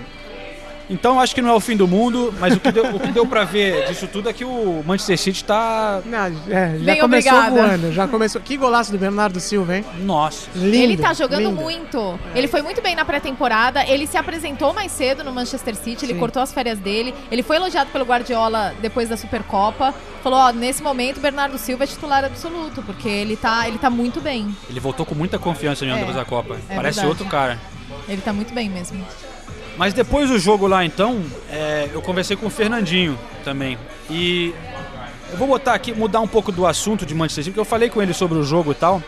Então 0.89 1.19
acho 1.19 1.33
que 1.33 1.41
não 1.41 1.49
é 1.49 1.53
o 1.53 1.59
fim 1.59 1.75
do 1.75 1.87
mundo, 1.87 2.33
mas 2.39 2.55
o 2.55 2.59
que 2.59 2.71
deu, 2.71 2.95
o 2.95 2.99
que 2.99 3.11
deu 3.11 3.25
pra 3.25 3.43
ver 3.43 3.87
disso 3.87 4.07
tudo 4.07 4.29
é 4.29 4.33
que 4.33 4.45
o 4.45 4.83
Manchester 4.85 5.17
City 5.17 5.43
tá. 5.43 6.01
Não, 6.05 6.25
é, 6.25 6.77
já 6.77 6.85
Bem 6.85 6.99
começou 6.99 7.33
obrigada. 7.33 7.49
voando, 7.67 7.91
já 7.91 8.07
começou. 8.07 8.39
Que 8.41 8.55
golaço 8.55 8.91
do 8.91 8.97
Bernardo 8.97 9.39
Silva, 9.39 9.77
hein? 9.77 9.85
Nossa. 10.01 10.47
Lindo. 10.55 10.75
ele 10.75 10.97
tá 10.97 11.13
jogando 11.13 11.49
lindo. 11.49 11.59
muito. 11.61 12.19
Ele 12.35 12.47
foi 12.47 12.61
muito 12.61 12.81
bem 12.81 12.95
na 12.95 13.03
pré-temporada. 13.03 13.83
Ele 13.87 14.05
se 14.05 14.15
apresentou 14.17 14.73
mais 14.73 14.91
cedo 14.91 15.23
no 15.23 15.31
Manchester 15.31 15.75
City. 15.75 16.05
Ele 16.05 16.13
Sim. 16.13 16.19
cortou 16.19 16.41
as 16.41 16.53
férias 16.53 16.77
dele. 16.77 17.15
Ele 17.31 17.41
foi 17.41 17.55
elogiado 17.55 17.89
pelo 17.89 18.05
Guardiola 18.05 18.73
depois 18.81 19.09
da 19.09 19.17
Supercopa. 19.17 19.93
Falou: 20.21 20.37
ó, 20.39 20.51
nesse 20.51 20.83
momento, 20.83 21.19
Bernardo 21.19 21.57
Silva 21.57 21.85
é 21.85 21.87
titular 21.87 22.23
absoluto, 22.23 22.83
porque 22.83 23.09
ele 23.09 23.35
tá, 23.35 23.67
ele 23.67 23.79
tá 23.79 23.89
muito 23.89 24.21
bem. 24.21 24.55
Ele 24.69 24.79
voltou 24.79 25.05
com 25.05 25.15
muita 25.15 25.39
confiança 25.39 25.83
mesmo 25.83 25.97
É, 25.97 25.99
depois 26.01 26.15
da 26.17 26.25
Copa. 26.25 26.57
é 26.69 26.75
Parece 26.75 26.99
verdade. 26.99 27.07
outro 27.07 27.25
cara. 27.25 27.59
Ele 28.07 28.21
tá 28.21 28.31
muito 28.31 28.53
bem 28.53 28.69
mesmo. 28.69 29.03
Mas 29.77 29.93
depois 29.93 30.29
do 30.29 30.39
jogo 30.39 30.67
lá, 30.67 30.85
então, 30.85 31.21
é, 31.51 31.89
eu 31.93 32.01
conversei 32.01 32.37
com 32.37 32.47
o 32.47 32.49
Fernandinho 32.49 33.17
também. 33.43 33.77
E 34.09 34.53
eu 35.31 35.37
vou 35.37 35.47
botar 35.47 35.73
aqui, 35.73 35.93
mudar 35.93 36.21
um 36.21 36.27
pouco 36.27 36.51
do 36.51 36.65
assunto 36.65 37.05
de 37.05 37.13
Manchester 37.13 37.43
City, 37.43 37.51
porque 37.51 37.59
eu 37.59 37.65
falei 37.65 37.89
com 37.89 38.01
ele 38.01 38.13
sobre 38.13 38.37
o 38.37 38.43
jogo 38.43 38.71
e 38.71 38.75
tal. 38.75 39.03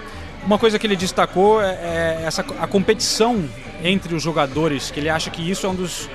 Uma 0.46 0.58
coisa 0.58 0.78
que 0.78 0.86
ele 0.86 0.96
destacou 0.96 1.62
é, 1.62 1.72
é 1.72 2.24
essa, 2.26 2.42
a 2.60 2.68
competição 2.68 3.48
entre 3.84 4.14
os 4.14 4.22
jogadores, 4.22 4.92
que 4.92 5.00
ele 5.00 5.10
acha 5.10 5.30
que 5.30 5.50
isso 5.50 5.66
é 5.66 5.70
um 5.70 5.76
dos. 5.76 6.10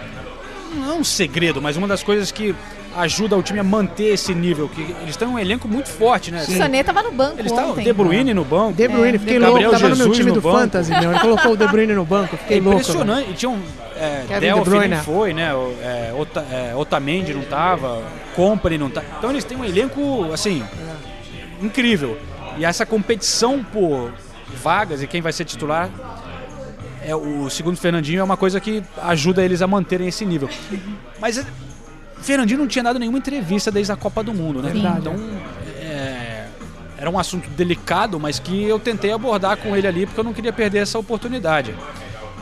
Não 0.74 0.90
é 0.90 0.94
um 0.94 1.04
segredo, 1.04 1.60
mas 1.60 1.76
uma 1.76 1.86
das 1.86 2.02
coisas 2.02 2.30
que 2.30 2.54
ajuda 2.96 3.36
o 3.36 3.42
time 3.42 3.58
a 3.58 3.64
manter 3.64 4.14
esse 4.14 4.34
nível. 4.34 4.68
Que 4.68 4.94
eles 5.02 5.16
têm 5.16 5.28
um 5.28 5.38
elenco 5.38 5.66
muito 5.68 5.88
forte, 5.88 6.30
né? 6.30 6.42
O 6.46 6.52
Sané 6.52 6.82
tava 6.82 7.02
no 7.02 7.12
banco 7.12 7.38
Eles 7.38 7.52
ontem. 7.52 7.84
De 7.84 7.92
Bruyne 7.92 8.34
no 8.34 8.44
banco. 8.44 8.72
De 8.74 8.88
Bruyne, 8.88 9.16
É, 9.16 9.18
fiquei 9.18 9.38
Gabriel 9.38 9.70
louco. 9.70 9.80
Tava 9.80 9.88
no 9.88 9.96
meu 9.96 10.12
time 10.12 10.28
no 10.30 10.34
do 10.34 10.40
banco. 10.40 10.58
Fantasy, 10.58 10.90
meu. 10.90 11.10
Ele 11.10 11.20
colocou 11.20 11.52
o 11.52 11.56
De 11.56 11.66
Bruyne 11.66 11.94
no 11.94 12.04
banco. 12.04 12.34
É 12.34 12.38
Fiquei 12.38 12.60
louco. 12.60 12.80
impressionante. 12.80 13.30
E 13.30 13.34
tinha 13.34 13.50
um. 13.50 13.60
É, 13.96 14.40
Delphi 14.40 14.70
De 14.80 14.88
não 14.88 14.96
foi, 14.98 15.32
né? 15.32 15.54
O, 15.54 15.74
é, 15.82 16.12
Ota, 16.16 16.40
é, 16.50 16.74
Otamendi 16.74 17.32
não 17.34 17.42
tava, 17.42 18.02
Company 18.34 18.76
não 18.76 18.90
tá. 18.90 19.02
Então 19.18 19.30
eles 19.30 19.44
têm 19.44 19.56
um 19.56 19.64
elenco, 19.64 20.32
assim, 20.32 20.64
incrível. 21.60 22.18
E 22.58 22.64
essa 22.64 22.84
competição 22.84 23.62
por 23.62 24.12
vagas 24.62 25.02
e 25.02 25.06
quem 25.06 25.20
vai 25.20 25.32
ser 25.32 25.44
titular, 25.44 25.88
é 27.04 27.14
o 27.14 27.48
segundo 27.48 27.76
Fernandinho, 27.76 28.20
é 28.20 28.24
uma 28.24 28.36
coisa 28.36 28.60
que 28.60 28.82
ajuda 29.02 29.44
eles 29.44 29.62
a 29.62 29.66
manterem 29.66 30.08
esse 30.08 30.24
nível. 30.24 30.48
Mas 31.20 31.44
Fernandinho 32.22 32.60
não 32.60 32.66
tinha 32.66 32.82
dado 32.82 32.98
nenhuma 32.98 33.18
entrevista 33.18 33.70
desde 33.70 33.92
a 33.92 33.96
Copa 33.96 34.22
do 34.22 34.32
Mundo, 34.32 34.62
né? 34.62 34.70
Verdade. 34.70 35.00
Então, 35.00 35.14
é, 35.78 36.46
era 36.96 37.10
um 37.10 37.18
assunto 37.18 37.48
delicado, 37.50 38.18
mas 38.20 38.38
que 38.38 38.64
eu 38.64 38.78
tentei 38.78 39.12
abordar 39.12 39.56
com 39.56 39.76
ele 39.76 39.86
ali 39.86 40.06
porque 40.06 40.20
eu 40.20 40.24
não 40.24 40.32
queria 40.32 40.52
perder 40.52 40.78
essa 40.78 40.98
oportunidade. 40.98 41.74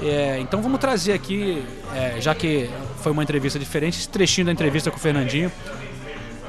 É, 0.02 0.38
então 0.38 0.62
vamos 0.62 0.80
trazer 0.80 1.12
aqui, 1.12 1.62
é, 1.94 2.20
já 2.20 2.34
que 2.34 2.70
foi 3.02 3.12
uma 3.12 3.22
entrevista 3.22 3.58
diferente, 3.58 3.98
esse 3.98 4.08
trechinho 4.08 4.46
da 4.46 4.52
entrevista 4.52 4.90
com 4.90 4.96
o 4.96 5.00
Fernandinho, 5.00 5.52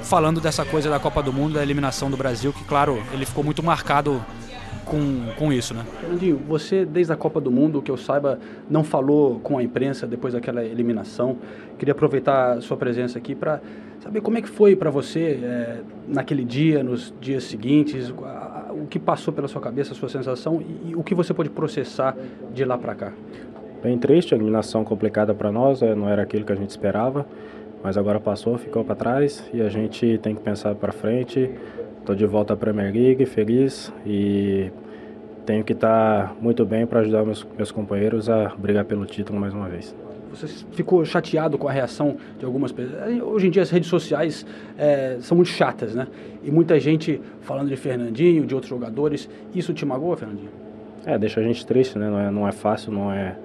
falando 0.04 0.40
dessa 0.40 0.64
coisa 0.66 0.90
da 0.90 1.00
Copa 1.00 1.22
do 1.22 1.34
Mundo, 1.34 1.56
da 1.56 1.64
eliminação 1.64 2.10
do 2.10 2.18
Brasil, 2.18 2.54
que 2.54 2.64
claro, 2.64 3.02
ele 3.14 3.26
ficou 3.26 3.44
muito 3.44 3.62
marcado 3.62 4.24
com, 4.86 5.00
com 5.38 5.54
isso, 5.54 5.74
né? 5.74 5.84
Fernandinho, 6.00 6.38
você 6.48 6.86
desde 6.86 7.14
a 7.14 7.16
Copa 7.16 7.40
do 7.40 7.52
Mundo, 7.52 7.82
que 7.82 7.92
eu 7.92 7.98
saiba, 7.98 8.40
não 8.70 8.84
falou 8.84 9.40
com 9.40 9.58
a 9.58 9.64
imprensa 9.64 10.06
depois 10.08 10.34
daquela 10.34 10.64
eliminação. 10.64 11.38
Queria 11.78 11.92
aproveitar 11.94 12.58
a 12.58 12.62
sua 12.62 12.78
presença 12.78 13.18
aqui 13.18 13.34
para 13.36 13.62
saber 14.00 14.22
como 14.22 14.38
é 14.38 14.42
que 14.42 14.50
foi 14.50 14.76
para 14.76 14.90
você 14.90 15.40
é, 15.44 15.78
naquele 16.08 16.44
dia, 16.44 16.84
nos 16.84 17.14
dias 17.22 17.44
seguintes, 17.46 18.14
a- 18.24 18.66
a- 18.70 18.74
o 18.74 18.88
que 18.88 18.98
passou 19.00 19.34
pela 19.34 19.48
sua 19.48 19.62
cabeça, 19.62 19.94
a 19.94 19.96
sua 19.96 20.10
sensação 20.10 20.62
e, 20.62 20.90
e 20.92 20.96
o 20.96 21.04
que 21.04 21.14
você 21.16 21.34
pôde 21.34 21.50
processar 21.50 22.16
de 22.54 22.66
lá 22.66 22.78
para 22.78 22.96
cá. 22.96 23.12
Bem 23.84 23.98
triste, 23.98 24.34
a 24.34 24.38
eliminação 24.38 24.84
complicada 24.84 25.34
para 25.34 25.52
nós, 25.52 25.82
eh, 25.82 25.96
não 25.96 26.08
era 26.08 26.22
aquilo 26.22 26.46
que 26.46 26.52
a 26.52 26.56
gente 26.56 26.70
esperava, 26.70 27.26
mas 27.84 27.98
agora 27.98 28.20
passou, 28.20 28.58
ficou 28.58 28.84
para 28.84 28.94
trás 28.96 29.44
e 29.54 29.60
a 29.62 29.70
gente 29.70 30.20
tem 30.22 30.36
que 30.36 30.42
pensar 30.42 30.76
para 30.76 30.92
frente. 30.92 31.50
Estou 32.02 32.16
de 32.16 32.26
volta 32.26 32.56
à 32.56 32.58
Premier 32.58 32.92
League, 32.92 33.28
feliz 33.28 33.94
e 34.04 34.72
tenho 35.46 35.64
que 35.64 35.74
estar 35.74 36.36
muito 36.42 36.66
bem 36.66 36.88
para 36.88 37.02
ajudar 37.02 37.24
meus, 37.24 37.46
meus 37.56 37.72
companheiros 37.72 38.28
a 38.28 38.50
brigar 38.58 38.86
pelo 38.86 39.06
título 39.06 39.40
mais 39.40 39.54
uma 39.54 39.70
vez. 39.70 39.96
você 40.32 40.48
ficou 40.72 41.06
chateado 41.06 41.60
com 41.60 41.68
a 41.68 41.72
reação 41.72 42.18
de 42.40 42.44
algumas 42.44 42.72
pessoas? 42.72 43.22
Hoje 43.22 43.48
em 43.48 43.52
dia 43.52 43.62
as 43.62 43.70
redes 43.70 43.88
sociais 43.88 44.44
é, 44.80 45.18
são 45.20 45.38
muito 45.38 45.52
chatas, 45.52 45.94
né? 45.94 46.08
E 46.44 46.50
muita 46.50 46.80
gente 46.80 47.22
falando 47.42 47.70
de 47.70 47.76
Fernandinho, 47.76 48.48
de 48.48 48.56
outros 48.56 48.72
jogadores. 48.72 49.30
Isso 49.54 49.72
te 49.72 49.86
magoa, 49.86 50.18
Fernandinho? 50.18 50.50
É, 51.06 51.20
deixa 51.20 51.40
a 51.40 51.44
gente 51.44 51.64
triste, 51.64 52.00
né? 52.00 52.10
Não 52.10 52.20
é, 52.20 52.32
não 52.32 52.48
é 52.48 52.52
fácil, 52.52 52.92
não 52.92 53.12
é, 53.14 53.36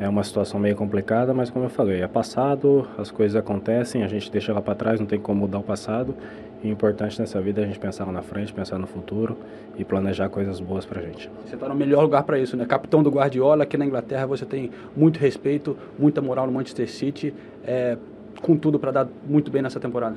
é 0.00 0.08
uma 0.08 0.24
situação 0.24 0.58
meio 0.58 0.74
complicada, 0.74 1.32
mas 1.32 1.50
como 1.50 1.66
eu 1.66 1.70
falei, 1.70 2.02
é 2.02 2.08
passado, 2.08 2.84
as 2.98 3.12
coisas 3.12 3.36
acontecem, 3.36 4.02
a 4.02 4.08
gente 4.08 4.28
deixa 4.28 4.52
lá 4.52 4.60
para 4.60 4.74
trás, 4.74 4.98
não 4.98 5.06
tem 5.06 5.20
como 5.20 5.42
mudar 5.42 5.60
o 5.60 5.62
passado. 5.62 6.16
E 6.62 6.68
o 6.68 6.70
importante 6.70 7.18
nessa 7.20 7.40
vida 7.40 7.60
é 7.60 7.64
a 7.64 7.66
gente 7.66 7.78
pensar 7.78 8.04
lá 8.04 8.12
na 8.12 8.22
frente, 8.22 8.52
pensar 8.52 8.78
no 8.78 8.86
futuro 8.86 9.36
e 9.76 9.84
planejar 9.84 10.28
coisas 10.28 10.60
boas 10.60 10.86
pra 10.86 11.02
gente. 11.02 11.28
Você 11.44 11.54
está 11.54 11.68
no 11.68 11.74
melhor 11.74 12.02
lugar 12.02 12.22
para 12.22 12.38
isso, 12.38 12.56
né? 12.56 12.64
Capitão 12.64 13.02
do 13.02 13.10
Guardiola, 13.10 13.64
aqui 13.64 13.76
na 13.76 13.84
Inglaterra 13.84 14.26
você 14.26 14.46
tem 14.46 14.70
muito 14.96 15.18
respeito, 15.18 15.76
muita 15.98 16.20
moral 16.20 16.46
no 16.46 16.52
Manchester 16.52 16.88
City, 16.88 17.34
é, 17.64 17.96
com 18.40 18.56
tudo 18.56 18.78
para 18.78 18.92
dar 18.92 19.08
muito 19.26 19.50
bem 19.50 19.60
nessa 19.60 19.80
temporada. 19.80 20.16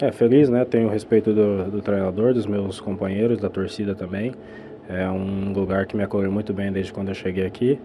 É, 0.00 0.12
feliz, 0.12 0.50
né? 0.50 0.66
Tenho 0.66 0.90
respeito 0.90 1.32
do, 1.32 1.70
do 1.70 1.80
treinador, 1.80 2.34
dos 2.34 2.46
meus 2.46 2.78
companheiros, 2.78 3.38
da 3.38 3.48
torcida 3.48 3.94
também. 3.94 4.34
É 4.88 5.08
um 5.08 5.54
lugar 5.54 5.86
que 5.86 5.96
me 5.96 6.02
acolheu 6.02 6.30
muito 6.30 6.52
bem 6.52 6.70
desde 6.70 6.92
quando 6.92 7.08
eu 7.08 7.14
cheguei 7.14 7.46
aqui. 7.46 7.80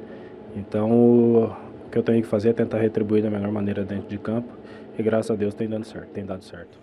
Então, 0.54 0.92
o 0.92 1.56
que 1.90 1.98
eu 1.98 2.04
tenho 2.04 2.22
que 2.22 2.28
fazer 2.28 2.50
é 2.50 2.54
tentar 2.54 2.80
retribuir 2.80 3.24
da 3.24 3.30
melhor 3.30 3.52
maneira 3.52 3.86
dentro 3.86 4.10
de 4.10 4.18
campo. 4.18 4.50
E 5.00 5.02
graças 5.02 5.32
a 5.32 5.36
Deus 5.36 5.54
tem 5.54 5.70
dado 5.70 5.86
certo, 5.86 6.10
tem 6.10 6.26
dado 6.26 6.44
certo. 6.44 6.81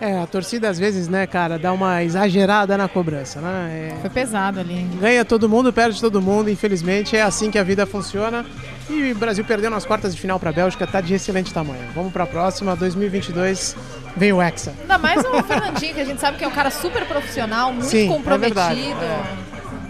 É, 0.00 0.20
a 0.20 0.26
torcida 0.26 0.68
às 0.68 0.78
vezes, 0.78 1.08
né, 1.08 1.26
cara, 1.26 1.58
dá 1.58 1.72
uma 1.72 2.04
exagerada 2.04 2.78
na 2.78 2.88
cobrança, 2.88 3.40
né? 3.40 3.92
É... 3.96 4.00
Foi 4.00 4.10
pesado 4.10 4.60
ali. 4.60 4.88
Ganha 5.00 5.24
todo 5.24 5.48
mundo, 5.48 5.72
perde 5.72 6.00
todo 6.00 6.22
mundo, 6.22 6.48
infelizmente 6.48 7.16
é 7.16 7.22
assim 7.22 7.50
que 7.50 7.58
a 7.58 7.64
vida 7.64 7.84
funciona. 7.84 8.46
E 8.88 9.12
o 9.12 9.14
Brasil 9.16 9.44
perdeu 9.44 9.70
nas 9.70 9.84
quartas 9.84 10.14
de 10.14 10.20
final 10.20 10.38
para 10.38 10.50
a 10.50 10.52
Bélgica, 10.52 10.86
tá 10.86 11.00
de 11.00 11.14
excelente 11.14 11.52
tamanho. 11.52 11.82
Vamos 11.94 12.12
para 12.12 12.24
a 12.24 12.26
próxima, 12.26 12.76
2022, 12.76 13.76
vem 14.16 14.32
o 14.32 14.40
Hexa. 14.40 14.72
Ainda 14.80 14.98
mais 14.98 15.24
o 15.24 15.42
Fernandinho, 15.42 15.94
que 15.94 16.00
a 16.00 16.04
gente 16.04 16.20
sabe 16.20 16.38
que 16.38 16.44
é 16.44 16.48
um 16.48 16.52
cara 16.52 16.70
super 16.70 17.04
profissional, 17.04 17.72
muito 17.72 17.88
Sim, 17.88 18.08
comprometido. 18.08 18.60
É 18.60 18.64
verdade, 18.64 19.04
é. 19.04 19.48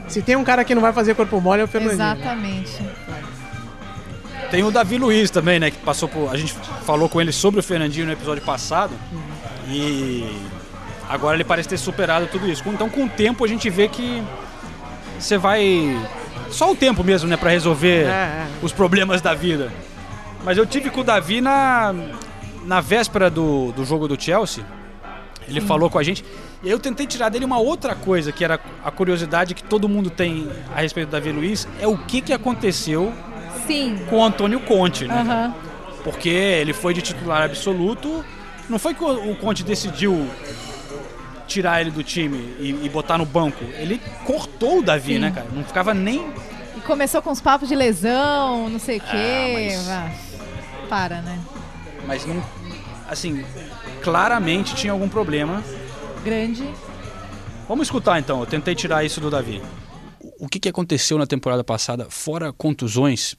Se 0.09 0.23
tem 0.23 0.37
um 0.37 0.45
cara 0.45 0.65
que 0.65 0.75
não 0.75 0.81
vai 0.81 0.93
fazer 0.93 1.15
corpo 1.15 1.39
mole 1.39 1.61
é 1.61 1.65
o 1.65 1.69
Fernandinho. 1.69 2.03
Exatamente. 2.03 2.83
Tem 4.51 4.63
o 4.63 4.71
Davi 4.71 4.97
Luiz 4.97 5.31
também, 5.31 5.61
né? 5.61 5.71
Que 5.71 5.77
passou 5.79 6.09
por. 6.09 6.33
A 6.33 6.37
gente 6.37 6.55
falou 6.87 7.09
com 7.11 7.21
ele 7.21 7.31
sobre 7.31 7.61
o 7.61 7.63
Fernandinho 7.63 8.07
no 8.07 8.13
episódio 8.13 8.43
passado. 8.43 8.95
Uhum. 9.13 9.48
E 9.69 10.27
agora 11.09 11.37
ele 11.37 11.45
parece 11.45 11.69
ter 11.69 11.79
superado 11.79 12.27
tudo 12.27 12.49
isso. 12.49 12.63
Então, 12.67 12.89
com 12.89 13.05
o 13.05 13.09
tempo, 13.09 13.45
a 13.45 13.49
gente 13.49 13.69
vê 13.69 13.89
que 13.89 14.23
você 15.19 15.37
vai. 15.37 15.97
Só 16.51 16.73
o 16.73 16.77
tempo 16.77 17.05
mesmo, 17.05 17.29
né, 17.29 17.37
para 17.37 17.51
resolver 17.51 18.07
é, 18.07 18.09
é. 18.09 18.47
os 18.63 18.73
problemas 18.73 19.21
da 19.21 19.35
vida. 19.35 19.71
Mas 20.45 20.57
eu 20.57 20.65
tive 20.65 20.89
com 20.89 21.03
o 21.03 21.05
Davi 21.05 21.41
na, 21.41 21.95
na 22.65 22.81
véspera 22.81 23.29
do, 23.29 23.73
do 23.73 23.85
jogo 23.85 24.09
do 24.09 24.21
Chelsea. 24.21 24.65
Ele 25.47 25.61
Sim. 25.61 25.67
falou 25.67 25.91
com 25.91 25.99
a 25.99 26.03
gente. 26.03 26.25
E 26.63 26.67
aí 26.67 26.73
eu 26.73 26.79
tentei 26.79 27.07
tirar 27.07 27.29
dele 27.29 27.45
uma 27.45 27.59
outra 27.59 27.95
coisa, 27.95 28.33
que 28.33 28.45
era 28.45 28.59
a 28.85 28.91
curiosidade 28.91 29.55
que 29.55 29.63
todo 29.63 29.89
mundo 29.89 30.11
tem 30.11 30.49
a 30.75 30.81
respeito 30.81 31.09
do 31.09 31.13
Davi 31.13 31.31
Luiz, 31.31 31.69
é 31.81 31.87
o 31.87 31.97
que, 31.97 32.21
que 32.21 32.33
aconteceu 32.33 33.13
Sim. 33.67 33.99
com 34.09 34.19
o 34.19 34.25
Antônio 34.25 34.61
Conte, 34.61 35.07
né? 35.07 35.23
Uhum. 35.23 35.55
Porque 36.03 36.29
ele 36.29 36.73
foi 36.73 36.95
de 36.95 37.03
titular 37.03 37.43
absoluto 37.43 38.25
não 38.69 38.79
foi 38.79 38.95
que 38.95 39.03
o, 39.03 39.35
Conte 39.37 39.65
decidiu 39.65 40.29
tirar 41.47 41.81
ele 41.81 41.91
do 41.91 42.05
time 42.05 42.37
e, 42.61 42.81
e, 42.85 42.89
botar 42.89 43.17
no 43.17 43.25
banco. 43.25 43.65
Ele 43.79 44.01
cortou 44.25 44.81
o 44.81 44.83
Davi, 44.83 45.15
Sim. 45.15 45.19
né, 45.21 45.31
cara? 45.31 45.49
Não 45.51 45.65
ficava 45.65 45.95
nem. 45.95 46.31
E 46.77 46.81
começou 46.81 47.23
com 47.23 47.31
os 47.31 47.41
papos 47.41 47.69
de 47.69 47.75
lesão, 47.75 48.69
não 48.69 48.79
sei 48.79 48.99
o 48.99 49.01
quê. 49.01 49.53
mas... 49.55 49.89
ah, 49.89 50.11
para, 50.89 51.23
né? 51.23 51.39
Mas 52.07 52.27
não. 52.27 52.43
Assim, 53.09 53.45
claramente 54.03 54.75
tinha 54.75 54.93
algum 54.93 55.09
problema. 55.09 55.63
Grande. 56.23 56.69
Vamos 57.67 57.87
escutar 57.87 58.19
então, 58.19 58.41
eu 58.41 58.47
tentei 58.47 58.75
tirar 58.75 59.05
isso 59.05 59.21
do 59.21 59.31
Davi. 59.31 59.63
O 60.39 60.49
que, 60.49 60.59
que 60.59 60.69
aconteceu 60.69 61.19
na 61.19 61.27
temporada 61.27 61.63
passada, 61.63 62.07
fora 62.09 62.53
contusões, 62.53 63.37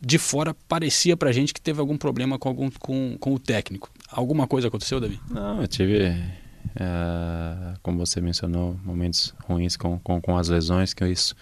de 0.00 0.18
fora 0.18 0.54
parecia 0.68 1.16
pra 1.16 1.32
gente 1.32 1.54
que 1.54 1.60
teve 1.60 1.80
algum 1.80 1.96
problema 1.96 2.38
com, 2.38 2.48
algum, 2.48 2.70
com, 2.70 3.16
com 3.18 3.34
o 3.34 3.38
técnico. 3.38 3.90
Alguma 4.14 4.46
coisa 4.46 4.68
aconteceu, 4.68 5.00
Davi? 5.00 5.20
Não, 5.28 5.60
eu 5.60 5.66
tive, 5.66 6.04
é, 6.04 7.74
como 7.82 7.98
você 7.98 8.20
mencionou, 8.20 8.78
momentos 8.84 9.34
ruins 9.44 9.76
com, 9.76 9.98
com, 9.98 10.20
com, 10.20 10.38
as 10.38 10.48
lesões, 10.48 10.94
que 10.94 11.04
isso 11.04 11.34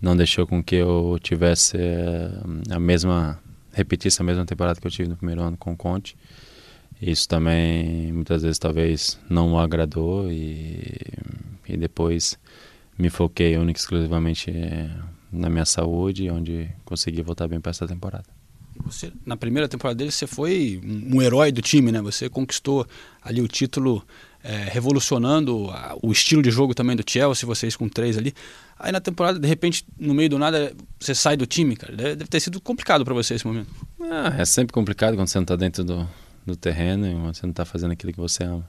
não 0.00 0.16
deixou 0.16 0.46
com 0.46 0.64
que 0.64 0.76
eu 0.76 1.18
tivesse 1.20 1.76
é, 1.76 2.30
a 2.70 2.80
mesma, 2.80 3.38
repetisse 3.72 4.22
a 4.22 4.24
mesma 4.24 4.46
temporada 4.46 4.80
que 4.80 4.86
eu 4.86 4.90
tive 4.90 5.10
no 5.10 5.16
primeiro 5.18 5.42
ano 5.42 5.58
com 5.58 5.72
o 5.72 5.76
Conte. 5.76 6.16
Isso 7.00 7.28
também, 7.28 8.10
muitas 8.10 8.42
vezes, 8.42 8.58
talvez 8.58 9.20
não 9.28 9.58
agradou 9.58 10.32
e, 10.32 10.96
e 11.68 11.76
depois 11.76 12.38
me 12.98 13.10
foquei 13.10 13.58
única 13.58 13.78
e 13.78 13.82
exclusivamente 13.82 14.50
na 15.30 15.50
minha 15.50 15.66
saúde, 15.66 16.30
onde 16.30 16.70
consegui 16.86 17.20
voltar 17.20 17.46
bem 17.48 17.60
para 17.60 17.68
essa 17.68 17.86
temporada. 17.86 18.37
Você, 18.84 19.12
na 19.24 19.36
primeira 19.36 19.68
temporada 19.68 19.96
dele, 19.96 20.10
você 20.10 20.26
foi 20.26 20.80
um, 20.84 21.20
herói 21.20 21.52
do 21.52 21.60
time, 21.60 21.92
né? 21.92 22.00
Você 22.02 22.28
conquistou 22.28 22.86
ali 23.22 23.40
o 23.40 23.48
título, 23.48 24.04
é, 24.42 24.68
revolucionando 24.70 25.68
a, 25.70 25.96
o 26.02 26.12
estilo 26.12 26.42
de 26.42 26.50
jogo 26.50 26.74
também 26.74 26.96
do 26.96 27.04
Chelsea, 27.08 27.46
vocês 27.46 27.76
com 27.76 27.88
três 27.88 28.16
ali. 28.16 28.34
Aí 28.78 28.92
na 28.92 29.00
temporada, 29.00 29.38
de 29.38 29.48
repente, 29.48 29.84
no 29.98 30.14
meio 30.14 30.30
do 30.30 30.38
nada, 30.38 30.72
você 30.98 31.14
sai 31.14 31.36
do 31.36 31.46
time, 31.46 31.76
cara. 31.76 31.94
Deve, 31.94 32.16
deve 32.16 32.30
ter 32.30 32.40
sido 32.40 32.60
complicado 32.60 33.04
para 33.04 33.14
você 33.14 33.34
esse 33.34 33.46
momento. 33.46 33.68
Ah, 34.00 34.34
é 34.38 34.44
sempre 34.44 34.72
complicado 34.72 35.16
quando 35.16 35.28
você 35.28 35.38
não 35.38 35.44
está 35.44 35.56
dentro 35.56 35.82
do, 35.84 36.08
do 36.46 36.56
terreno 36.56 37.06
e 37.06 37.14
você 37.32 37.44
não 37.44 37.50
está 37.50 37.64
fazendo 37.64 37.92
aquilo 37.92 38.12
que 38.12 38.20
você 38.20 38.44
ama. 38.44 38.68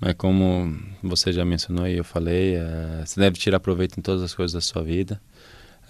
Mas 0.00 0.14
como 0.14 0.76
você 1.02 1.32
já 1.32 1.44
mencionou 1.44 1.86
e 1.86 1.96
eu 1.96 2.04
falei, 2.04 2.56
é, 2.56 3.02
você 3.04 3.20
deve 3.20 3.38
tirar 3.38 3.60
proveito 3.60 3.98
em 3.98 4.02
todas 4.02 4.22
as 4.22 4.34
coisas 4.34 4.52
da 4.52 4.60
sua 4.60 4.82
vida. 4.82 5.20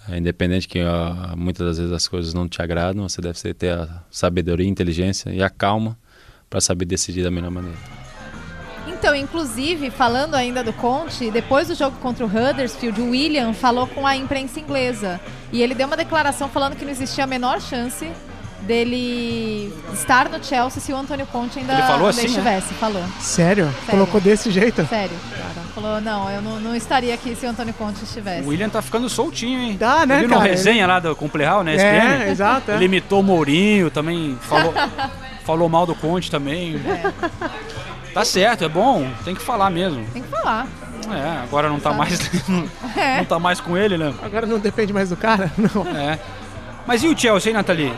É 0.09 0.17
independente 0.17 0.67
que 0.67 0.79
uh, 0.79 1.35
muitas 1.35 1.65
das 1.65 1.77
vezes 1.77 1.91
as 1.91 2.07
coisas 2.07 2.33
não 2.33 2.47
te 2.47 2.61
agradam, 2.61 3.07
você 3.07 3.21
deve 3.21 3.53
ter 3.53 3.71
a 3.71 4.03
sabedoria, 4.09 4.65
a 4.65 4.69
inteligência 4.69 5.29
e 5.31 5.41
a 5.41 5.49
calma 5.49 5.97
para 6.49 6.61
saber 6.61 6.85
decidir 6.85 7.23
da 7.23 7.31
melhor 7.31 7.51
maneira. 7.51 7.77
Então, 8.87 9.15
inclusive, 9.15 9.89
falando 9.89 10.35
ainda 10.35 10.63
do 10.63 10.71
Conte, 10.71 11.31
depois 11.31 11.67
do 11.67 11.75
jogo 11.75 11.97
contra 11.97 12.25
o 12.25 12.27
Huddersfield, 12.27 13.01
o 13.01 13.09
William 13.09 13.51
falou 13.53 13.87
com 13.87 14.05
a 14.05 14.15
imprensa 14.15 14.59
inglesa. 14.59 15.19
E 15.51 15.61
ele 15.61 15.73
deu 15.73 15.87
uma 15.87 15.97
declaração 15.97 16.47
falando 16.47 16.75
que 16.75 16.85
não 16.85 16.91
existia 16.91 17.23
a 17.23 17.27
menor 17.27 17.59
chance 17.61 18.11
dele 18.65 19.73
estar 19.93 20.29
no 20.29 20.43
Chelsea 20.43 20.81
se 20.81 20.91
o 20.91 20.95
Antônio 20.97 21.25
Conte 21.27 21.59
ainda, 21.59 21.73
ele 21.73 21.81
assim, 21.81 22.25
estivesse. 22.25 22.73
Né? 22.73 22.77
Falou. 22.79 23.03
Sério? 23.19 23.65
Sério? 23.65 23.73
Colocou 23.89 24.19
desse 24.19 24.51
jeito? 24.51 24.85
Sério. 24.87 25.15
Falou, 25.73 25.99
não, 26.01 26.29
eu 26.29 26.41
não, 26.41 26.59
não, 26.59 26.75
estaria 26.75 27.13
aqui 27.13 27.35
se 27.35 27.45
o 27.45 27.49
Antônio 27.49 27.73
Conte 27.73 28.03
estivesse. 28.03 28.45
O 28.45 28.49
William 28.49 28.69
tá 28.69 28.81
ficando 28.81 29.09
soltinho, 29.09 29.59
hein? 29.59 29.77
Tá, 29.77 30.05
né, 30.05 30.19
Ele 30.19 30.29
cara? 30.29 30.43
resenha 30.43 30.87
lá 30.87 30.99
do, 30.99 31.15
com 31.15 31.25
o 31.25 31.29
Playhall, 31.29 31.63
né? 31.63 31.75
É, 31.75 32.29
exato. 32.29 32.71
É. 32.71 32.75
Ele 32.75 32.85
imitou 32.85 33.19
o 33.19 33.23
Mourinho, 33.23 33.89
também 33.89 34.37
falou, 34.41 34.73
falou 35.45 35.69
mal 35.69 35.85
do 35.85 35.93
Conte 35.93 36.31
também. 36.31 36.75
É. 36.75 37.11
Tá 38.13 38.23
certo, 38.23 38.63
é 38.63 38.69
bom, 38.69 39.05
tem 39.25 39.35
que 39.35 39.41
falar 39.41 39.69
mesmo. 39.69 40.05
Tem 40.13 40.21
que 40.21 40.29
falar. 40.29 40.65
É, 41.13 41.43
agora 41.43 41.69
não 41.69 41.79
tá 41.79 41.93
mais 41.93 42.47
não, 42.47 42.67
é. 42.95 43.17
não 43.17 43.25
tá 43.25 43.37
mais 43.37 43.59
com 43.59 43.77
ele, 43.77 43.97
né? 43.97 44.13
Agora 44.23 44.47
não 44.47 44.57
depende 44.57 44.93
mais 44.93 45.09
do 45.09 45.17
cara, 45.17 45.51
não. 45.57 45.85
É. 45.95 46.17
Mas 46.87 47.03
e 47.03 47.07
o 47.07 47.17
Chelsea, 47.17 47.49
hein, 47.49 47.57
Nathalie? 47.57 47.93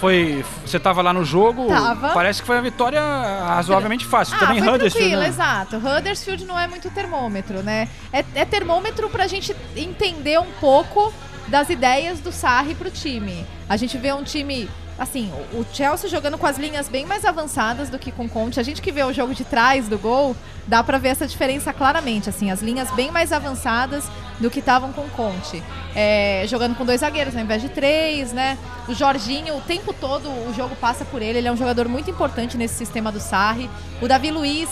Foi, 0.00 0.42
você 0.64 0.78
estava 0.78 1.02
lá 1.02 1.12
no 1.12 1.24
jogo, 1.24 1.68
tava. 1.68 2.08
parece 2.10 2.40
que 2.40 2.46
foi 2.46 2.56
uma 2.56 2.62
vitória 2.62 3.00
razoavelmente 3.46 4.06
fácil. 4.06 4.34
Ah, 4.36 4.38
Também 4.38 4.62
foi 4.62 4.72
Huddersfield. 4.72 5.10
Tranquilo, 5.10 5.20
né? 5.20 5.28
exato. 5.28 5.76
Huddersfield 5.76 6.44
não 6.46 6.58
é 6.58 6.66
muito 6.66 6.90
termômetro, 6.90 7.62
né? 7.62 7.86
É, 8.10 8.24
é 8.34 8.44
termômetro 8.46 9.10
pra 9.10 9.26
gente 9.26 9.54
entender 9.76 10.40
um 10.40 10.50
pouco 10.58 11.12
das 11.48 11.68
ideias 11.68 12.18
do 12.20 12.32
Sarri 12.32 12.74
pro 12.74 12.90
time. 12.90 13.46
A 13.68 13.76
gente 13.76 13.98
vê 13.98 14.10
um 14.12 14.22
time 14.24 14.70
assim, 14.98 15.32
o 15.54 15.64
Chelsea 15.72 16.10
jogando 16.10 16.36
com 16.36 16.46
as 16.46 16.58
linhas 16.58 16.86
bem 16.86 17.06
mais 17.06 17.24
avançadas 17.24 17.88
do 17.88 17.98
que 17.98 18.12
com 18.12 18.26
o 18.26 18.28
Conte. 18.28 18.60
A 18.60 18.62
gente 18.62 18.82
que 18.82 18.92
vê 18.92 19.02
o 19.02 19.12
jogo 19.14 19.34
de 19.34 19.44
trás 19.44 19.88
do 19.88 19.98
gol, 19.98 20.36
dá 20.66 20.84
para 20.84 20.98
ver 20.98 21.08
essa 21.08 21.26
diferença 21.26 21.72
claramente, 21.72 22.28
assim, 22.28 22.50
as 22.50 22.60
linhas 22.60 22.90
bem 22.90 23.10
mais 23.10 23.32
avançadas 23.32 24.04
do 24.40 24.50
que 24.50 24.58
estavam 24.58 24.92
com 24.92 25.02
o 25.02 25.10
Conte. 25.10 25.62
É, 25.94 26.44
jogando 26.48 26.74
com 26.74 26.84
dois 26.84 27.00
zagueiros 27.00 27.36
ao 27.36 27.42
invés 27.42 27.60
de 27.62 27.68
três, 27.68 28.32
né? 28.32 28.58
O 28.88 28.94
Jorginho, 28.94 29.56
o 29.56 29.60
tempo 29.60 29.92
todo 29.92 30.28
o 30.28 30.54
jogo 30.54 30.74
passa 30.76 31.04
por 31.04 31.20
ele, 31.20 31.38
ele 31.38 31.48
é 31.48 31.52
um 31.52 31.56
jogador 31.56 31.86
muito 31.88 32.10
importante 32.10 32.56
nesse 32.56 32.74
sistema 32.74 33.12
do 33.12 33.20
Sarri. 33.20 33.68
O 34.00 34.08
Davi 34.08 34.30
Luiz 34.30 34.68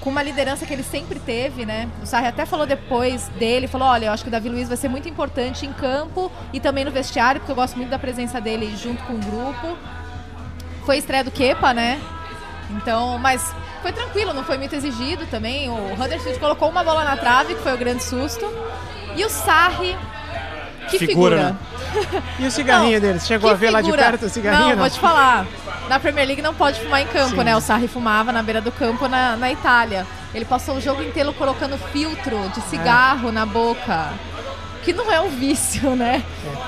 com 0.00 0.08
uma 0.08 0.22
liderança 0.22 0.64
que 0.64 0.72
ele 0.72 0.82
sempre 0.82 1.18
teve, 1.18 1.66
né? 1.66 1.88
O 2.02 2.06
Sarri 2.06 2.26
até 2.26 2.46
falou 2.46 2.66
depois 2.66 3.28
dele, 3.38 3.66
falou, 3.66 3.86
olha, 3.86 4.06
eu 4.06 4.12
acho 4.12 4.22
que 4.22 4.28
o 4.28 4.32
Davi 4.32 4.48
Luiz 4.48 4.66
vai 4.66 4.76
ser 4.76 4.88
muito 4.88 5.08
importante 5.08 5.66
em 5.66 5.72
campo 5.72 6.32
e 6.52 6.58
também 6.58 6.84
no 6.84 6.90
vestiário, 6.90 7.40
porque 7.40 7.52
eu 7.52 7.56
gosto 7.56 7.76
muito 7.76 7.90
da 7.90 7.98
presença 7.98 8.40
dele 8.40 8.74
junto 8.76 9.02
com 9.04 9.12
o 9.14 9.18
grupo. 9.18 9.76
Foi 10.86 10.96
estreia 10.96 11.22
do 11.22 11.30
Kepa, 11.30 11.74
né? 11.74 12.00
Então, 12.70 13.18
mas 13.18 13.54
foi 13.82 13.92
tranquilo, 13.92 14.32
não 14.32 14.44
foi 14.44 14.56
muito 14.56 14.74
exigido 14.74 15.26
também. 15.26 15.68
O 15.68 15.92
Huddersfield 15.92 16.38
colocou 16.38 16.70
uma 16.70 16.82
bola 16.82 17.04
na 17.04 17.16
trave, 17.16 17.54
que 17.54 17.62
foi 17.62 17.74
o 17.74 17.78
grande 17.78 18.02
susto. 18.02 18.46
E 19.16 19.24
o 19.24 19.28
Sarri, 19.30 19.96
que 20.90 20.98
figura. 20.98 21.36
figura. 21.36 21.42
Né? 21.52 21.56
E 22.38 22.46
o 22.46 22.50
cigarrinho 22.50 22.92
Não, 22.94 23.00
dele? 23.00 23.18
Você 23.18 23.26
chegou 23.26 23.50
a 23.50 23.54
ver 23.54 23.70
lá 23.70 23.80
de 23.80 23.86
figura. 23.86 24.04
perto 24.10 24.26
o 24.26 24.28
cigarrinho? 24.28 24.70
Não, 24.70 24.76
vou 24.76 24.88
te 24.90 24.98
falar. 25.00 25.44
Na 25.88 25.98
Premier 25.98 26.24
League 26.26 26.40
não 26.42 26.54
pode 26.54 26.80
fumar 26.80 27.02
em 27.02 27.06
campo, 27.06 27.36
Sim. 27.36 27.42
né? 27.44 27.56
O 27.56 27.60
Sarri 27.60 27.88
fumava 27.88 28.30
na 28.30 28.42
beira 28.42 28.60
do 28.60 28.70
campo 28.70 29.08
na, 29.08 29.36
na 29.36 29.50
Itália. 29.50 30.06
Ele 30.32 30.44
passou 30.44 30.76
o 30.76 30.80
jogo 30.80 31.02
inteiro 31.02 31.32
colocando 31.32 31.76
filtro 31.92 32.48
de 32.54 32.60
cigarro 32.62 33.32
na 33.32 33.44
boca. 33.44 34.10
Que 34.82 34.92
não 34.94 35.12
é 35.12 35.20
um 35.20 35.28
vício, 35.28 35.94
né? 35.94 36.24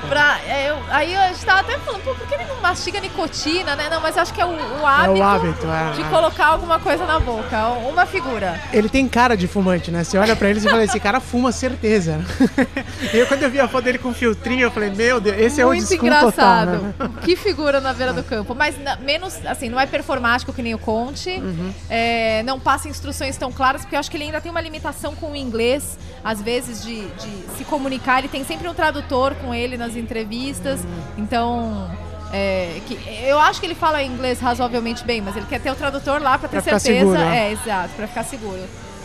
Pra, 0.09 0.39
é, 0.47 0.71
eu- 0.71 0.79
aí 0.91 1.17
a 1.17 1.29
gente 1.29 1.45
tava 1.47 1.61
até 1.61 1.79
falando, 1.79 2.03
pô, 2.03 2.15
por 2.15 2.27
que 2.27 2.35
ele 2.35 2.45
não 2.45 2.61
mastiga 2.61 3.01
nicotina, 3.01 3.75
né? 3.75 3.89
Não, 3.91 4.01
mas 4.03 4.17
eu 4.17 4.23
acho 4.23 4.35
que 4.35 4.41
é 4.41 4.45
o, 4.45 4.51
o 4.51 4.55
É 4.83 4.85
hábito, 4.87 5.19
o 5.19 5.23
hábito, 5.23 5.67
é. 5.67 5.93
de 5.93 6.03
é. 6.03 6.05
colocar 6.11 6.47
alguma 6.49 6.79
coisa 6.79 7.07
na 7.07 7.19
boca. 7.19 7.69
Uma 7.89 8.05
figura. 8.05 8.61
Ele 8.73 8.89
tem 8.89 9.09
cara 9.09 9.35
de 9.37 9.47
fumante, 9.49 9.91
né? 9.91 10.05
Você 10.05 10.19
olha 10.19 10.37
pra 10.37 10.51
ele 10.51 10.59
e 10.61 10.63
fala, 10.63 10.85
esse 10.85 11.01
cara 11.01 11.21
fuma 11.21 11.51
certeza. 11.53 12.21
eu, 13.15 13.27
quando 13.27 13.43
eu 13.45 13.51
vi 13.51 13.61
a 13.61 13.67
foto 13.69 13.85
dele 13.85 13.99
com 13.99 14.13
filtrinho, 14.13 14.63
eu 14.63 14.71
falei, 14.71 14.91
meu 14.91 15.19
Deus, 15.21 15.39
esse 15.39 15.61
é 15.61 15.65
o 15.65 15.69
Muito 15.69 15.81
desculpa 15.81 16.07
engraçado. 16.07 16.93
total, 16.93 17.09
né? 17.09 17.15
Que 17.25 17.35
figura 17.37 17.81
na 17.81 17.93
beira 17.95 18.13
do 18.13 18.23
campo. 18.23 18.55
Mas 18.55 18.79
na- 18.83 18.97
menos, 18.97 19.39
assim, 19.47 19.69
não 19.71 19.81
é 19.81 19.87
performático 19.87 20.53
que 20.53 20.61
nem 20.63 20.75
o 20.75 20.79
Conte. 20.79 21.31
Uhum. 21.31 21.73
É, 21.89 22.43
não 22.43 22.61
passa 22.61 22.89
instruções 22.89 23.37
tão 23.39 23.51
claras, 23.51 23.83
porque 23.83 23.97
eu 23.97 24.01
acho 24.01 24.11
que 24.11 24.17
ele 24.17 24.25
ainda 24.25 24.41
tem 24.41 24.51
uma 24.51 24.61
limitação 24.61 25.15
com 25.15 25.33
o 25.33 25.37
inglês, 25.37 25.99
às 26.25 26.41
vezes, 26.41 26.83
de, 26.85 27.01
de 27.07 27.57
se 27.57 27.65
comunicar. 27.65 28.19
Ele 28.21 28.29
tem 28.29 28.45
sempre 28.45 28.69
um 28.69 28.75
tradutor 28.75 29.35
com 29.37 29.55
ele 29.55 29.77
nas 29.77 29.97
entrevistas. 29.97 30.81
Então. 31.19 31.91
é, 32.33 32.81
que, 32.87 32.99
eu 33.27 33.39
acho 33.39 33.61
que 33.61 33.67
ele 33.67 33.75
fala 33.75 34.03
inglês 34.03 34.41
razoavelmente 34.41 35.05
bem, 35.05 35.21
mas 35.21 35.37
ele 35.37 35.47
quer 35.47 35.61
ter 35.61 35.71
o 35.71 35.75
tradutor 35.75 36.21
lá 36.23 36.39
pra 36.39 36.49
ter 36.49 36.63
Pra 36.63 36.79
certeza. 36.79 36.99
seguro, 36.99 37.19
né? 37.19 37.49
É, 37.49 37.53
exato, 37.53 37.91
pra 37.97 38.07
ficar 38.07 38.25
seguro. 38.25 38.61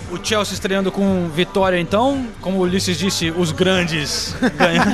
O 0.10 0.18
Chelsea 0.24 0.54
estreando 0.54 0.90
com 0.90 1.28
vitória, 1.28 1.78
então, 1.78 2.26
como 2.40 2.60
o 2.60 2.62
Ulisses 2.62 2.98
disse, 2.98 3.30
os 3.30 3.52
grandes 3.52 4.34
ganham. 4.58 4.86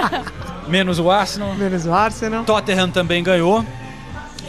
Menos 0.66 0.98
o 0.98 1.10
Arsenal. 1.10 1.54
Menos 1.54 1.84
o 1.84 1.92
Arsenal. 1.92 2.44
Tottenham 2.44 2.90
também 2.90 3.22
ganhou. 3.22 3.64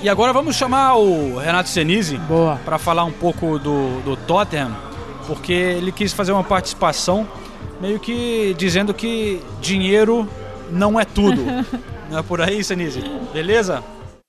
E 0.01 0.07
agora 0.07 0.32
vamos 0.32 0.55
chamar 0.55 0.95
o 0.95 1.38
Renato 1.39 1.70
Senise 1.70 2.20
para 2.63 2.78
falar 2.78 3.03
um 3.03 3.11
pouco 3.11 3.57
do, 3.59 3.99
do 4.01 4.15
Tottenham, 4.15 4.72
porque 5.28 5.51
ele 5.51 5.91
quis 5.91 6.13
fazer 6.13 6.32
uma 6.32 6.43
participação 6.43 7.28
meio 7.82 7.99
que 7.99 8.55
dizendo 8.57 8.93
que 8.93 9.41
dinheiro 9.59 10.28
não 10.71 10.99
é 10.99 11.03
tudo. 11.03 11.43
não 12.09 12.19
é 12.19 12.23
por 12.23 12.39
aí, 12.39 12.63
Senise? 12.63 13.01
Beleza? 13.34 13.84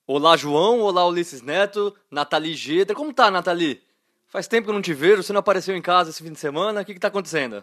Olá, 0.06 0.36
João. 0.36 0.80
Olá, 0.80 1.06
Ulisses 1.06 1.40
Neto. 1.40 1.94
Nathalie 2.10 2.54
Geder. 2.54 2.96
Como 2.96 3.12
tá, 3.12 3.30
Nathalie? 3.30 3.80
Faz 4.26 4.48
tempo 4.48 4.64
que 4.64 4.70
eu 4.70 4.74
não 4.74 4.82
te 4.82 4.92
vejo. 4.92 5.22
Você 5.22 5.32
não 5.32 5.40
apareceu 5.40 5.76
em 5.76 5.80
casa 5.80 6.10
esse 6.10 6.22
fim 6.22 6.32
de 6.32 6.38
semana. 6.38 6.80
O 6.80 6.84
que, 6.84 6.94
que 6.94 7.00
tá 7.00 7.08
acontecendo? 7.08 7.62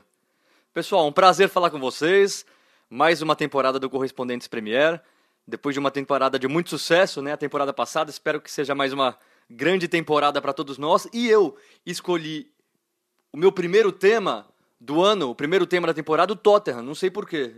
Pessoal, 0.74 1.06
um 1.06 1.12
prazer 1.12 1.50
falar 1.50 1.70
com 1.70 1.80
vocês. 1.80 2.46
Mais 2.90 3.22
uma 3.22 3.36
temporada 3.36 3.78
do 3.78 3.90
Correspondentes 3.90 4.48
Premier. 4.48 5.02
Depois 5.46 5.76
de 5.76 5.80
uma 5.80 5.92
temporada 5.92 6.40
de 6.40 6.48
muito 6.48 6.70
sucesso, 6.70 7.22
né? 7.22 7.34
A 7.34 7.38
temporada 7.38 7.74
passada. 7.74 8.10
Espero 8.10 8.40
que 8.40 8.52
seja 8.52 8.74
mais 8.74 8.94
uma 8.94 9.18
grande 9.50 9.88
temporada 9.88 10.42
para 10.42 10.54
todos 10.54 10.78
nós. 10.78 11.08
E 11.14 11.28
eu 11.28 11.56
escolhi 11.86 12.55
o 13.36 13.38
meu 13.38 13.52
primeiro 13.52 13.92
tema 13.92 14.48
do 14.80 15.04
ano, 15.04 15.32
o 15.32 15.36
primeiro 15.36 15.68
tema 15.68 15.86
da 15.86 15.94
temporada, 15.94 16.32
o 16.32 16.38
Tottenham. 16.38 16.82
Não 16.82 16.96
sei 16.96 17.12
porquê. 17.12 17.54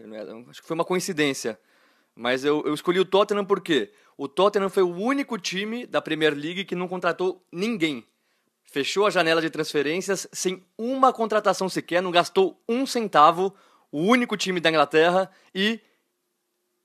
Acho 0.50 0.60
que 0.60 0.68
foi 0.68 0.74
uma 0.74 0.84
coincidência. 0.84 1.60
Mas 2.16 2.44
eu, 2.44 2.64
eu 2.66 2.74
escolhi 2.74 3.00
o 3.00 3.06
Tottenham 3.06 3.46
porque 3.46 3.92
o 4.18 4.28
Tottenham 4.28 4.72
foi 4.72 4.82
o 4.82 4.90
único 4.90 5.38
time 5.38 5.86
da 5.86 6.02
Premier 6.02 6.34
League 6.34 6.66
que 6.66 6.74
não 6.74 6.88
contratou 6.88 7.46
ninguém. 7.52 8.04
Fechou 8.64 9.06
a 9.06 9.12
janela 9.12 9.40
de 9.40 9.52
transferências 9.52 10.28
sem 10.34 10.66
uma 10.76 11.14
contratação 11.14 11.70
sequer, 11.70 12.02
não 12.02 12.10
gastou 12.10 12.60
um 12.68 12.88
centavo. 12.88 13.54
O 13.92 14.02
único 14.02 14.36
time 14.36 14.60
da 14.60 14.72
Inglaterra 14.72 15.30
e 15.54 15.80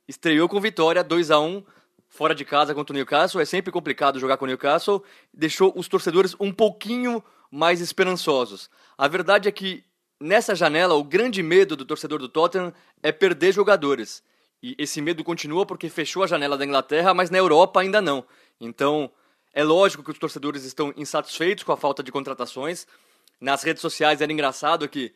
estreou 0.06 0.50
com 0.50 0.60
vitória 0.60 1.02
2 1.02 1.30
a 1.30 1.40
1 1.40 1.64
fora 2.10 2.34
de 2.34 2.44
casa 2.44 2.74
contra 2.74 2.92
o 2.92 2.96
Newcastle. 2.96 3.40
É 3.40 3.46
sempre 3.46 3.72
complicado 3.72 4.20
jogar 4.20 4.36
com 4.36 4.44
o 4.44 4.48
Newcastle. 4.48 5.02
Deixou 5.32 5.72
os 5.74 5.88
torcedores 5.88 6.36
um 6.38 6.52
pouquinho 6.52 7.24
mais 7.52 7.82
esperançosos. 7.82 8.70
A 8.96 9.06
verdade 9.06 9.46
é 9.46 9.52
que 9.52 9.84
nessa 10.18 10.54
janela 10.54 10.94
o 10.94 11.04
grande 11.04 11.42
medo 11.42 11.76
do 11.76 11.84
torcedor 11.84 12.18
do 12.18 12.28
Tottenham 12.28 12.72
é 13.02 13.12
perder 13.12 13.52
jogadores. 13.52 14.22
E 14.62 14.74
esse 14.78 15.02
medo 15.02 15.22
continua 15.22 15.66
porque 15.66 15.90
fechou 15.90 16.22
a 16.22 16.26
janela 16.26 16.56
da 16.56 16.64
Inglaterra, 16.64 17.12
mas 17.12 17.28
na 17.28 17.36
Europa 17.36 17.80
ainda 17.80 18.00
não. 18.00 18.24
Então, 18.58 19.10
é 19.52 19.62
lógico 19.62 20.02
que 20.02 20.10
os 20.10 20.18
torcedores 20.18 20.64
estão 20.64 20.94
insatisfeitos 20.96 21.62
com 21.62 21.72
a 21.72 21.76
falta 21.76 22.02
de 22.02 22.10
contratações. 22.10 22.86
Nas 23.38 23.62
redes 23.62 23.82
sociais 23.82 24.22
era 24.22 24.32
engraçado 24.32 24.88
que 24.88 25.12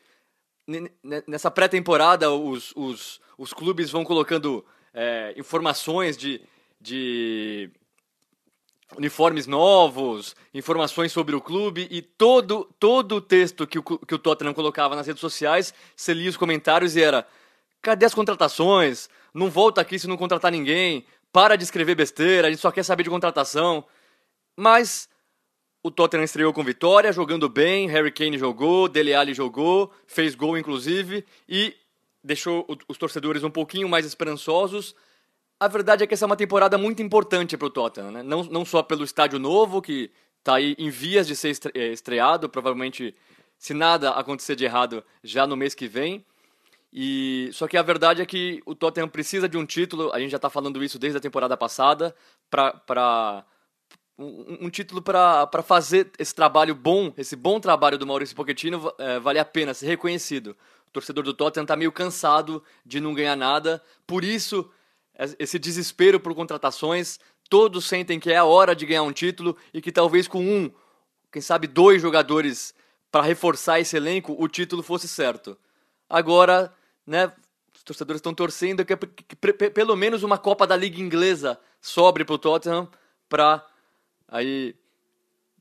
nessa 1.27 1.51
pré-temporada 1.51 2.31
os, 2.31 2.73
os, 2.77 3.21
os 3.39 3.53
clubes 3.55 3.91
vão 3.91 4.05
colocando 4.05 4.67
é, 4.93 5.33
informações 5.39 6.17
de, 6.17 6.43
de 6.81 7.71
uniformes 8.97 9.47
novos, 9.47 10.37
informações 10.55 11.11
sobre 11.11 11.35
o 11.35 11.41
clube 11.41 11.89
e 11.91 12.01
todo, 12.01 12.69
todo 12.79 13.17
o 13.17 13.21
texto 13.21 13.67
que 13.67 13.79
o, 13.79 13.83
que 13.83 14.15
o 14.15 14.19
Tottenham 14.19 14.55
colocava 14.55 14.95
nas 14.95 15.07
redes 15.07 15.21
sociais, 15.21 15.75
você 15.97 16.15
lia 16.15 16.31
os 16.31 16.37
comentários 16.37 16.95
e 16.95 17.03
era 17.03 17.27
cadê 17.83 18.07
as 18.07 18.15
contratações? 18.15 19.09
Não 19.35 19.51
volta 19.51 19.81
aqui 19.81 19.99
se 19.99 20.07
não 20.07 20.17
contratar 20.17 20.53
ninguém, 20.53 21.05
para 21.33 21.57
de 21.57 21.65
escrever 21.65 21.95
besteira, 21.95 22.49
a 22.49 22.51
gente 22.51 22.61
só 22.61 22.71
quer 22.71 22.83
saber 22.83 23.03
de 23.03 23.11
contratação. 23.11 23.85
Mas 24.57 25.09
o 25.83 25.91
Tottenham 25.91 26.25
estreou 26.25 26.53
com 26.53 26.65
vitória, 26.65 27.13
jogando 27.13 27.49
bem, 27.49 27.89
Harry 27.89 28.11
Kane 28.11 28.39
jogou, 28.39 28.89
Dele 28.89 29.15
Alli 29.15 29.35
jogou, 29.35 29.93
fez 30.07 30.35
gol 30.35 30.57
inclusive 30.57 31.25
e 31.49 31.77
deixou 32.25 32.67
os 32.89 32.99
torcedores 32.99 33.45
um 33.45 33.51
pouquinho 33.51 33.89
mais 33.89 34.07
esperançosos. 34.07 34.95
A 35.59 35.69
verdade 35.69 36.05
é 36.05 36.07
que 36.07 36.13
essa 36.13 36.25
é 36.25 36.27
uma 36.27 36.37
temporada 36.37 36.77
muito 36.77 37.03
importante 37.03 37.57
para 37.57 37.67
o 37.67 37.71
Tottenham, 37.71 38.11
né? 38.11 38.23
não, 38.23 38.45
não 38.45 38.65
só 38.65 38.83
pelo 38.83 39.05
estádio 39.05 39.39
novo, 39.39 39.81
que 39.81 40.11
está 40.39 40.57
aí 40.57 40.77
em 40.79 40.91
vias 40.91 41.27
de 41.27 41.35
ser 41.35 41.57
eh, 41.75 41.93
estreado, 41.93 42.47
provavelmente, 42.47 43.15
se 43.59 43.73
nada 43.73 44.11
acontecer 44.11 44.55
de 44.55 44.67
errado, 44.67 45.03
já 45.25 45.47
no 45.47 45.57
mês 45.57 45.75
que 45.75 45.89
vem. 45.89 46.25
E 46.93 47.49
só 47.53 47.67
que 47.67 47.77
a 47.77 47.83
verdade 47.83 48.21
é 48.21 48.27
que 48.27 48.63
o 48.67 48.75
Tottenham 48.75 49.09
precisa 49.09 49.49
de 49.49 49.57
um 49.57 49.65
título, 49.65 50.13
a 50.13 50.21
gente 50.21 50.31
já 50.31 50.37
está 50.37 50.51
falando 50.51 50.85
isso 50.85 50.99
desde 50.99 51.17
a 51.17 51.21
temporada 51.21 51.57
passada, 51.57 52.15
para 52.51 53.45
um, 54.19 54.67
um 54.67 54.71
título 54.71 55.01
para 55.01 55.63
fazer 55.63 56.11
esse 56.19 56.35
trabalho 56.35 56.75
bom, 56.75 57.15
esse 57.17 57.35
bom 57.35 57.59
trabalho 57.59 57.97
do 57.97 58.07
Maurício 58.07 58.37
Pochettino 58.37 58.93
eh, 58.99 59.19
vale 59.21 59.39
a 59.39 59.45
pena 59.45 59.73
ser 59.73 59.87
reconhecido. 59.87 60.55
O 60.87 60.91
torcedor 60.93 61.25
do 61.25 61.33
Tottenham 61.33 61.65
está 61.65 61.77
meio 61.77 61.93
cansado 61.93 62.63
de 62.85 63.01
não 63.01 63.15
ganhar 63.15 63.37
nada, 63.37 63.83
por 64.07 64.23
isso 64.23 64.71
esse 65.39 65.59
desespero 65.59 66.21
por 66.21 66.35
contratações, 66.35 67.19
todos 67.49 67.87
sentem 67.87 68.21
que 68.21 68.31
é 68.31 68.37
a 68.37 68.45
hora 68.45 68.75
de 68.75 68.85
ganhar 68.87 69.03
um 69.03 69.13
título 69.13 69.57
e 69.73 69.81
que 69.81 69.93
talvez 69.93 70.29
com 70.29 70.41
um, 70.41 70.71
quem 71.33 71.41
sabe 71.43 71.67
dois 71.67 72.03
jogadores 72.03 72.75
para 73.11 73.23
reforçar 73.23 73.81
esse 73.81 73.97
elenco, 73.97 74.37
o 74.39 74.49
título 74.49 74.83
fosse 74.83 75.09
certo. 75.09 75.57
Agora, 76.09 76.75
né, 77.07 77.33
os 77.75 77.83
torcedores 77.83 78.19
estão 78.19 78.35
torcendo 78.35 78.85
que, 78.85 78.97
que 78.97 79.37
pre- 79.37 79.53
pe- 79.53 79.71
pelo 79.71 79.97
menos 79.97 80.23
uma 80.23 80.37
Copa 80.37 80.67
da 80.67 80.77
Liga 80.77 81.01
Inglesa 81.01 81.59
sobre 81.81 82.25
para 82.25 82.35
o 82.35 82.39
Tottenham 82.39 82.89
para 83.29 83.65
aí 84.29 84.75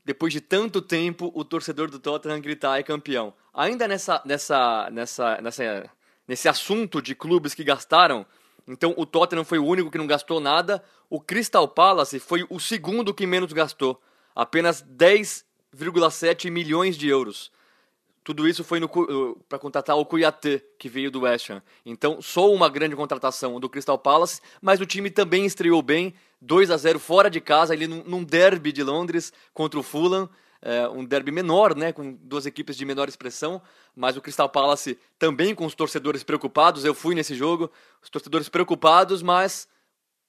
depois 0.04 0.32
de 0.32 0.40
tanto 0.40 0.80
tempo 0.80 1.32
o 1.34 1.44
torcedor 1.44 1.90
do 1.90 1.98
Tottenham 1.98 2.40
gritar 2.40 2.78
é 2.78 2.82
campeão. 2.82 3.34
Ainda 3.52 3.88
nessa 3.88 4.22
nessa 4.24 4.88
nessa 4.90 5.40
nessa 5.40 5.90
nesse 6.28 6.48
assunto 6.48 7.00
de 7.00 7.14
clubes 7.14 7.54
que 7.54 7.64
gastaram, 7.64 8.26
então 8.66 8.94
o 8.96 9.06
Tottenham 9.06 9.44
foi 9.44 9.58
o 9.58 9.64
único 9.64 9.90
que 9.90 9.98
não 9.98 10.06
gastou 10.06 10.40
nada, 10.40 10.82
o 11.08 11.20
Crystal 11.20 11.66
Palace 11.68 12.18
foi 12.18 12.44
o 12.50 12.58
segundo 12.58 13.14
que 13.14 13.26
menos 13.26 13.52
gastou, 13.52 14.00
apenas 14.34 14.82
10,7 14.82 16.50
milhões 16.50 16.96
de 16.96 17.08
euros. 17.08 17.52
Tudo 18.24 18.48
isso 18.48 18.64
foi 18.64 18.80
para 19.48 19.56
contratar 19.56 19.96
o 19.96 20.04
Cuiatê, 20.04 20.60
que 20.80 20.88
veio 20.88 21.12
do 21.12 21.20
West 21.20 21.48
Ham. 21.48 21.62
Então, 21.84 22.20
só 22.20 22.52
uma 22.52 22.68
grande 22.68 22.96
contratação 22.96 23.60
do 23.60 23.68
Crystal 23.68 23.96
Palace, 23.96 24.40
mas 24.60 24.80
o 24.80 24.84
time 24.84 25.10
também 25.10 25.46
estreou 25.46 25.80
bem, 25.80 26.12
2 26.40 26.72
a 26.72 26.76
0 26.76 26.98
fora 26.98 27.30
de 27.30 27.40
casa, 27.40 27.72
ali 27.72 27.86
num 27.86 28.24
derby 28.24 28.72
de 28.72 28.82
Londres 28.82 29.32
contra 29.54 29.78
o 29.78 29.82
Fulham, 29.82 30.28
é, 30.62 30.88
um 30.88 31.04
derby 31.04 31.30
menor, 31.30 31.76
né, 31.76 31.92
com 31.92 32.12
duas 32.14 32.46
equipes 32.46 32.76
de 32.76 32.84
menor 32.84 33.08
expressão, 33.08 33.60
mas 33.94 34.16
o 34.16 34.20
Crystal 34.20 34.48
Palace 34.48 34.98
também 35.18 35.54
com 35.54 35.66
os 35.66 35.74
torcedores 35.74 36.22
preocupados, 36.22 36.84
eu 36.84 36.94
fui 36.94 37.14
nesse 37.14 37.34
jogo, 37.34 37.70
os 38.02 38.10
torcedores 38.10 38.48
preocupados, 38.48 39.22
mas 39.22 39.68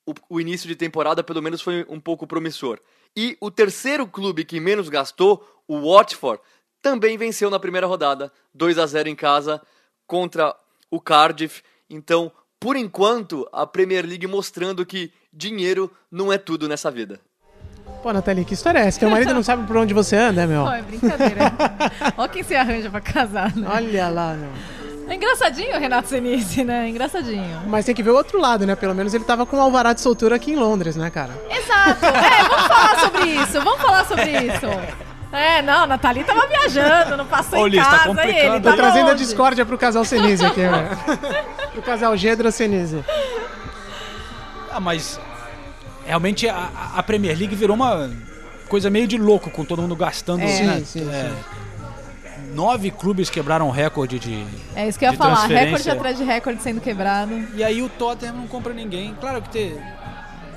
o, 0.05 0.13
o 0.30 0.41
início 0.41 0.67
de 0.67 0.75
temporada 0.75 1.23
pelo 1.23 1.41
menos 1.41 1.61
foi 1.61 1.86
um 1.89 1.99
pouco 1.99 2.25
promissor. 2.25 2.80
E 3.15 3.38
o 3.41 3.49
terceiro 3.49 4.07
clube 4.07 4.45
que 4.45 4.59
menos 4.59 4.89
gastou, 4.89 5.45
o 5.67 5.91
Watford, 5.91 6.41
também 6.82 7.17
venceu 7.17 7.49
na 7.49 7.59
primeira 7.59 7.88
rodada, 7.88 8.32
2 8.53 8.78
a 8.78 8.86
0 8.86 9.09
em 9.09 9.15
casa 9.15 9.61
contra 10.05 10.55
o 10.89 11.01
Cardiff. 11.01 11.61
Então, 11.89 12.32
por 12.59 12.75
enquanto, 12.75 13.47
a 13.51 13.65
Premier 13.65 14.05
League 14.05 14.28
mostrando 14.28 14.86
que 14.86 15.11
dinheiro 15.34 15.91
não 16.09 16.32
é 16.32 16.38
tudo 16.38 16.67
nessa 16.67 16.89
vida. 16.89 17.19
Pô, 18.03 18.13
Nathalie, 18.13 18.45
que 18.45 18.53
história 18.53 18.79
é 18.79 18.88
essa? 18.88 18.99
Teu 18.99 19.09
marido 19.09 19.33
não 19.33 19.43
sabe 19.43 19.65
por 19.65 19.75
onde 19.77 19.93
você 19.93 20.15
anda, 20.15 20.45
meu? 20.47 20.63
Pô, 20.65 20.71
é 20.71 20.81
brincadeira. 20.81 21.51
Olha 22.17 22.29
quem 22.29 22.43
se 22.43 22.55
arranja 22.55 22.89
pra 22.89 23.01
casar, 23.01 23.55
né? 23.55 23.67
Olha 23.71 24.07
lá, 24.09 24.33
meu. 24.33 24.49
É 25.09 25.15
engraçadinho 25.15 25.75
o 25.75 25.79
Renato 25.79 26.09
Senise, 26.09 26.63
né? 26.65 26.89
Engraçadinho. 26.89 27.61
Mas 27.67 27.85
tem 27.85 27.95
que 27.95 28.03
ver 28.03 28.11
o 28.11 28.15
outro 28.15 28.39
lado, 28.39 28.65
né? 28.65 28.75
Pelo 28.75 28.93
menos 28.93 29.13
ele 29.13 29.23
tava 29.23 29.45
com 29.45 29.57
um 29.57 29.61
alvará 29.61 29.93
de 29.93 30.01
soltura 30.01 30.35
aqui 30.35 30.51
em 30.51 30.55
Londres, 30.57 30.95
né, 30.97 31.09
cara? 31.09 31.31
Exato. 31.49 32.05
É, 32.05 32.43
vamos 32.49 32.67
falar 32.67 32.99
sobre 32.99 33.25
isso. 33.29 33.61
Vamos 33.61 33.81
falar 33.81 34.05
sobre 34.05 34.31
isso. 34.31 34.65
É, 35.31 35.61
não, 35.61 35.83
a 35.83 35.88
Nathalie 35.88 36.23
tava 36.23 36.45
viajando, 36.47 37.17
não 37.17 37.25
passou 37.25 37.59
Ô, 37.59 37.67
em 37.67 37.71
Liz, 37.71 37.85
tá 37.85 37.99
casa. 37.99 38.25
e 38.25 38.35
ele 38.38 38.59
Tô 38.61 38.69
tá 38.69 38.75
trazendo 38.75 39.07
a 39.07 39.11
longe. 39.11 39.23
discórdia 39.23 39.65
pro 39.65 39.77
casal 39.77 40.03
Senise 40.05 40.45
aqui, 40.45 40.61
né? 40.61 40.89
pro 41.73 41.81
casal 41.81 42.15
Gedra 42.15 42.51
Senise. 42.51 43.03
Ah, 44.71 44.79
mas 44.79 45.19
realmente 46.07 46.47
a, 46.47 46.71
a 46.95 47.03
Premier 47.03 47.37
League 47.37 47.55
virou 47.55 47.75
uma 47.75 48.09
coisa 48.67 48.89
meio 48.89 49.07
de 49.07 49.17
louco, 49.17 49.51
com 49.51 49.63
todo 49.63 49.81
mundo 49.81 49.95
gastando. 49.95 50.41
É. 50.41 50.63
né? 50.63 50.77
Sim, 50.79 50.85
sim, 50.85 51.09
É, 51.11 51.31
Nove 52.53 52.89
clubes 52.89 53.29
quebraram 53.29 53.67
o 53.67 53.71
recorde 53.71 54.17
de. 54.17 54.45
É 54.75 54.87
isso 54.87 54.97
que 54.97 55.05
eu 55.05 55.11
ia 55.11 55.17
falar. 55.17 55.45
Recorde 55.45 55.89
atrás 55.89 56.17
de 56.17 56.23
recorde 56.23 56.63
sendo 56.63 56.81
quebrado. 56.81 57.33
E 57.53 57.63
aí 57.63 57.81
o 57.81 57.89
Tottenham 57.89 58.35
não 58.35 58.47
compra 58.47 58.73
ninguém. 58.73 59.15
Claro 59.19 59.41
que 59.41 59.49
tem 59.49 59.77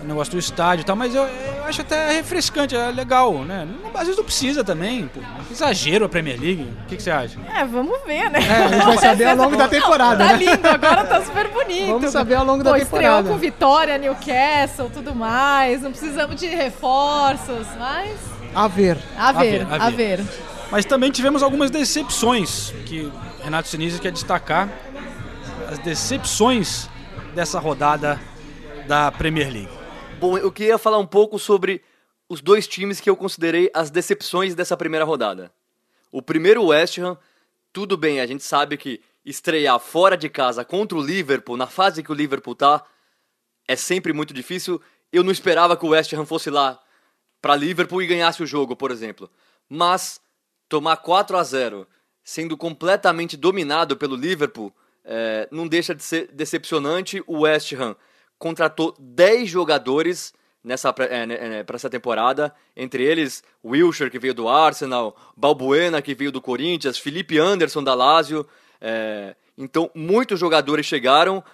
o 0.02 0.06
negócio 0.06 0.32
do 0.32 0.38
estádio 0.38 0.82
e 0.82 0.84
tal, 0.86 0.96
mas 0.96 1.14
eu, 1.14 1.22
eu 1.22 1.64
acho 1.64 1.80
até 1.82 2.12
refrescante, 2.12 2.74
é 2.74 2.90
legal, 2.90 3.32
né? 3.44 3.66
Não- 3.82 3.90
Às 3.94 4.00
vezes 4.06 4.16
não 4.16 4.24
precisa 4.24 4.64
também, 4.64 5.08
pô. 5.08 5.20
Exagero 5.50 6.04
a 6.06 6.08
Premier 6.08 6.40
League. 6.40 6.62
O 6.84 6.86
que, 6.88 6.96
que 6.96 7.02
você 7.02 7.10
acha? 7.10 7.38
É, 7.54 7.64
vamos 7.64 7.98
ver, 8.06 8.30
né? 8.30 8.38
É, 8.40 8.64
a 8.64 8.68
gente 8.68 8.84
vai 8.86 8.98
saber 8.98 9.24
ao 9.28 9.36
longo 9.36 9.56
da 9.56 9.68
temporada, 9.68 10.24
Tá 10.26 10.32
né? 10.32 10.36
lindo, 10.38 10.66
agora 10.68 11.04
tá 11.04 11.22
super 11.22 11.48
bonito. 11.48 11.86
Vamos 11.88 12.10
saber 12.12 12.34
ao 12.34 12.44
longo 12.44 12.64
da 12.64 12.72
Pô, 12.72 12.78
temporada. 12.78 13.16
Estreou 13.18 13.34
com 13.34 13.38
Vitória, 13.40 13.98
Newcastle, 13.98 14.90
tudo 14.92 15.14
mais. 15.14 15.82
Não 15.82 15.90
precisamos 15.90 16.36
de 16.36 16.46
reforços, 16.46 17.66
mas... 17.78 18.18
A 18.54 18.66
ver. 18.66 18.98
A 19.18 19.32
ver, 19.32 19.66
a 19.70 19.90
ver. 19.90 20.24
Mas 20.70 20.84
também 20.84 21.10
tivemos 21.10 21.42
algumas 21.42 21.70
decepções 21.70 22.72
que 22.86 23.12
Renato 23.44 23.68
Sinise 23.68 24.00
quer 24.00 24.12
destacar. 24.12 24.68
As 25.70 25.78
decepções 25.78 26.88
dessa 27.34 27.58
rodada 27.60 28.18
da 28.88 29.12
Premier 29.12 29.52
League. 29.52 29.68
Bom, 30.20 30.36
eu 30.36 30.52
queria 30.52 30.76
falar 30.76 30.98
um 30.98 31.06
pouco 31.06 31.38
sobre 31.38 31.82
os 32.28 32.42
dois 32.42 32.68
times 32.68 33.00
que 33.00 33.08
eu 33.08 33.16
considerei 33.16 33.70
as 33.72 33.90
decepções 33.90 34.54
dessa 34.54 34.76
primeira 34.76 35.02
rodada. 35.02 35.50
O 36.12 36.20
primeiro, 36.20 36.60
o 36.60 36.66
West 36.66 36.98
Ham, 36.98 37.16
tudo 37.72 37.96
bem, 37.96 38.20
a 38.20 38.26
gente 38.26 38.44
sabe 38.44 38.76
que 38.76 39.00
estrear 39.24 39.80
fora 39.80 40.18
de 40.18 40.28
casa 40.28 40.62
contra 40.62 40.98
o 40.98 41.02
Liverpool, 41.02 41.56
na 41.56 41.66
fase 41.66 42.02
que 42.02 42.12
o 42.12 42.14
Liverpool 42.14 42.54
tá, 42.54 42.84
é 43.66 43.74
sempre 43.74 44.12
muito 44.12 44.34
difícil. 44.34 44.78
Eu 45.10 45.24
não 45.24 45.32
esperava 45.32 45.74
que 45.74 45.86
o 45.86 45.88
West 45.88 46.12
Ham 46.12 46.26
fosse 46.26 46.50
lá 46.50 46.78
para 47.40 47.56
Liverpool 47.56 48.02
e 48.02 48.06
ganhasse 48.06 48.42
o 48.42 48.46
jogo, 48.46 48.76
por 48.76 48.90
exemplo. 48.90 49.30
Mas 49.70 50.20
tomar 50.68 50.98
4 50.98 51.34
a 51.34 51.42
0 51.42 51.88
sendo 52.22 52.58
completamente 52.58 53.38
dominado 53.38 53.96
pelo 53.96 54.16
Liverpool, 54.16 54.70
é, 55.02 55.48
não 55.50 55.66
deixa 55.66 55.94
de 55.94 56.02
ser 56.02 56.30
decepcionante. 56.30 57.24
O 57.26 57.40
West 57.40 57.72
Ham 57.72 57.96
contratou 58.40 58.96
10 58.98 59.48
jogadores 59.48 60.32
nessa 60.64 60.92
é, 60.98 61.26
né, 61.26 61.62
para 61.62 61.76
essa 61.76 61.88
temporada, 61.88 62.52
entre 62.74 63.04
eles 63.04 63.44
Wilshere 63.64 64.10
que 64.10 64.18
veio 64.18 64.34
do 64.34 64.48
Arsenal, 64.48 65.14
Balbuena 65.36 66.02
que 66.02 66.14
veio 66.14 66.32
do 66.32 66.40
Corinthians, 66.40 66.98
Felipe 66.98 67.38
Anderson 67.38 67.84
da 67.84 67.94
Lazio. 67.94 68.46
é, 68.80 69.36
então 69.56 69.90
muitos 69.94 70.40
jogadores 70.40 70.86
chegaram, 70.86 71.44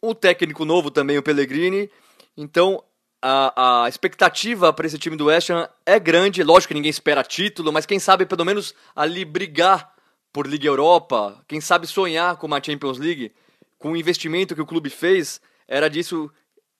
o 0.00 0.14
técnico 0.14 0.64
novo 0.64 0.90
também 0.90 1.18
o 1.18 1.22
Pellegrini. 1.22 1.90
Então 2.36 2.82
a, 3.20 3.84
a 3.84 3.88
expectativa 3.88 4.72
para 4.72 4.86
esse 4.86 4.98
time 4.98 5.16
do 5.16 5.26
West 5.26 5.50
Ham 5.50 5.68
é 5.84 5.98
grande. 5.98 6.44
Lógico 6.44 6.68
que 6.68 6.74
ninguém 6.74 6.90
espera 6.90 7.24
título, 7.24 7.72
mas 7.72 7.86
quem 7.86 7.98
sabe 7.98 8.24
pelo 8.24 8.44
menos 8.44 8.72
ali 8.94 9.24
brigar 9.24 9.92
por 10.32 10.46
Liga 10.46 10.68
Europa, 10.68 11.42
quem 11.48 11.60
sabe 11.60 11.88
sonhar 11.88 12.36
com 12.36 12.46
uma 12.46 12.62
Champions 12.62 12.98
League, 12.98 13.32
com 13.78 13.92
o 13.92 13.96
investimento 13.96 14.54
que 14.54 14.60
o 14.62 14.66
clube 14.66 14.90
fez, 14.90 15.40
era 15.68 15.88
disso, 15.88 16.30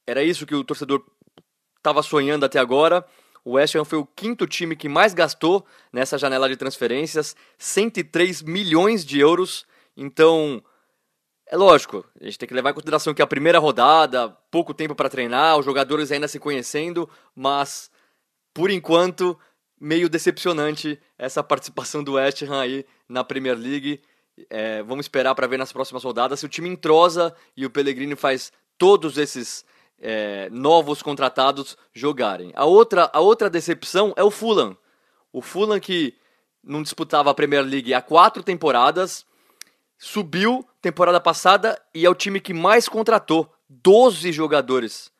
era 0.07 0.23
isso 0.23 0.47
que 0.47 0.55
o 0.55 0.65
torcedor 0.65 1.05
estava 1.77 2.03
sonhando 2.03 2.45
até 2.45 2.59
agora. 2.59 3.05
O 3.45 3.53
West 3.53 3.75
Ham 3.77 3.85
foi 3.85 3.99
o 3.99 4.07
quinto 4.07 4.47
time 4.47 4.75
que 4.75 4.89
mais 4.89 5.15
gastou 5.15 5.65
nessa 5.93 6.19
janela 6.19 6.49
de 6.49 6.57
transferências, 6.57 7.37
103 7.59 8.43
milhões 8.43 9.05
de 9.05 9.21
euros. 9.21 9.65
Então, 9.97 10.63
é 11.47 11.57
lógico, 11.57 12.05
a 12.21 12.25
gente 12.25 12.39
tem 12.39 12.49
que 12.49 12.55
levar 12.55 12.71
em 12.71 12.75
consideração 12.75 13.15
que 13.15 13.23
é 13.23 13.25
a 13.25 13.27
primeira 13.27 13.61
rodada, 13.61 14.31
pouco 14.51 14.75
tempo 14.75 14.97
para 14.97 15.09
treinar, 15.09 15.57
os 15.57 15.65
jogadores 15.65 16.11
ainda 16.11 16.27
se 16.27 16.41
conhecendo, 16.41 17.09
mas 17.37 17.89
por 18.53 18.69
enquanto 18.69 19.39
meio 19.81 20.09
decepcionante 20.09 20.99
essa 21.17 21.43
participação 21.43 22.03
do 22.03 22.15
West 22.15 22.43
Ham 22.43 22.61
aí 22.61 22.87
na 23.09 23.23
Premier 23.23 23.57
League. 23.57 24.01
É, 24.51 24.83
vamos 24.83 25.05
esperar 25.05 25.35
para 25.35 25.47
ver 25.47 25.59
nas 25.59 25.73
próximas 25.73 26.03
rodadas 26.03 26.41
se 26.41 26.47
o 26.47 26.49
time 26.49 26.69
entrosa 26.69 27.35
e 27.57 27.65
o 27.65 27.71
Pellegrini 27.71 28.17
faz 28.17 28.53
todos 28.79 29.19
esses 29.19 29.65
é, 29.99 30.49
novos 30.51 31.03
contratados 31.03 31.77
jogarem. 31.93 32.53
A 32.55 32.65
outra, 32.65 33.11
a 33.13 33.21
outra 33.21 33.49
decepção 33.49 34.13
é 34.17 34.23
o 34.23 34.31
Fulham. 34.31 34.77
O 35.33 35.41
Fulham 35.41 35.81
que 35.81 36.15
não 36.63 36.83
disputava 36.83 37.31
a 37.31 37.35
Premier 37.35 37.63
League 37.63 37.95
há 37.95 38.03
quatro 38.03 38.43
temporadas, 38.43 39.25
subiu 39.99 40.67
temporada 40.83 41.21
passada 41.21 41.81
e 41.95 42.05
é 42.05 42.11
o 42.11 42.15
time 42.15 42.41
que 42.41 42.53
mais 42.53 42.89
contratou 42.89 43.51
12 43.69 44.33
jogadores. 44.33 45.11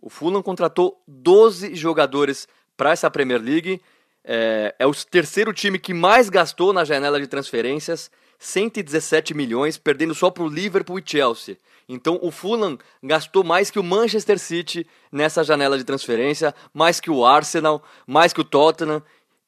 O 0.00 0.08
Fulham 0.08 0.42
contratou 0.42 1.02
12 1.06 1.74
jogadores 1.74 2.48
para 2.76 2.90
essa 2.90 3.10
Premier 3.10 3.40
League. 3.40 3.80
É, 4.24 4.74
é 4.78 4.86
o 4.86 4.94
terceiro 4.94 5.52
time 5.52 5.78
que 5.78 5.92
mais 5.92 6.28
gastou 6.28 6.72
na 6.72 6.84
janela 6.84 7.20
de 7.20 7.26
transferências, 7.26 8.10
117 8.42 9.34
milhões, 9.34 9.78
perdendo 9.78 10.16
só 10.16 10.28
para 10.28 10.42
o 10.42 10.48
Liverpool 10.48 10.98
e 10.98 11.02
Chelsea. 11.06 11.56
Então 11.88 12.18
o 12.20 12.32
Fulham 12.32 12.76
gastou 13.00 13.44
mais 13.44 13.70
que 13.70 13.78
o 13.78 13.84
Manchester 13.84 14.36
City 14.36 14.84
nessa 15.12 15.44
janela 15.44 15.78
de 15.78 15.84
transferência, 15.84 16.52
mais 16.74 16.98
que 16.98 17.08
o 17.08 17.24
Arsenal, 17.24 17.80
mais 18.04 18.32
que 18.32 18.40
o 18.40 18.44
Tottenham 18.44 19.00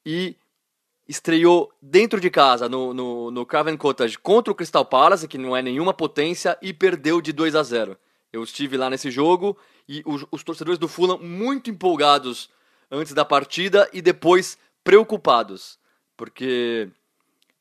e 0.06 0.36
estreou 1.08 1.72
dentro 1.82 2.20
de 2.20 2.30
casa 2.30 2.68
no, 2.68 2.94
no, 2.94 3.30
no 3.32 3.44
Craven 3.44 3.76
Cottage 3.76 4.16
contra 4.16 4.52
o 4.52 4.54
Crystal 4.54 4.84
Palace, 4.84 5.26
que 5.26 5.38
não 5.38 5.56
é 5.56 5.60
nenhuma 5.60 5.92
potência, 5.92 6.56
e 6.62 6.72
perdeu 6.72 7.20
de 7.20 7.32
2 7.32 7.56
a 7.56 7.64
0. 7.64 7.98
Eu 8.32 8.44
estive 8.44 8.76
lá 8.76 8.88
nesse 8.88 9.10
jogo 9.10 9.58
e 9.88 10.04
os, 10.06 10.24
os 10.30 10.44
torcedores 10.44 10.78
do 10.78 10.86
Fulham 10.86 11.18
muito 11.18 11.68
empolgados 11.68 12.48
antes 12.88 13.12
da 13.12 13.24
partida 13.24 13.90
e 13.92 14.00
depois 14.00 14.56
preocupados, 14.84 15.80
porque 16.16 16.88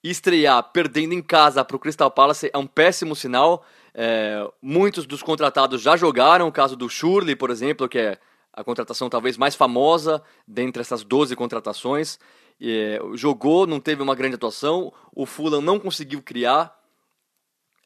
estrear 0.03 0.61
perdendo 0.71 1.13
em 1.13 1.21
casa 1.21 1.63
para 1.63 1.75
o 1.75 1.79
Crystal 1.79 2.11
Palace 2.11 2.49
é 2.53 2.57
um 2.57 2.67
péssimo 2.67 3.15
sinal. 3.15 3.65
É, 3.93 4.45
muitos 4.61 5.05
dos 5.05 5.23
contratados 5.23 5.81
já 5.81 5.95
jogaram, 5.95 6.47
o 6.47 6.51
caso 6.51 6.75
do 6.75 6.89
Shurley, 6.89 7.35
por 7.35 7.49
exemplo, 7.49 7.87
que 7.87 7.97
é 7.97 8.19
a 8.51 8.63
contratação 8.63 9.09
talvez 9.09 9.37
mais 9.37 9.55
famosa 9.55 10.21
dentre 10.47 10.81
essas 10.81 11.03
12 11.03 11.35
contratações. 11.35 12.19
É, 12.61 12.99
jogou, 13.15 13.65
não 13.65 13.79
teve 13.79 14.01
uma 14.03 14.15
grande 14.15 14.35
atuação, 14.35 14.91
o 15.13 15.25
Fulham 15.25 15.61
não 15.61 15.79
conseguiu 15.79 16.21
criar. 16.21 16.77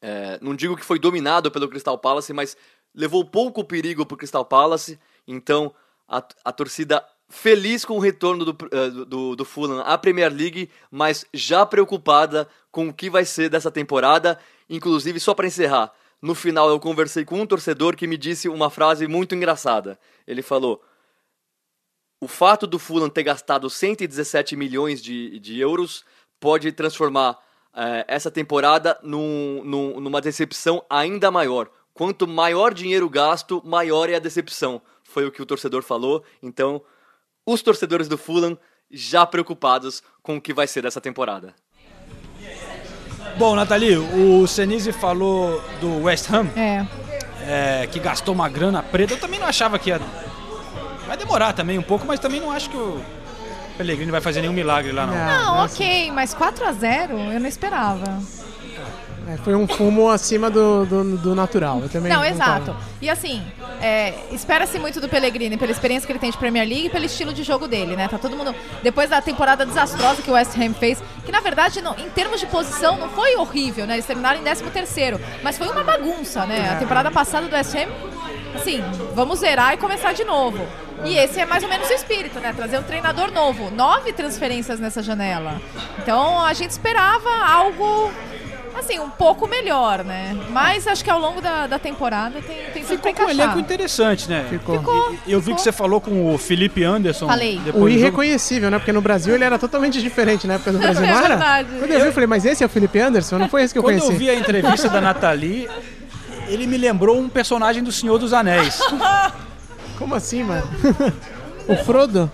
É, 0.00 0.38
não 0.40 0.54
digo 0.54 0.76
que 0.76 0.84
foi 0.84 0.98
dominado 0.98 1.50
pelo 1.50 1.68
Crystal 1.68 1.98
Palace, 1.98 2.32
mas 2.32 2.56
levou 2.94 3.24
pouco 3.24 3.64
perigo 3.64 4.04
para 4.04 4.14
o 4.14 4.18
Crystal 4.18 4.44
Palace. 4.44 4.98
Então 5.26 5.74
a, 6.08 6.22
a 6.44 6.52
torcida 6.52 7.04
feliz 7.28 7.84
com 7.84 7.96
o 7.96 8.00
retorno 8.00 8.44
do, 8.44 8.56
eh, 8.72 8.90
do, 9.06 9.36
do 9.36 9.44
Fulham 9.44 9.80
à 9.80 9.96
Premier 9.98 10.32
League, 10.32 10.70
mas 10.90 11.24
já 11.32 11.64
preocupada 11.66 12.48
com 12.70 12.88
o 12.88 12.92
que 12.94 13.10
vai 13.10 13.24
ser 13.24 13.48
dessa 13.50 13.70
temporada. 13.70 14.38
Inclusive, 14.68 15.20
só 15.20 15.34
para 15.34 15.46
encerrar, 15.46 15.92
no 16.20 16.34
final 16.34 16.68
eu 16.68 16.80
conversei 16.80 17.24
com 17.24 17.40
um 17.40 17.46
torcedor 17.46 17.96
que 17.96 18.06
me 18.06 18.16
disse 18.16 18.48
uma 18.48 18.70
frase 18.70 19.06
muito 19.06 19.34
engraçada. 19.34 19.98
Ele 20.26 20.42
falou: 20.42 20.82
o 22.20 22.26
fato 22.28 22.66
do 22.66 22.78
Fulham 22.78 23.08
ter 23.08 23.22
gastado 23.22 23.68
117 23.70 24.56
milhões 24.56 25.00
de, 25.02 25.38
de 25.38 25.60
euros 25.60 26.04
pode 26.40 26.72
transformar 26.72 27.38
eh, 27.74 28.04
essa 28.08 28.30
temporada 28.30 28.98
num, 29.02 29.62
num- 29.64 30.00
numa 30.00 30.20
decepção 30.20 30.84
ainda 30.90 31.30
maior. 31.30 31.70
Quanto 31.94 32.26
maior 32.28 32.72
dinheiro 32.74 33.08
gasto, 33.10 33.60
maior 33.64 34.08
é 34.08 34.14
a 34.14 34.20
decepção. 34.20 34.80
Foi 35.02 35.26
o 35.26 35.32
que 35.32 35.42
o 35.42 35.46
torcedor 35.46 35.82
falou. 35.82 36.22
Então, 36.42 36.80
os 37.52 37.62
torcedores 37.62 38.08
do 38.08 38.18
Fulham 38.18 38.58
já 38.90 39.24
preocupados 39.24 40.02
com 40.22 40.36
o 40.36 40.40
que 40.40 40.52
vai 40.52 40.66
ser 40.66 40.82
dessa 40.82 41.00
temporada. 41.00 41.54
Bom, 43.38 43.54
Nathalie, 43.54 43.96
o 43.96 44.46
Senise 44.46 44.92
falou 44.92 45.62
do 45.80 46.02
West 46.04 46.28
Ham, 46.30 46.48
É. 46.56 46.86
é, 47.82 47.86
que 47.86 47.98
gastou 48.00 48.34
uma 48.34 48.48
grana 48.48 48.82
preta. 48.82 49.14
Eu 49.14 49.20
também 49.20 49.38
não 49.38 49.46
achava 49.46 49.78
que 49.78 49.90
ia. 49.90 50.00
Vai 51.06 51.16
demorar 51.16 51.52
também 51.52 51.78
um 51.78 51.82
pouco, 51.82 52.04
mas 52.06 52.20
também 52.20 52.40
não 52.40 52.50
acho 52.50 52.68
que 52.68 52.76
o 52.76 53.02
Pellegrini 53.78 54.10
vai 54.10 54.20
fazer 54.20 54.40
nenhum 54.40 54.52
milagre 54.52 54.92
lá, 54.92 55.06
não. 55.06 55.14
Não, 55.14 55.64
ok, 55.64 56.10
mas 56.12 56.34
4x0 56.34 57.32
eu 57.32 57.40
não 57.40 57.48
esperava. 57.48 58.20
É, 59.28 59.36
foi 59.36 59.54
um 59.54 59.68
fumo 59.68 60.08
acima 60.08 60.48
do, 60.48 60.86
do, 60.86 61.16
do 61.18 61.34
natural. 61.34 61.80
Eu 61.82 61.88
também 61.90 62.10
Não, 62.10 62.24
exato. 62.24 62.74
E 63.00 63.10
assim, 63.10 63.42
é, 63.78 64.14
espera-se 64.32 64.78
muito 64.78 65.02
do 65.02 65.08
Pellegrini 65.08 65.58
pela 65.58 65.70
experiência 65.70 66.06
que 66.06 66.12
ele 66.12 66.18
tem 66.18 66.30
de 66.30 66.38
Premier 66.38 66.66
League 66.66 66.86
e 66.86 66.90
pelo 66.90 67.04
estilo 67.04 67.34
de 67.34 67.42
jogo 67.42 67.68
dele, 67.68 67.94
né? 67.94 68.08
Tá 68.08 68.16
todo 68.16 68.34
mundo. 68.34 68.54
Depois 68.82 69.10
da 69.10 69.20
temporada 69.20 69.66
desastrosa 69.66 70.22
que 70.22 70.30
o 70.30 70.32
West 70.32 70.56
Ham 70.56 70.72
fez, 70.72 71.02
que 71.26 71.30
na 71.30 71.40
verdade, 71.40 71.82
não- 71.82 71.94
em 71.98 72.08
termos 72.08 72.40
de 72.40 72.46
posição, 72.46 72.96
não 72.96 73.10
foi 73.10 73.36
horrível, 73.36 73.86
né? 73.86 73.96
Eles 73.96 74.06
terminaram 74.06 74.40
em 74.40 74.42
13 74.42 74.64
terceiro, 74.70 75.20
mas 75.42 75.58
foi 75.58 75.68
uma 75.68 75.84
bagunça, 75.84 76.46
né? 76.46 76.70
A 76.72 76.76
temporada 76.76 77.10
passada 77.10 77.46
do 77.46 77.54
West 77.54 77.74
Ham, 77.74 77.88
assim, 78.54 78.82
vamos 79.14 79.40
zerar 79.40 79.74
e 79.74 79.76
começar 79.76 80.14
de 80.14 80.24
novo. 80.24 80.66
E 81.04 81.16
esse 81.18 81.38
é 81.38 81.44
mais 81.44 81.62
ou 81.62 81.68
menos 81.68 81.86
o 81.88 81.92
espírito, 81.92 82.40
né? 82.40 82.54
Trazer 82.56 82.78
um 82.78 82.82
treinador 82.82 83.30
novo. 83.30 83.70
Nove 83.70 84.10
transferências 84.12 84.80
nessa 84.80 85.02
janela. 85.02 85.60
Então 85.98 86.42
a 86.42 86.52
gente 86.54 86.70
esperava 86.70 87.28
algo 87.46 88.10
assim, 88.78 88.98
um 88.98 89.10
pouco 89.10 89.46
melhor, 89.48 90.04
né? 90.04 90.36
Mas 90.50 90.86
acho 90.86 91.02
que 91.04 91.10
ao 91.10 91.18
longo 91.20 91.40
da, 91.40 91.66
da 91.66 91.78
temporada 91.78 92.40
tem, 92.40 92.56
tem 92.72 92.84
tudo 92.84 92.98
pra 93.00 93.10
Ficou 93.10 93.12
com 93.14 93.20
um 93.20 93.24
encaixar. 93.24 93.44
elenco 93.46 93.58
interessante, 93.60 94.28
né? 94.28 94.46
Ficou. 94.48 95.14
E- 95.26 95.32
Eu 95.32 95.40
vi 95.40 95.54
que 95.54 95.60
você 95.60 95.72
falou 95.72 96.00
com 96.00 96.34
o 96.34 96.38
Felipe 96.38 96.82
Anderson. 96.84 97.26
Falei. 97.26 97.56
depois 97.64 97.74
O 97.74 97.78
do 97.86 97.88
jogo. 97.90 98.00
irreconhecível, 98.00 98.70
né? 98.70 98.78
Porque 98.78 98.92
no 98.92 99.00
Brasil 99.00 99.34
ele 99.34 99.44
era 99.44 99.58
totalmente 99.58 100.00
diferente 100.00 100.46
na 100.46 100.54
época 100.54 100.72
do 100.72 100.78
Brasil, 100.80 101.04
É 101.04 101.10
não 101.10 101.18
era? 101.18 101.28
verdade. 101.28 101.68
Quando 101.78 101.90
eu 101.90 102.00
vi, 102.00 102.06
eu 102.06 102.12
falei, 102.12 102.26
mas 102.26 102.44
esse 102.44 102.62
é 102.62 102.66
o 102.66 102.68
Felipe 102.68 102.98
Anderson? 102.98 103.38
Não 103.38 103.48
foi 103.48 103.62
esse 103.62 103.72
que 103.74 103.78
eu 103.78 103.82
Quando 103.82 103.98
conheci. 104.00 104.12
eu 104.12 104.18
vi 104.18 104.30
a 104.30 104.34
entrevista 104.34 104.88
da 104.88 105.00
Nathalie, 105.00 105.68
ele 106.48 106.66
me 106.66 106.76
lembrou 106.78 107.18
um 107.18 107.28
personagem 107.28 107.82
do 107.82 107.92
Senhor 107.92 108.18
dos 108.18 108.32
Anéis. 108.32 108.80
Como 109.98 110.14
assim, 110.14 110.44
mano? 110.44 110.68
o 111.68 111.76
Frodo? 111.84 112.30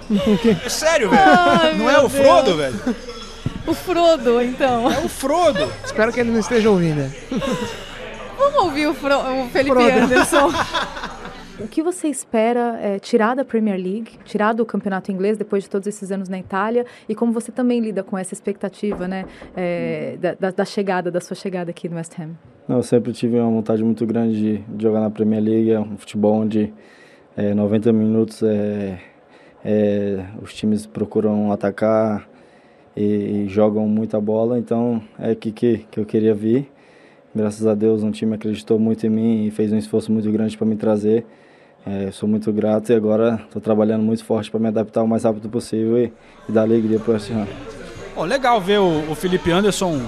É 0.65 0.69
sério, 0.69 1.11
velho? 1.11 1.23
Ai, 1.63 1.75
Não 1.75 1.89
é 1.91 1.99
o 1.99 2.09
Frodo, 2.09 2.55
Deus. 2.55 2.59
velho? 2.59 2.97
O 3.67 3.73
Frodo, 3.75 4.41
então. 4.43 4.91
É 4.91 4.99
o 4.99 5.09
Frodo. 5.09 5.71
Espero 5.85 6.13
que 6.13 6.21
ele 6.21 6.31
não 6.31 6.41
esteja 6.41 6.71
ouvindo. 6.71 7.11
Vamos 8.39 8.63
ouvir 8.65 8.87
o, 8.89 8.95
Fro- 8.95 9.43
o 9.45 9.49
Felipe 9.49 9.75
Frodo. 9.77 9.91
Anderson. 9.99 10.51
O 11.61 11.69
que 11.69 11.85
você 11.85 12.09
espera 12.09 12.81
é, 12.83 12.99
tirar 12.99 13.37
da 13.37 13.45
Premier 13.45 13.77
League, 13.77 14.19
tirar 14.25 14.53
do 14.53 14.67
campeonato 14.67 15.13
inglês 15.13 15.39
depois 15.39 15.63
de 15.63 15.71
todos 15.71 15.87
esses 15.87 16.11
anos 16.11 16.29
na 16.29 16.37
Itália 16.37 16.85
e 17.09 17.15
como 17.15 17.33
você 17.33 17.53
também 17.53 17.79
lida 17.79 18.03
com 18.03 18.19
essa 18.19 18.35
expectativa, 18.35 19.07
né, 19.07 19.25
é, 19.57 20.17
da, 20.21 20.35
da- 20.35 20.51
da 20.51 20.65
chegada, 20.65 21.13
da 21.13 21.21
sua 21.21 21.37
chegada 21.37 21.71
aqui 21.71 21.89
no 21.89 21.95
West 21.95 22.19
Ham? 22.19 22.31
Não, 22.67 22.79
eu 22.79 22.83
sempre 22.83 23.13
tive 23.13 23.39
uma 23.39 23.49
vontade 23.53 23.85
muito 23.85 24.05
grande 24.05 24.35
de, 24.37 24.59
de 24.69 24.83
jogar 24.83 24.99
na 24.99 25.09
Premier 25.11 25.41
League, 25.41 25.71
é 25.71 25.79
um 25.79 25.97
futebol 25.97 26.35
onde 26.41 26.75
é, 27.37 27.55
90 27.55 27.93
minutos 27.93 28.43
é, 28.43 28.99
é, 29.65 30.25
os 30.43 30.53
times 30.55 30.87
procuram 30.87 31.53
atacar 31.53 32.29
e, 32.97 33.03
e 33.45 33.49
jogam 33.49 33.87
muita 33.89 34.21
bola, 34.21 34.59
então 34.59 35.03
é 35.19 35.31
aqui 35.31 35.51
que, 35.51 35.87
que 35.91 35.99
eu 35.99 36.05
queria 36.05 36.35
vir. 36.35 36.71
Graças 37.35 37.67
a 37.67 37.75
Deus, 37.75 38.03
um 38.03 38.11
time 38.11 38.35
acreditou 38.35 38.79
muito 38.79 39.05
em 39.07 39.11
mim 39.11 39.47
e 39.47 39.51
fez 39.51 39.73
um 39.73 39.77
esforço 39.77 40.13
muito 40.13 40.31
grande 40.31 40.57
para 40.57 40.67
me 40.67 40.77
trazer. 40.77 41.27
É, 41.87 42.11
sou 42.13 42.29
muito 42.29 42.53
grato 42.53 42.93
e 42.93 42.95
agora 42.95 43.41
estou 43.45 43.61
trabalhando 43.61 44.03
muito 44.03 44.25
forte 44.25 44.51
para 44.51 44.59
me 44.61 44.69
adaptar 44.69 45.03
o 45.03 45.09
mais 45.09 45.25
rápido 45.25 45.49
possível 45.49 45.99
e, 45.99 46.13
e 46.49 46.53
dar 46.53 46.63
alegria 46.63 46.99
para 46.99 47.17
esse 47.17 47.33
ano. 47.33 47.49
Ó, 48.17 48.25
legal 48.25 48.61
ver 48.61 48.79
o, 48.79 49.11
o 49.11 49.15
Felipe 49.15 49.51
Anderson 49.51 50.01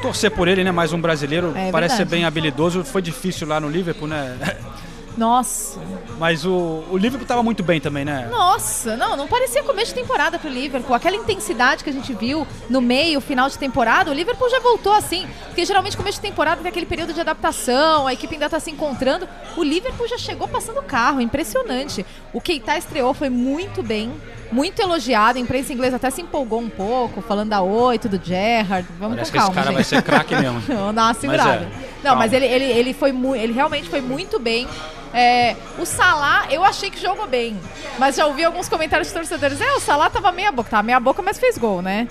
torcer 0.00 0.30
por 0.30 0.48
ele, 0.48 0.64
né? 0.64 0.70
Mais 0.70 0.92
um 0.92 1.00
brasileiro. 1.00 1.52
É 1.54 1.70
Parece 1.70 1.96
ser 1.96 2.04
verdade. 2.04 2.16
bem 2.16 2.24
habilidoso. 2.24 2.84
Foi 2.84 3.02
difícil 3.02 3.46
lá 3.46 3.60
no 3.60 3.68
Liverpool, 3.68 4.08
né? 4.08 4.36
Nossa. 5.16 5.80
Mas 6.18 6.44
o, 6.44 6.84
o 6.90 6.96
Liverpool 6.96 7.26
tava 7.26 7.42
muito 7.42 7.62
bem 7.62 7.80
também, 7.80 8.04
né? 8.04 8.28
Nossa, 8.30 8.96
não, 8.96 9.16
não 9.16 9.26
parecia 9.26 9.62
começo 9.62 9.94
de 9.94 10.00
temporada 10.00 10.38
pro 10.38 10.48
Liverpool. 10.48 10.94
Aquela 10.94 11.16
intensidade 11.16 11.82
que 11.82 11.90
a 11.90 11.92
gente 11.92 12.12
viu 12.12 12.46
no 12.68 12.80
meio, 12.80 13.20
final 13.20 13.48
de 13.48 13.58
temporada, 13.58 14.10
o 14.10 14.14
Liverpool 14.14 14.48
já 14.50 14.60
voltou 14.60 14.92
assim. 14.92 15.26
Porque 15.46 15.64
geralmente 15.64 15.96
começo 15.96 16.20
de 16.20 16.28
temporada 16.28 16.60
tem 16.60 16.68
aquele 16.68 16.86
período 16.86 17.12
de 17.12 17.20
adaptação, 17.20 18.06
a 18.06 18.12
equipe 18.12 18.34
ainda 18.34 18.48
tá 18.48 18.60
se 18.60 18.70
encontrando. 18.70 19.28
O 19.56 19.62
Liverpool 19.62 20.06
já 20.08 20.18
chegou 20.18 20.46
passando 20.48 20.82
carro, 20.82 21.20
impressionante. 21.20 22.04
O 22.32 22.40
Keita 22.40 22.76
estreou, 22.76 23.14
foi 23.14 23.30
muito 23.30 23.82
bem, 23.82 24.12
muito 24.52 24.80
elogiado. 24.80 25.38
A 25.38 25.40
imprensa 25.40 25.72
inglesa 25.72 25.96
até 25.96 26.10
se 26.10 26.20
empolgou 26.22 26.60
um 26.60 26.68
pouco, 26.68 27.20
falando 27.22 27.50
da 27.50 27.60
oito, 27.62 28.08
do 28.08 28.20
Gerrard. 28.22 28.86
Vamos 28.98 29.16
Parece 29.16 29.32
com 29.32 29.38
que 29.38 29.44
esse 29.44 29.46
calma, 29.46 29.54
cara 29.54 29.66
gente. 29.66 29.74
vai 29.74 29.84
ser 29.84 30.02
craque 30.02 30.34
mesmo. 30.40 30.60
Vamos 30.60 30.94
dar 30.94 31.04
uma 31.04 31.14
segurada. 31.14 31.50
é, 31.64 31.68
Não, 31.96 32.02
calma. 32.02 32.16
mas 32.20 32.32
ele, 32.32 32.46
ele, 32.46 32.64
ele 32.64 32.94
foi 32.94 33.12
muito. 33.12 33.36
Ele 33.42 33.52
realmente 33.52 33.88
foi 33.88 34.00
muito 34.00 34.38
bem. 34.38 34.66
É, 35.14 35.56
o 35.78 35.86
Salah, 35.86 36.46
eu 36.50 36.62
achei 36.64 36.90
que 36.90 37.00
jogou 37.00 37.26
bem. 37.26 37.58
Mas 37.98 38.16
já 38.16 38.26
ouvi 38.26 38.44
alguns 38.44 38.68
comentários 38.68 39.08
de 39.08 39.14
torcedores. 39.14 39.60
É, 39.60 39.72
o 39.74 39.80
Salah 39.80 40.10
tava 40.10 40.30
meia 40.32 40.52
boca. 40.52 40.68
Tava 40.68 40.82
meia 40.82 41.00
boca, 41.00 41.22
mas 41.22 41.38
fez 41.38 41.56
gol, 41.56 41.80
né? 41.80 42.06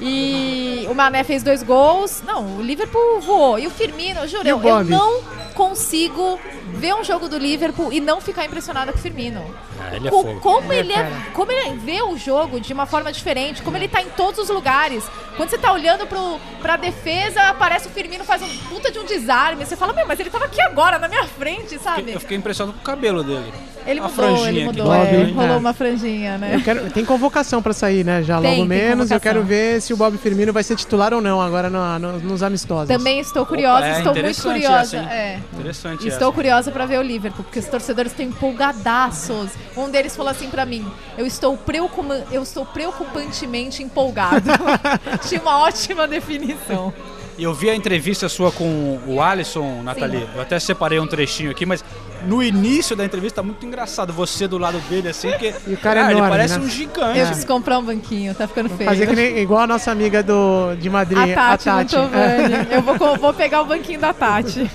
E 0.00 0.86
o 0.90 0.94
Mané 0.94 1.22
fez 1.24 1.42
dois 1.42 1.62
gols. 1.62 2.22
Não, 2.26 2.56
o 2.58 2.62
Liverpool 2.62 3.20
voou. 3.20 3.58
E 3.58 3.66
o 3.66 3.70
Firmino, 3.70 4.20
eu 4.20 4.28
juro, 4.28 4.46
eu, 4.48 4.60
eu 4.62 4.84
não 4.84 5.20
consigo 5.52 6.38
ver 6.74 6.94
um 6.94 7.04
jogo 7.04 7.28
do 7.28 7.38
Liverpool 7.38 7.92
e 7.92 8.00
não 8.00 8.20
ficar 8.20 8.44
impressionada 8.44 8.92
com 8.92 8.98
o 8.98 9.00
Firmino. 9.00 9.42
Ah, 9.80 9.96
ele 9.96 10.08
é 10.08 10.10
como 10.10 10.72
Ele 10.72 10.74
é 10.74 10.78
ele 10.80 10.92
é, 10.92 11.10
como 11.32 11.52
ele 11.52 11.76
vê 11.78 12.02
o 12.02 12.16
jogo 12.16 12.60
de 12.60 12.72
uma 12.72 12.86
forma 12.86 13.12
diferente, 13.12 13.62
como 13.62 13.76
ele 13.76 13.88
tá 13.88 14.00
em 14.02 14.08
todos 14.10 14.38
os 14.40 14.48
lugares. 14.48 15.04
Quando 15.36 15.48
você 15.50 15.58
tá 15.58 15.72
olhando 15.72 16.06
pro, 16.06 16.38
pra 16.60 16.76
defesa, 16.76 17.42
aparece 17.44 17.88
o 17.88 17.90
Firmino 17.90 18.22
faz 18.24 18.42
um 18.42 18.48
puta 18.68 18.90
de 18.90 18.98
um 18.98 19.04
desarme. 19.04 19.64
Você 19.64 19.76
fala, 19.76 19.92
meu, 19.92 20.06
mas 20.06 20.20
ele 20.20 20.28
tava 20.30 20.44
aqui 20.44 20.60
agora, 20.60 20.98
na 20.98 21.08
minha 21.08 21.24
frente, 21.24 21.78
sabe? 21.78 22.12
Eu 22.12 22.20
fiquei 22.20 22.36
impressionado 22.36 22.74
com 22.76 22.82
o 22.82 22.84
cabelo 22.84 23.22
dele. 23.24 23.52
Ele 23.84 23.98
Uma 23.98 24.08
mudou, 24.08 24.24
franjinha 24.26 24.48
ele 24.50 24.64
mudou. 24.64 24.94
é, 24.94 25.14
hein? 25.16 25.32
rolou 25.34 25.54
É. 25.54 25.56
uma 25.56 25.72
franjinha, 25.74 26.38
né? 26.38 26.54
Eu 26.54 26.62
quero, 26.62 26.88
tem 26.90 27.04
convocação 27.04 27.60
pra 27.60 27.72
sair, 27.72 28.04
né? 28.04 28.22
Já 28.22 28.40
Tem, 28.40 28.58
logo 28.58 28.68
menos. 28.68 29.10
Eu 29.10 29.18
quero 29.18 29.42
ver 29.42 29.80
se 29.82 29.92
o 29.92 29.96
Bob 29.96 30.16
Firmino 30.18 30.52
vai 30.52 30.62
ser 30.62 30.76
titular 30.76 31.12
ou 31.12 31.20
não 31.20 31.40
agora 31.40 31.68
no- 31.68 31.98
no- 31.98 32.20
nos 32.20 32.42
amistosos. 32.44 32.86
Também 32.86 33.18
estou 33.18 33.44
curiosa, 33.44 33.78
Opa, 33.86 33.86
é 33.88 33.98
estou 33.98 34.14
muito 34.14 34.42
curiosa. 34.42 34.80
essa, 34.82 34.96
hein? 34.98 35.08
é. 35.10 35.38
Interessante 35.52 36.08
Estou 36.08 36.28
essa. 36.28 36.34
curiosa 36.34 36.70
pra 36.70 36.86
ver 36.86 36.98
o 36.98 37.02
Liverpool, 37.02 37.44
porque 37.44 37.58
os 37.58 37.66
torcedores 37.66 38.12
estão 38.12 38.24
empolgadaços. 38.26 39.50
Um 39.76 39.90
deles 39.90 40.16
falou 40.16 40.30
assim 40.30 40.48
pra 40.48 40.64
mim: 40.66 40.86
eu 41.16 41.26
estou, 41.26 41.56
preocupa- 41.56 42.24
eu 42.30 42.42
estou 42.42 42.64
preocupantemente 42.66 43.82
empolgado. 43.82 44.50
Tinha 45.28 45.40
uma 45.40 45.58
ótima 45.60 46.06
definição. 46.08 46.92
E 47.38 47.44
eu 47.44 47.54
vi 47.54 47.70
a 47.70 47.74
entrevista 47.74 48.28
sua 48.28 48.52
com 48.52 49.00
o 49.06 49.20
Alisson, 49.22 49.82
Nathalie. 49.82 50.28
Eu 50.34 50.42
até 50.42 50.60
separei 50.60 51.00
um 51.00 51.06
trechinho 51.06 51.50
aqui, 51.50 51.64
mas 51.64 51.82
no 52.26 52.42
início 52.42 52.94
da 52.94 53.06
entrevista 53.06 53.36
tá 53.36 53.42
muito 53.42 53.64
engraçado 53.64 54.12
você 54.12 54.46
do 54.46 54.58
lado 54.58 54.78
dele, 54.80 55.08
assim, 55.08 55.30
porque. 55.30 55.54
E 55.66 55.72
o 55.72 55.78
cara 55.78 56.00
é 56.00 56.04
ele 56.04 56.12
enorme, 56.12 56.28
parece 56.30 56.58
né? 56.58 56.64
um 56.64 56.68
gigante. 56.68 57.18
Eu 57.18 57.26
preciso 57.26 57.46
comprar 57.46 57.78
um 57.78 57.84
banquinho, 57.84 58.34
tá 58.34 58.46
ficando 58.46 58.68
feio. 58.68 58.88
Fazer 58.88 59.06
que 59.06 59.14
nem, 59.16 59.38
igual 59.38 59.60
a 59.62 59.66
nossa 59.66 59.90
amiga 59.90 60.22
do, 60.22 60.74
de 60.78 60.90
Madrid, 60.90 61.18
A 61.30 61.34
Tati, 61.34 61.68
a 61.70 61.72
Tati. 61.76 61.96
Mantovani. 61.96 62.54
Eu 62.70 62.82
vou, 62.82 63.16
vou 63.16 63.32
pegar 63.32 63.62
o 63.62 63.64
banquinho 63.64 63.98
da 63.98 64.12
Tati. 64.12 64.70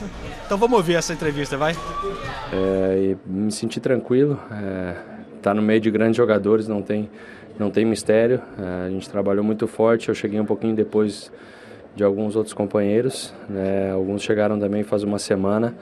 Então 0.47 0.57
vamos 0.57 0.77
ouvir 0.77 0.95
essa 0.95 1.11
entrevista, 1.11 1.57
vai? 1.57 1.75
É, 2.53 3.17
me 3.25 3.51
senti 3.51 3.81
tranquilo. 3.81 4.39
É, 4.49 4.95
tá 5.41 5.53
no 5.53 5.61
meio 5.61 5.81
de 5.81 5.91
grandes 5.91 6.15
jogadores, 6.15 6.69
não 6.69 6.81
tem, 6.81 7.09
não 7.59 7.69
tem 7.69 7.83
mistério. 7.83 8.41
É, 8.57 8.85
a 8.87 8.89
gente 8.89 9.09
trabalhou 9.09 9.43
muito 9.43 9.67
forte. 9.67 10.07
Eu 10.07 10.15
cheguei 10.15 10.39
um 10.39 10.45
pouquinho 10.45 10.73
depois 10.73 11.29
de 11.93 12.01
alguns 12.01 12.37
outros 12.37 12.53
companheiros. 12.53 13.33
né, 13.49 13.91
alguns 13.91 14.21
chegaram 14.21 14.57
também 14.57 14.83
faz 14.83 15.03
uma 15.03 15.19
semana. 15.19 15.75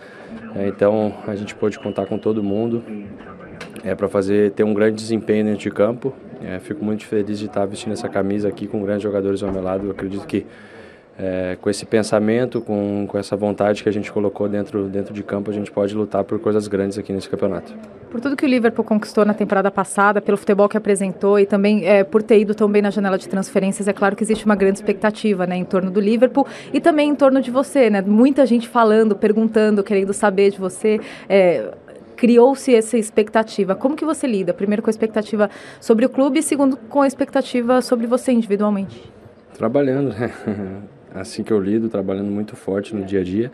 É, 0.56 0.68
então 0.68 1.14
a 1.28 1.36
gente 1.36 1.54
pôde 1.54 1.78
contar 1.78 2.08
com 2.08 2.18
todo 2.18 2.42
mundo. 2.42 2.84
É 3.84 3.94
para 3.94 4.10
fazer 4.10 4.50
ter 4.54 4.64
um 4.64 4.74
grande 4.74 4.96
desempenho 4.96 5.46
dentro 5.46 5.62
de 5.62 5.70
campo. 5.70 6.12
É, 6.44 6.58
fico 6.58 6.84
muito 6.84 7.06
feliz 7.06 7.38
de 7.38 7.46
estar 7.46 7.68
vestindo 7.68 7.94
essa 7.94 8.10
camisa 8.10 8.48
aqui 8.48 8.66
com 8.66 8.82
grandes 8.82 9.04
jogadores 9.04 9.44
ao 9.44 9.52
meu 9.52 9.62
lado. 9.62 9.86
Eu 9.86 9.92
acredito 9.92 10.26
que 10.26 10.44
é, 11.18 11.58
com 11.62 11.70
esse 11.70 11.86
pensamento, 11.86 12.60
com, 12.60 13.06
com 13.08 13.18
essa 13.18 13.36
vontade 13.36 13.82
que 13.82 13.88
a 13.88 13.92
gente 13.92 14.12
colocou 14.12 14.50
dentro, 14.50 14.88
dentro 14.90 15.14
de 15.14 15.24
campo, 15.24 15.50
a 15.50 15.54
gente 15.54 15.72
pode 15.72 15.96
lutar 15.96 16.24
por 16.24 16.40
coisas 16.40 16.68
grandes 16.68 16.98
aqui 16.98 17.14
nesse 17.14 17.30
campeonato. 17.30 17.74
Por 18.12 18.20
tudo 18.20 18.36
que 18.36 18.46
o 18.46 18.48
Liverpool 18.48 18.84
conquistou 18.84 19.26
na 19.26 19.34
temporada 19.34 19.72
passada, 19.72 20.22
pelo 20.22 20.38
futebol 20.38 20.68
que 20.68 20.78
apresentou 20.78 21.40
e 21.40 21.46
também 21.46 21.86
é, 21.86 22.04
por 22.04 22.22
ter 22.22 22.40
ido 22.40 22.54
tão 22.54 22.70
bem 22.70 22.82
na 22.82 22.90
janela 22.90 23.18
de 23.18 23.30
transferências, 23.30 23.88
é 23.88 23.94
claro 23.94 24.16
que 24.16 24.24
existe 24.24 24.46
uma 24.46 24.56
grande 24.56 24.80
expectativa 24.80 25.48
né, 25.48 25.56
em 25.56 25.66
torno 25.66 25.90
do 25.90 26.00
Liverpool 26.00 26.46
e 26.74 26.82
também 26.82 27.10
em 27.10 27.16
torno 27.16 27.42
de 27.42 27.50
você. 27.50 27.90
Né? 27.90 28.02
Muita 28.02 28.46
gente 28.46 28.68
falando, 28.68 29.16
perguntando, 29.16 29.84
querendo 29.84 30.14
saber 30.14 30.52
de 30.52 30.60
você. 30.60 31.00
É, 31.30 31.74
Criou-se 32.16 32.74
essa 32.74 32.98
expectativa. 32.98 33.76
Como 33.76 33.94
que 33.94 34.06
você 34.06 34.26
lida? 34.26 34.54
Primeiro 34.54 34.82
com 34.82 34.90
a 34.90 34.92
expectativa 34.92 35.50
sobre 35.82 36.06
o 36.06 36.10
clube 36.10 36.40
e 36.40 36.44
segundo 36.44 36.78
com 36.78 37.02
a 37.02 37.08
expectativa 37.08 37.82
sobre 37.82 38.08
você 38.08 38.32
individualmente. 38.32 39.12
Trabalhando, 39.54 40.14
né? 40.18 40.32
assim 41.16 41.44
que 41.44 41.52
eu 41.52 41.60
lido, 41.60 41.90
trabalhando 41.90 42.30
muito 42.30 42.56
forte 42.56 42.96
no 42.96 43.04
dia 43.04 43.22
a 43.22 43.24
dia 43.24 43.52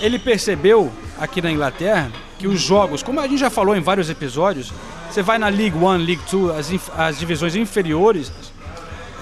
ele 0.00 0.18
percebeu 0.18 0.90
aqui 1.18 1.40
na 1.40 1.50
Inglaterra 1.50 2.10
que 2.38 2.46
os 2.46 2.60
jogos, 2.60 3.02
como 3.02 3.20
a 3.20 3.28
gente 3.28 3.38
já 3.38 3.50
falou 3.50 3.76
em 3.76 3.80
vários 3.80 4.10
episódios, 4.10 4.72
você 5.08 5.22
vai 5.22 5.38
na 5.38 5.48
League 5.48 5.76
One, 5.76 6.04
League 6.04 6.22
Two, 6.28 6.52
as, 6.52 6.70
as 6.96 7.18
divisões 7.18 7.54
inferiores, 7.54 8.32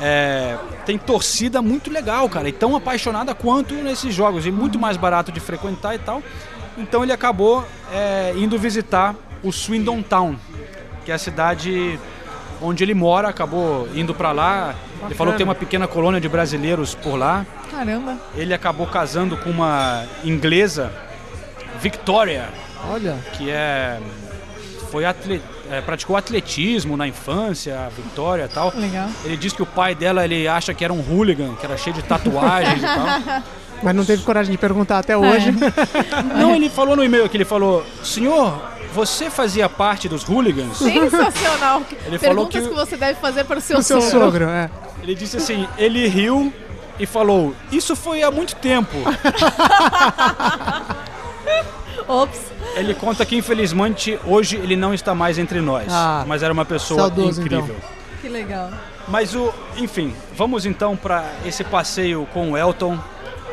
é, 0.01 0.57
tem 0.85 0.99
torcida 0.99 1.61
muito 1.63 1.91
legal, 1.91 2.29
cara, 2.29 2.49
e 2.49 2.53
tão 2.53 2.75
apaixonada 2.75 3.35
quanto 3.35 3.75
nesses 3.75 4.15
jogos, 4.15 4.47
e 4.47 4.51
muito 4.51 4.79
mais 4.79 4.97
barato 4.97 5.31
de 5.31 5.39
frequentar 5.39 5.95
e 5.95 5.99
tal. 5.99 6.23
Então 6.77 7.03
ele 7.03 7.13
acabou 7.13 7.67
é, 7.93 8.33
indo 8.37 8.59
visitar 8.59 9.15
o 9.43 9.53
Swindon 9.53 10.03
Town, 10.03 10.37
que 11.05 11.13
é 11.13 11.15
a 11.15 11.19
cidade 11.19 11.99
onde 12.61 12.83
ele 12.83 12.95
mora, 12.95 13.29
acabou 13.29 13.89
indo 13.95 14.15
para 14.15 14.33
lá. 14.33 14.75
Ele 15.05 15.15
falou 15.15 15.33
que 15.33 15.39
tem 15.39 15.45
uma 15.45 15.55
pequena 15.55 15.87
colônia 15.87 16.21
de 16.21 16.29
brasileiros 16.29 16.95
por 16.95 17.17
lá. 17.17 17.45
Caramba. 17.71 18.17
Ele 18.35 18.55
acabou 18.55 18.87
casando 18.87 19.37
com 19.37 19.51
uma 19.51 20.05
inglesa, 20.25 20.93
Victoria, 21.83 22.49
Olha. 22.91 23.17
que 23.35 23.51
é 23.51 23.99
foi 24.91 25.05
atle- 25.07 25.41
é, 25.71 25.81
praticou 25.81 26.17
atletismo 26.17 26.97
na 26.99 27.09
infância, 27.09 27.87
a 27.87 27.89
Victoria 27.89 28.45
e 28.45 28.49
tal. 28.49 28.73
Legal. 28.77 29.09
Ele 29.25 29.37
diz 29.39 29.53
que 29.55 29.63
o 29.63 29.67
pai 29.67 29.95
dela 29.95 30.23
ele 30.25 30.47
acha 30.47 30.75
que 30.75 30.85
era 30.85 30.93
um 30.93 31.01
hooligan, 31.01 31.55
que 31.55 31.65
era 31.65 31.77
cheio 31.79 31.97
de 31.97 32.03
tatuagens 32.03 32.79
e 32.79 32.87
tal. 32.87 33.43
Mas 33.83 33.97
não 33.97 34.05
teve 34.05 34.23
coragem 34.23 34.53
de 34.53 34.59
perguntar 34.59 34.99
até 35.01 35.17
hoje. 35.17 35.51
Não, 36.39 36.55
ele 36.55 36.69
falou 36.71 36.95
no 36.95 37.03
e-mail 37.03 37.29
que 37.29 37.37
ele 37.37 37.45
falou: 37.45 37.85
"Senhor, 38.05 38.63
você 38.95 39.29
fazia 39.29 39.69
parte 39.69 40.09
dos 40.09 40.23
hooligans?" 40.29 40.77
Sensacional. 40.77 41.83
Ele 42.07 42.17
falou 42.17 42.47
Perguntas 42.47 42.63
que- 42.63 42.69
que... 42.69 42.75
você 42.75 42.97
deve 42.97 43.19
fazer 43.19 43.43
para 43.43 43.59
o 43.59 43.61
seu, 43.61 43.79
o 43.79 43.83
seu 43.83 44.01
sogro. 44.01 44.21
sogro, 44.21 44.49
é. 44.51 44.71
Ele 45.03 45.17
disse 45.17 45.37
assim: 45.37 45.67
"Ele 45.77 46.07
riu 46.07 46.53
e 47.01 47.07
falou: 47.07 47.57
"Isso 47.73 47.97
foi 47.97 48.23
há 48.23 48.31
muito 48.31 48.55
tempo". 48.55 48.97
Ops. 52.09 52.41
Ele 52.77 52.95
conta 52.95 53.25
que 53.27 53.37
infelizmente 53.37 54.19
hoje 54.25 54.57
ele 54.57 54.77
não 54.77 54.93
está 54.95 55.15
mais 55.15 55.39
entre 55.39 55.61
nós, 55.61 55.87
Ah, 55.91 56.25
mas 56.27 56.43
era 56.43 56.53
uma 56.53 56.65
pessoa 56.65 57.01
saudoso, 57.03 57.41
incrível. 57.41 57.65
então. 57.65 57.91
Que 58.21 58.29
legal. 58.29 58.71
Mas 59.09 59.35
o, 59.35 59.53
enfim, 59.77 60.15
vamos 60.37 60.65
então 60.65 60.97
para 60.97 61.25
esse 61.45 61.65
passeio 61.65 62.27
com 62.33 62.53
o 62.53 62.57
Elton, 62.57 62.99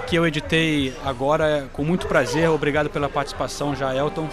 que 0.08 0.16
eu 0.16 0.26
editei 0.28 0.93
agora 1.06 1.68
com 1.74 1.84
muito 1.84 2.08
prazer. 2.08 2.50
Obrigado 2.50 2.89
pela 2.89 3.10
participação 3.10 3.76
já, 3.76 3.93
Elton. 3.95 4.30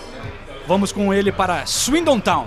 Vamos 0.67 0.93
com 0.93 1.12
ele 1.14 1.33
para 1.33 1.64
Swindon 1.67 2.21
Town. 2.21 2.47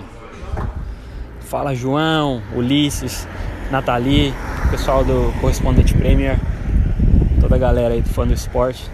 Fala 1.40 1.74
João, 1.74 2.42
Ulisses, 2.54 3.26
Nathalie, 3.70 4.32
pessoal 4.70 5.04
do 5.04 5.32
Correspondente 5.40 5.92
Premier, 5.94 6.38
toda 7.40 7.56
a 7.56 7.58
galera 7.58 7.94
aí 7.94 8.02
do 8.02 8.08
fã 8.08 8.24
do 8.26 8.32
esporte. 8.32 8.88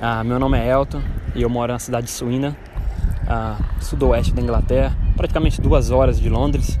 Ah, 0.00 0.22
meu 0.22 0.38
nome 0.38 0.58
é 0.58 0.68
Elton 0.70 1.02
e 1.38 1.42
eu 1.42 1.48
moro 1.48 1.72
na 1.72 1.78
cidade 1.78 2.08
de 2.08 2.56
ah, 3.28 3.56
sudoeste 3.80 4.34
da 4.34 4.42
Inglaterra, 4.42 4.92
praticamente 5.16 5.60
duas 5.60 5.92
horas 5.92 6.18
de 6.18 6.28
Londres, 6.28 6.78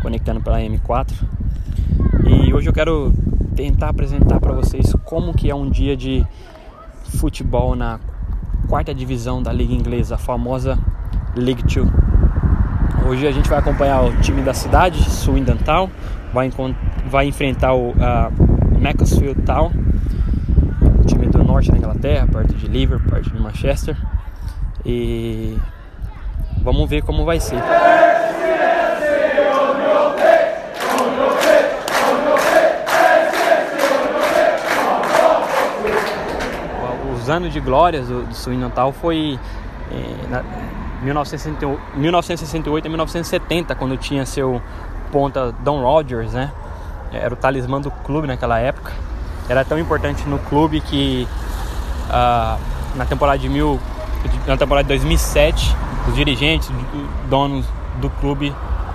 conectando 0.00 0.40
pela 0.40 0.58
M4. 0.60 1.12
E 2.26 2.54
hoje 2.54 2.70
eu 2.70 2.72
quero 2.72 3.12
tentar 3.54 3.90
apresentar 3.90 4.40
para 4.40 4.54
vocês 4.54 4.94
como 5.04 5.34
que 5.34 5.50
é 5.50 5.54
um 5.54 5.68
dia 5.68 5.94
de 5.94 6.26
futebol 7.20 7.76
na 7.76 8.00
quarta 8.66 8.94
divisão 8.94 9.42
da 9.42 9.52
Liga 9.52 9.74
Inglesa, 9.74 10.14
a 10.14 10.18
famosa 10.18 10.78
League 11.36 11.62
Two. 11.64 11.86
Hoje 13.06 13.26
a 13.26 13.30
gente 13.30 13.46
vai 13.46 13.58
acompanhar 13.58 14.02
o 14.04 14.20
time 14.22 14.40
da 14.40 14.54
cidade, 14.54 15.04
Swindon 15.10 15.56
Town, 15.56 15.90
vai, 16.32 16.50
vai 17.10 17.26
enfrentar 17.26 17.74
o 17.74 17.92
ah, 18.00 18.30
Macclesfield 18.80 19.42
Town, 19.42 19.70
do 21.32 21.44
norte 21.44 21.70
da 21.70 21.78
Inglaterra, 21.78 22.26
perto 22.30 22.54
de 22.54 22.66
Liverpool, 22.68 23.10
perto 23.10 23.30
de 23.30 23.40
Manchester. 23.40 23.96
E 24.84 25.58
vamos 26.62 26.88
ver 26.88 27.02
como 27.02 27.24
vai 27.24 27.40
ser. 27.40 27.58
Os 37.14 37.30
anos 37.30 37.52
de 37.52 37.60
glórias 37.60 38.08
do, 38.08 38.24
do 38.24 38.34
Swindon 38.34 38.70
Town 38.70 38.92
foi 38.92 39.38
eh, 39.92 40.28
na, 40.28 40.42
1968, 41.02 41.80
1968 41.96 42.86
e 42.86 42.88
1970, 42.88 43.74
quando 43.74 43.96
tinha 43.96 44.24
seu 44.24 44.60
ponta 45.10 45.52
Don 45.60 45.82
Rogers, 45.82 46.32
né? 46.32 46.50
Era 47.12 47.34
o 47.34 47.36
talismã 47.36 47.80
do 47.80 47.90
clube 47.90 48.26
naquela 48.26 48.58
época. 48.58 48.92
Era 49.48 49.64
tão 49.64 49.78
importante 49.78 50.26
no 50.28 50.38
clube 50.38 50.80
que 50.80 51.26
ah, 52.10 52.58
na 52.94 53.04
temporada 53.04 53.38
de 53.38 53.48
mil, 53.48 53.80
na 54.46 54.56
temporada 54.56 54.84
de 54.84 54.88
2007, 54.88 55.76
os 56.08 56.14
dirigentes, 56.14 56.68
os 56.68 57.28
donos 57.28 57.66
do 57.96 58.08
clube 58.10 58.54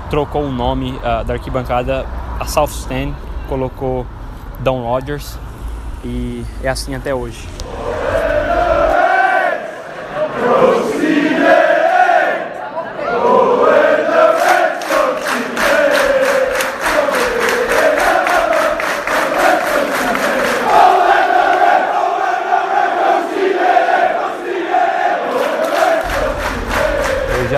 trocou 0.10 0.44
o 0.44 0.52
nome 0.52 1.00
ah, 1.04 1.24
da 1.24 1.34
arquibancada 1.34 2.06
a 2.40 2.46
South 2.46 2.68
Stand, 2.68 3.14
colocou 3.48 4.06
Don 4.60 4.84
Rogers 4.84 5.38
e 6.04 6.44
é 6.64 6.70
assim 6.70 6.96
até 6.96 7.14
hoje. 7.14 7.48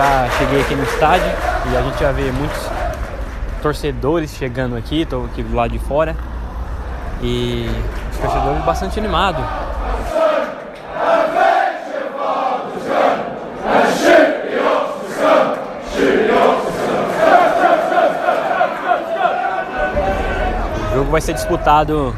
Já 0.00 0.30
cheguei 0.38 0.62
aqui 0.62 0.74
no 0.74 0.82
estádio 0.82 1.26
e 1.70 1.76
a 1.76 1.82
gente 1.82 2.00
já 2.00 2.10
vê 2.10 2.32
muitos 2.32 2.58
torcedores 3.60 4.30
chegando 4.34 4.74
aqui, 4.74 5.02
estou 5.02 5.26
aqui 5.26 5.42
do 5.42 5.54
lado 5.54 5.72
de 5.72 5.78
fora 5.78 6.16
e 7.20 7.68
os 8.10 8.16
torcedores 8.16 8.64
bastante 8.64 8.98
animados. 8.98 9.44
O 20.90 20.94
jogo 20.94 21.10
vai 21.10 21.20
ser 21.20 21.34
disputado 21.34 22.16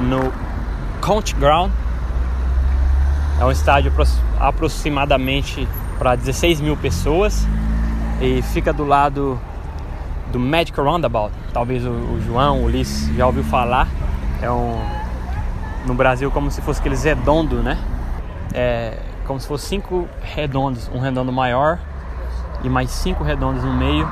no 0.00 0.32
Count 1.00 1.34
Ground. 1.34 1.72
É 3.40 3.44
um 3.44 3.50
estádio 3.50 3.90
apro- 3.90 4.06
aproximadamente 4.38 5.68
para 5.98 6.16
16 6.16 6.60
mil 6.60 6.76
pessoas 6.76 7.46
e 8.20 8.42
fica 8.42 8.72
do 8.72 8.84
lado 8.84 9.40
do 10.32 10.38
Magic 10.38 10.78
Roundabout. 10.78 11.32
Talvez 11.52 11.84
o, 11.84 11.90
o 11.90 12.22
João, 12.26 12.62
o 12.62 12.64
Ulisses 12.64 13.14
já 13.16 13.26
ouviu 13.26 13.44
falar. 13.44 13.88
É 14.42 14.50
um 14.50 14.78
no 15.86 15.94
Brasil 15.94 16.30
como 16.30 16.50
se 16.50 16.60
fosse 16.60 16.80
aqueles 16.80 17.04
redondo, 17.04 17.62
né? 17.62 17.78
É 18.52 18.98
como 19.26 19.40
se 19.40 19.46
fosse 19.46 19.66
cinco 19.66 20.08
redondos, 20.22 20.88
um 20.92 21.00
redondo 21.00 21.32
maior 21.32 21.78
e 22.62 22.68
mais 22.68 22.90
cinco 22.90 23.24
redondos 23.24 23.62
no 23.62 23.72
meio. 23.72 24.08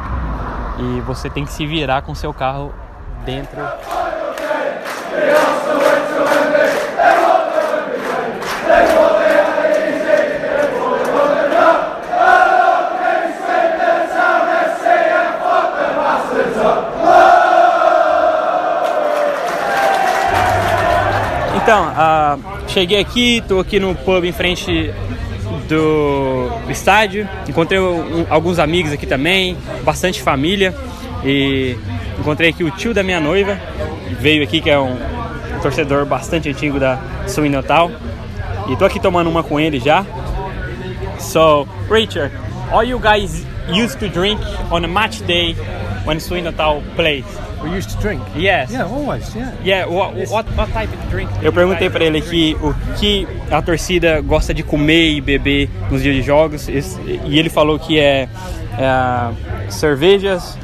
E 0.78 1.00
você 1.02 1.30
tem 1.30 1.44
que 1.44 1.52
se 1.52 1.66
virar 1.66 2.02
com 2.02 2.14
seu 2.14 2.32
carro 2.34 2.72
dentro. 3.24 3.60
Então, 21.64 21.88
uh, 21.88 22.68
cheguei 22.68 23.00
aqui, 23.00 23.38
estou 23.38 23.58
aqui 23.58 23.80
no 23.80 23.94
pub 23.94 24.22
em 24.22 24.32
frente 24.32 24.92
do, 25.66 26.50
estádio. 26.68 27.26
Encontrei 27.48 27.80
um, 27.80 28.26
alguns 28.28 28.58
amigos 28.58 28.92
aqui 28.92 29.06
também, 29.06 29.56
bastante 29.82 30.20
família. 30.20 30.74
E 31.24 31.74
encontrei 32.18 32.50
aqui 32.50 32.62
o 32.62 32.70
tio 32.70 32.92
da 32.92 33.02
minha 33.02 33.18
noiva, 33.18 33.58
veio 34.20 34.42
aqui, 34.42 34.60
que 34.60 34.68
é 34.68 34.78
um, 34.78 34.94
torcedor 35.62 36.04
bastante 36.04 36.50
antigo 36.50 36.78
da 36.78 36.98
Swing 37.26 37.48
Natal. 37.48 37.90
E 38.68 38.76
tô 38.76 38.84
aqui 38.84 39.00
tomando 39.00 39.30
uma 39.30 39.42
com 39.42 39.58
ele 39.58 39.80
já. 39.80 40.04
So, 41.18 41.66
Richard, 41.90 42.30
all 42.70 42.84
you 42.84 42.98
guys 42.98 43.46
used 43.70 43.98
to 44.00 44.08
drink 44.10 44.38
on 44.70 44.84
a 44.84 44.88
match 44.88 45.22
day 45.22 45.56
when 46.04 46.18
Natal 46.42 46.82
plays? 46.94 47.24
We 47.64 47.70
used 47.70 47.88
to 47.90 47.96
drink. 47.96 48.22
Yes. 48.36 48.70
Yeah, 48.70 48.84
always. 48.84 49.34
Yeah. 49.34 49.54
Yeah. 49.64 49.86
What, 49.86 50.14
what, 50.28 50.46
what 50.54 50.70
type 50.72 50.92
of 50.92 51.10
drink? 51.10 51.30
Eu 51.42 51.50
perguntei 51.50 51.88
para 51.88 52.04
ele 52.04 52.18
aqui 52.18 52.54
o 52.60 52.74
que 52.98 53.26
a 53.50 53.62
torcida 53.62 54.20
gosta 54.20 54.52
de 54.52 54.62
comer 54.62 55.12
e 55.14 55.20
beber 55.22 55.70
nos 55.90 56.02
dias 56.02 56.14
de 56.14 56.22
jogos 56.22 56.68
e 56.68 57.38
ele 57.38 57.48
falou 57.48 57.78
que 57.78 57.98
é, 57.98 58.28
é 58.78 59.70
cervejas 59.70 60.58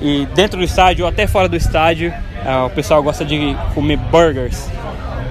e 0.00 0.24
dentro 0.36 0.58
do 0.58 0.64
estádio 0.64 1.04
ou 1.04 1.10
até 1.10 1.26
fora 1.26 1.48
do 1.48 1.56
estádio 1.56 2.14
é, 2.44 2.56
o 2.58 2.70
pessoal 2.70 3.02
gosta 3.02 3.24
de 3.24 3.56
comer 3.74 3.96
burgers. 3.96 4.68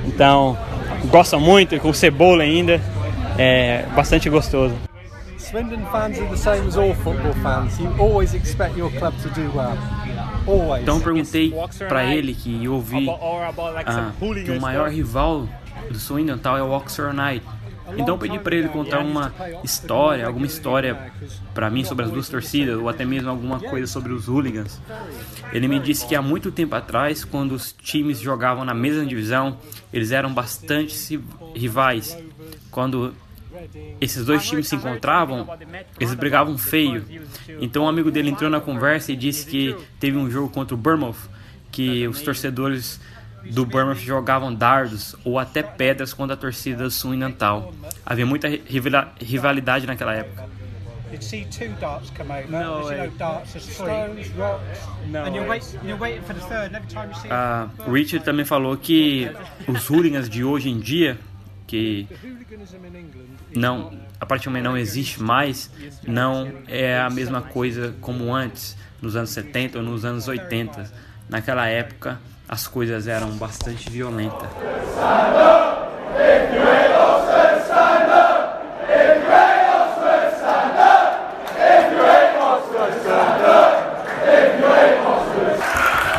Então 0.06 0.58
gosta 1.06 1.40
muito 1.40 1.80
com 1.80 1.94
cebola 1.94 2.44
ainda. 2.44 2.82
É 3.38 3.86
bastante 3.96 4.30
gostoso. 4.30 4.76
Swindon 5.38 5.86
fans 5.92 6.20
are 6.20 6.28
the 6.28 6.36
same 6.36 6.68
as 6.68 6.76
all 6.76 6.94
football 6.96 7.34
fans. 7.36 7.80
You 7.80 7.90
always 8.00 8.34
expect 8.34 8.78
your 8.78 8.92
club 8.92 9.14
to 9.22 9.30
do 9.30 9.50
well. 9.56 9.78
Então 10.82 10.98
eu 10.98 11.02
perguntei 11.02 11.54
para 11.88 12.06
ele 12.06 12.34
que 12.34 12.64
eu 12.64 12.74
ouvi 12.74 13.08
ah, 13.10 14.12
que 14.44 14.52
o 14.52 14.62
maior 14.62 14.90
rival 14.90 15.48
do 15.90 16.00
Swindon 16.00 16.38
tal 16.38 16.58
é 16.58 16.64
o 16.64 16.72
Oxford 16.72 17.18
United. 17.18 17.46
Então 17.94 18.16
eu 18.16 18.18
pedi 18.18 18.40
para 18.40 18.56
ele 18.56 18.68
contar 18.70 19.00
uma 19.00 19.34
história, 19.64 20.26
alguma 20.26 20.46
história 20.46 21.12
para 21.54 21.70
mim 21.70 21.84
sobre 21.84 22.06
as 22.06 22.12
duas 22.12 22.28
torcidas 22.28 22.80
ou 22.80 22.90
até 22.90 23.06
mesmo 23.06 23.30
alguma 23.30 23.60
coisa 23.60 23.86
sobre 23.86 24.12
os 24.12 24.28
hooligans. 24.28 24.82
Ele 25.54 25.68
me 25.68 25.80
disse 25.80 26.08
que 26.08 26.16
há 26.16 26.22
muito 26.22 26.52
tempo 26.52 26.76
atrás, 26.76 27.24
quando 27.24 27.52
os 27.54 27.72
times 27.72 28.20
jogavam 28.20 28.66
na 28.66 28.74
mesma 28.74 29.06
divisão, 29.06 29.58
eles 29.94 30.12
eram 30.12 30.34
bastante 30.34 31.20
rivais. 31.56 32.18
Quando 32.72 33.14
esses 34.00 34.26
dois 34.26 34.46
times 34.46 34.68
se 34.68 34.76
encontravam, 34.76 35.48
eles 36.00 36.14
brigavam 36.14 36.58
feio. 36.58 37.06
Então 37.62 37.84
um 37.84 37.88
amigo 37.88 38.12
dele 38.12 38.30
entrou 38.30 38.50
na 38.50 38.60
conversa 38.60 39.12
e 39.12 39.16
disse 39.16 39.46
que 39.46 39.76
teve 40.00 40.18
um 40.18 40.30
jogo 40.30 40.50
contra 40.50 40.74
o 40.74 40.78
Bournemouth 40.78 41.30
que 41.72 42.08
os 42.08 42.22
torcedores 42.22 43.00
do 43.52 43.66
Bournemouth 43.66 44.00
jogavam 44.00 44.54
dardos 44.54 45.16
ou 45.24 45.38
até 45.38 45.62
pedras 45.62 46.14
contra 46.14 46.34
a 46.34 46.38
torcida 46.38 46.84
do 46.84 46.92
Sul 46.92 47.16
Natal. 47.16 47.74
Havia 48.06 48.26
muita 48.26 48.48
rivalidade 49.20 49.86
naquela 49.86 50.14
época. 50.14 50.56
You'd 51.12 51.24
see 51.24 51.46
two 51.46 51.70
darts 51.80 52.10
come 52.10 52.32
out. 52.32 52.50
No, 52.50 52.92
you 52.92 52.98
know, 52.98 53.10
darts 53.18 53.56
as 53.56 53.64
stones, 53.64 54.28
rocks. 54.32 54.80
No. 55.08 55.24
And 55.24 55.36
you're, 55.36 55.48
wait, 55.48 55.64
you're 55.84 55.98
waiting 55.98 56.22
for 56.24 56.34
the 56.34 56.42
third. 56.42 56.74
And 56.74 56.76
every 56.76 56.90
time 56.90 57.10
you 57.10 57.16
see. 57.16 57.30
Uh, 57.30 57.90
Richard 57.90 58.26
também 58.26 58.44
falou 58.44 58.76
que 58.76 59.30
os 59.68 59.90
hooligans 59.90 60.28
de 60.28 60.44
hoje 60.44 60.70
em 60.70 60.80
dia, 60.80 61.18
que 61.68 62.08
não, 63.56 63.98
a 64.20 64.26
partir 64.26 64.46
do 64.46 64.52
momento 64.52 64.66
não 64.66 64.78
existe 64.78 65.22
mais, 65.22 65.70
não 66.06 66.52
é 66.68 67.00
a 67.00 67.10
mesma 67.10 67.42
coisa 67.42 67.96
como 68.02 68.34
antes, 68.34 68.78
nos 69.02 69.16
anos 69.16 69.32
70 69.32 69.80
ou 69.80 69.84
nos 69.84 70.06
anos 70.06 70.28
80. 70.28 70.92
Naquela 71.30 71.68
época, 71.68 72.20
as 72.48 72.68
coisas 72.68 73.08
eram 73.08 73.32
bastante 73.32 73.90
violentas. 73.90 74.50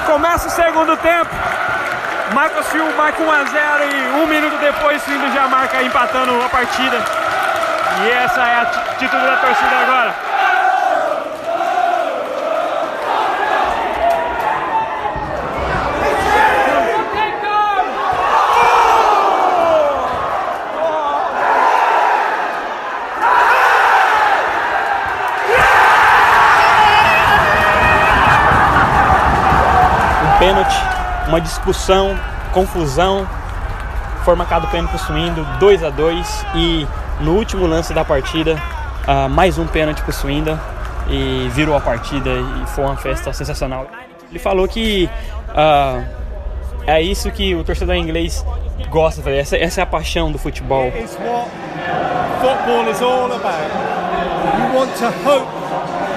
Começa 0.06 0.48
o 0.48 0.50
segundo 0.50 0.96
tempo. 0.96 1.55
Michael 2.30 2.64
Sil 2.66 2.86
marca 2.96 3.22
1 3.22 3.30
a 3.30 3.44
0 3.44 3.84
e 3.84 4.22
um 4.22 4.26
minuto 4.26 4.58
depois 4.58 5.06
o 5.06 5.12
Indo 5.12 5.32
já 5.32 5.46
marca 5.46 5.80
empatando 5.80 6.42
a 6.42 6.48
partida. 6.48 6.98
E 8.02 8.10
essa 8.10 8.40
é 8.40 8.54
a 8.56 8.62
atitude 8.62 9.22
da 9.22 9.36
torcida 9.36 9.76
agora. 9.76 10.14
Um 30.24 30.38
pênalti, 30.38 30.76
uma 31.28 31.40
discussão, 31.40 32.16
confusão. 32.52 33.26
Foi 34.24 34.34
marcado 34.34 34.66
pênalti 34.68 34.90
pro 34.90 34.98
Suindo, 34.98 35.46
2 35.60 35.84
a 35.84 35.90
2 35.90 36.46
e 36.54 36.86
no 37.20 37.34
último 37.34 37.66
lance 37.66 37.94
da 37.94 38.04
partida, 38.04 38.60
uh, 39.06 39.28
mais 39.28 39.56
um 39.58 39.66
pênalti 39.66 40.02
pro 40.02 40.12
Swindon 40.12 40.58
e 41.08 41.48
virou 41.52 41.76
a 41.76 41.80
partida 41.80 42.30
e 42.30 42.66
foi 42.66 42.84
uma 42.84 42.96
festa 42.96 43.32
sensacional. 43.32 43.86
Ele 44.28 44.38
falou 44.38 44.66
que 44.66 45.08
uh, 45.50 46.04
é 46.86 47.00
isso 47.00 47.30
que 47.30 47.54
o 47.54 47.62
torcedor 47.62 47.94
inglês 47.94 48.44
gosta 48.90 49.22
fazer, 49.22 49.38
essa, 49.38 49.56
essa 49.56 49.80
é 49.80 49.84
a 49.84 49.86
paixão 49.86 50.30
do 50.30 50.38
futebol. 50.38 50.90
Football 52.40 52.90
is 52.90 53.00
all 53.00 53.32
about. 53.32 53.96
You 54.58 54.78
want 54.78 54.94
to 54.98 55.10
hope 55.24 55.48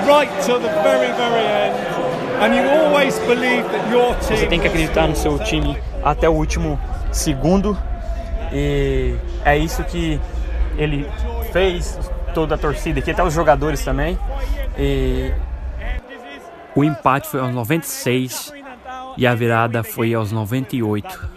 right 0.05 0.29
till 0.43 0.59
the 0.59 0.69
very, 0.83 1.11
very 1.13 1.45
end. 1.45 1.88
Você 4.21 4.47
tem 4.47 4.59
que 4.59 4.67
acreditar 4.67 5.07
no 5.07 5.15
seu 5.15 5.37
time 5.39 5.77
até 6.03 6.29
o 6.29 6.33
último 6.33 6.79
segundo. 7.11 7.77
E 8.51 9.15
é 9.45 9.57
isso 9.57 9.83
que 9.83 10.19
ele 10.77 11.05
fez, 11.51 11.99
toda 12.33 12.55
a 12.55 12.57
torcida 12.57 12.99
aqui, 12.99 13.11
até 13.11 13.23
os 13.23 13.33
jogadores 13.33 13.83
também. 13.83 14.17
E 14.77 15.31
o 16.75 16.83
empate 16.83 17.27
foi 17.27 17.39
aos 17.39 17.53
96 17.53 18.53
e 19.17 19.27
a 19.27 19.35
virada 19.35 19.83
foi 19.83 20.13
aos 20.13 20.31
98. 20.31 21.29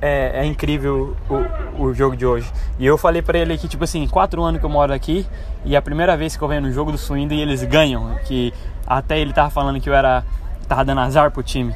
É, 0.00 0.40
é 0.42 0.44
incrível 0.44 1.16
o, 1.28 1.84
o 1.84 1.94
jogo 1.94 2.16
de 2.16 2.24
hoje. 2.24 2.50
E 2.78 2.86
eu 2.86 2.96
falei 2.96 3.20
para 3.20 3.38
ele 3.38 3.56
que, 3.58 3.66
tipo 3.66 3.84
assim, 3.84 4.06
quatro 4.06 4.42
anos 4.42 4.60
que 4.60 4.66
eu 4.66 4.70
moro 4.70 4.92
aqui 4.92 5.26
e 5.64 5.74
é 5.74 5.78
a 5.78 5.82
primeira 5.82 6.16
vez 6.16 6.36
que 6.36 6.42
eu 6.42 6.48
venho 6.48 6.62
no 6.62 6.72
jogo 6.72 6.92
do 6.92 6.98
Swindon 6.98 7.34
e 7.34 7.42
eles 7.42 7.62
ganham. 7.64 8.16
Que 8.24 8.52
até 8.86 9.18
ele 9.18 9.32
tava 9.32 9.50
falando 9.50 9.80
que 9.80 9.88
eu 9.88 9.94
era. 9.94 10.24
Tava 10.68 10.84
dando 10.84 11.00
azar 11.00 11.30
pro 11.30 11.42
time. 11.42 11.74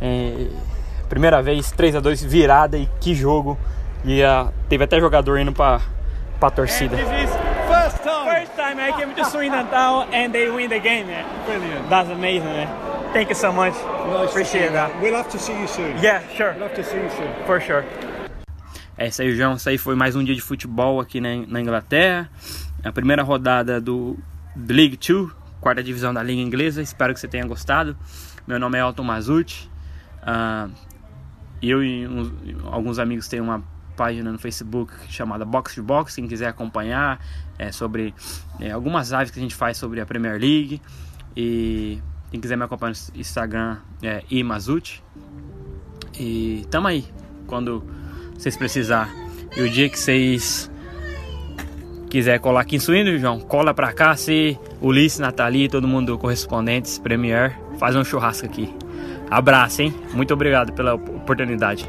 É, 0.00 0.48
primeira 1.08 1.42
vez, 1.42 1.72
3 1.72 1.96
a 1.96 2.00
2 2.00 2.22
virada 2.22 2.76
e 2.76 2.86
que 3.00 3.14
jogo. 3.14 3.58
E 4.04 4.22
uh, 4.22 4.52
teve 4.68 4.84
até 4.84 5.00
jogador 5.00 5.38
indo 5.38 5.52
pra 5.52 5.80
para 6.38 6.48
a 6.48 6.50
torcida. 6.50 6.96
First 6.96 8.02
time. 8.02 8.26
First 8.26 8.52
time 8.56 8.80
I 8.80 8.92
came 8.92 9.14
to 9.14 9.24
Swindon 9.24 9.66
Town 9.70 10.06
and 10.12 10.32
they 10.32 10.50
win 10.50 10.68
the 10.68 10.78
game, 10.78 11.06
man. 11.06 11.24
Brilliant. 11.46 11.88
That's 11.88 12.10
amazing, 12.10 12.44
man. 12.44 12.68
Thank 13.12 13.30
you 13.30 13.34
so 13.34 13.52
much. 13.52 13.74
Nice 13.74 14.30
Appreciate 14.30 14.72
that. 14.72 14.92
We'll 15.00 15.14
have 15.14 15.30
to 15.30 15.38
see 15.38 15.58
you 15.58 15.66
soon. 15.66 15.96
Yeah, 16.02 16.22
sure. 16.36 16.52
We'll 16.52 16.68
have 16.68 16.74
to 16.74 16.84
see 16.84 16.98
you 16.98 17.10
soon. 17.10 17.32
For 17.46 17.60
sure. 17.60 17.84
É 18.98 19.08
isso 19.08 19.22
aí, 19.22 19.34
João. 19.34 19.54
Isso 19.54 19.68
aí 19.68 19.78
foi 19.78 19.94
mais 19.94 20.16
um 20.16 20.24
dia 20.24 20.34
de 20.34 20.40
futebol 20.40 21.00
aqui 21.00 21.20
na, 21.20 21.28
na 21.48 21.60
Inglaterra. 21.60 22.28
A 22.84 22.92
primeira 22.92 23.22
rodada 23.22 23.80
do 23.80 24.18
League 24.56 24.96
2, 24.96 25.30
quarta 25.60 25.82
divisão 25.82 26.12
da 26.12 26.22
Liga 26.22 26.40
Inglesa. 26.40 26.82
Espero 26.82 27.14
que 27.14 27.20
você 27.20 27.28
tenha 27.28 27.46
gostado. 27.46 27.96
Meu 28.46 28.60
nome 28.60 28.78
é 28.78 28.80
Elton 28.80 29.02
Mazucci. 29.02 29.68
Uh, 30.22 30.70
eu 31.60 31.82
e 31.82 32.06
uns, 32.06 32.32
alguns 32.70 32.98
amigos 32.98 33.26
têm 33.28 33.40
uma 33.40 33.62
página 33.96 34.30
no 34.30 34.38
Facebook 34.38 34.92
chamada 35.08 35.44
Box 35.44 35.74
to 35.74 35.82
Box, 35.82 36.14
quem 36.14 36.28
quiser 36.28 36.48
acompanhar, 36.48 37.18
é 37.58 37.72
sobre 37.72 38.14
é, 38.60 38.70
algumas 38.70 39.10
lives 39.10 39.30
que 39.30 39.38
a 39.38 39.42
gente 39.42 39.54
faz 39.54 39.78
sobre 39.78 40.00
a 40.00 40.06
Premier 40.06 40.38
League. 40.38 40.80
E, 41.36 41.98
Quem 42.30 42.40
quiser 42.40 42.56
me 42.56 42.64
acompanhar 42.64 42.94
no 43.14 43.20
Instagram 43.20 43.78
é 44.02 44.22
imazuti. 44.30 45.02
E 46.18 46.66
tamo 46.70 46.88
aí 46.88 47.04
quando 47.46 47.84
vocês 48.34 48.56
precisar. 48.56 49.10
E 49.56 49.62
o 49.62 49.70
dia 49.70 49.88
que 49.88 49.98
vocês 49.98 50.70
quiser 52.10 52.38
colar 52.38 52.60
aqui 52.60 52.76
em 52.76 52.78
Suíno, 52.78 53.18
João, 53.18 53.40
cola 53.40 53.72
pra 53.74 53.92
cá. 53.92 54.16
Se 54.16 54.58
Ulisses, 54.80 55.18
Nathalie, 55.18 55.68
todo 55.68 55.86
mundo 55.88 56.18
correspondentes, 56.18 56.98
Premier, 56.98 57.58
faz 57.78 57.96
um 57.96 58.04
churrasco 58.04 58.46
aqui. 58.46 58.72
Abraço, 59.30 59.82
hein? 59.82 59.94
Muito 60.12 60.32
obrigado 60.32 60.72
pela 60.72 60.94
oportunidade. 60.94 61.88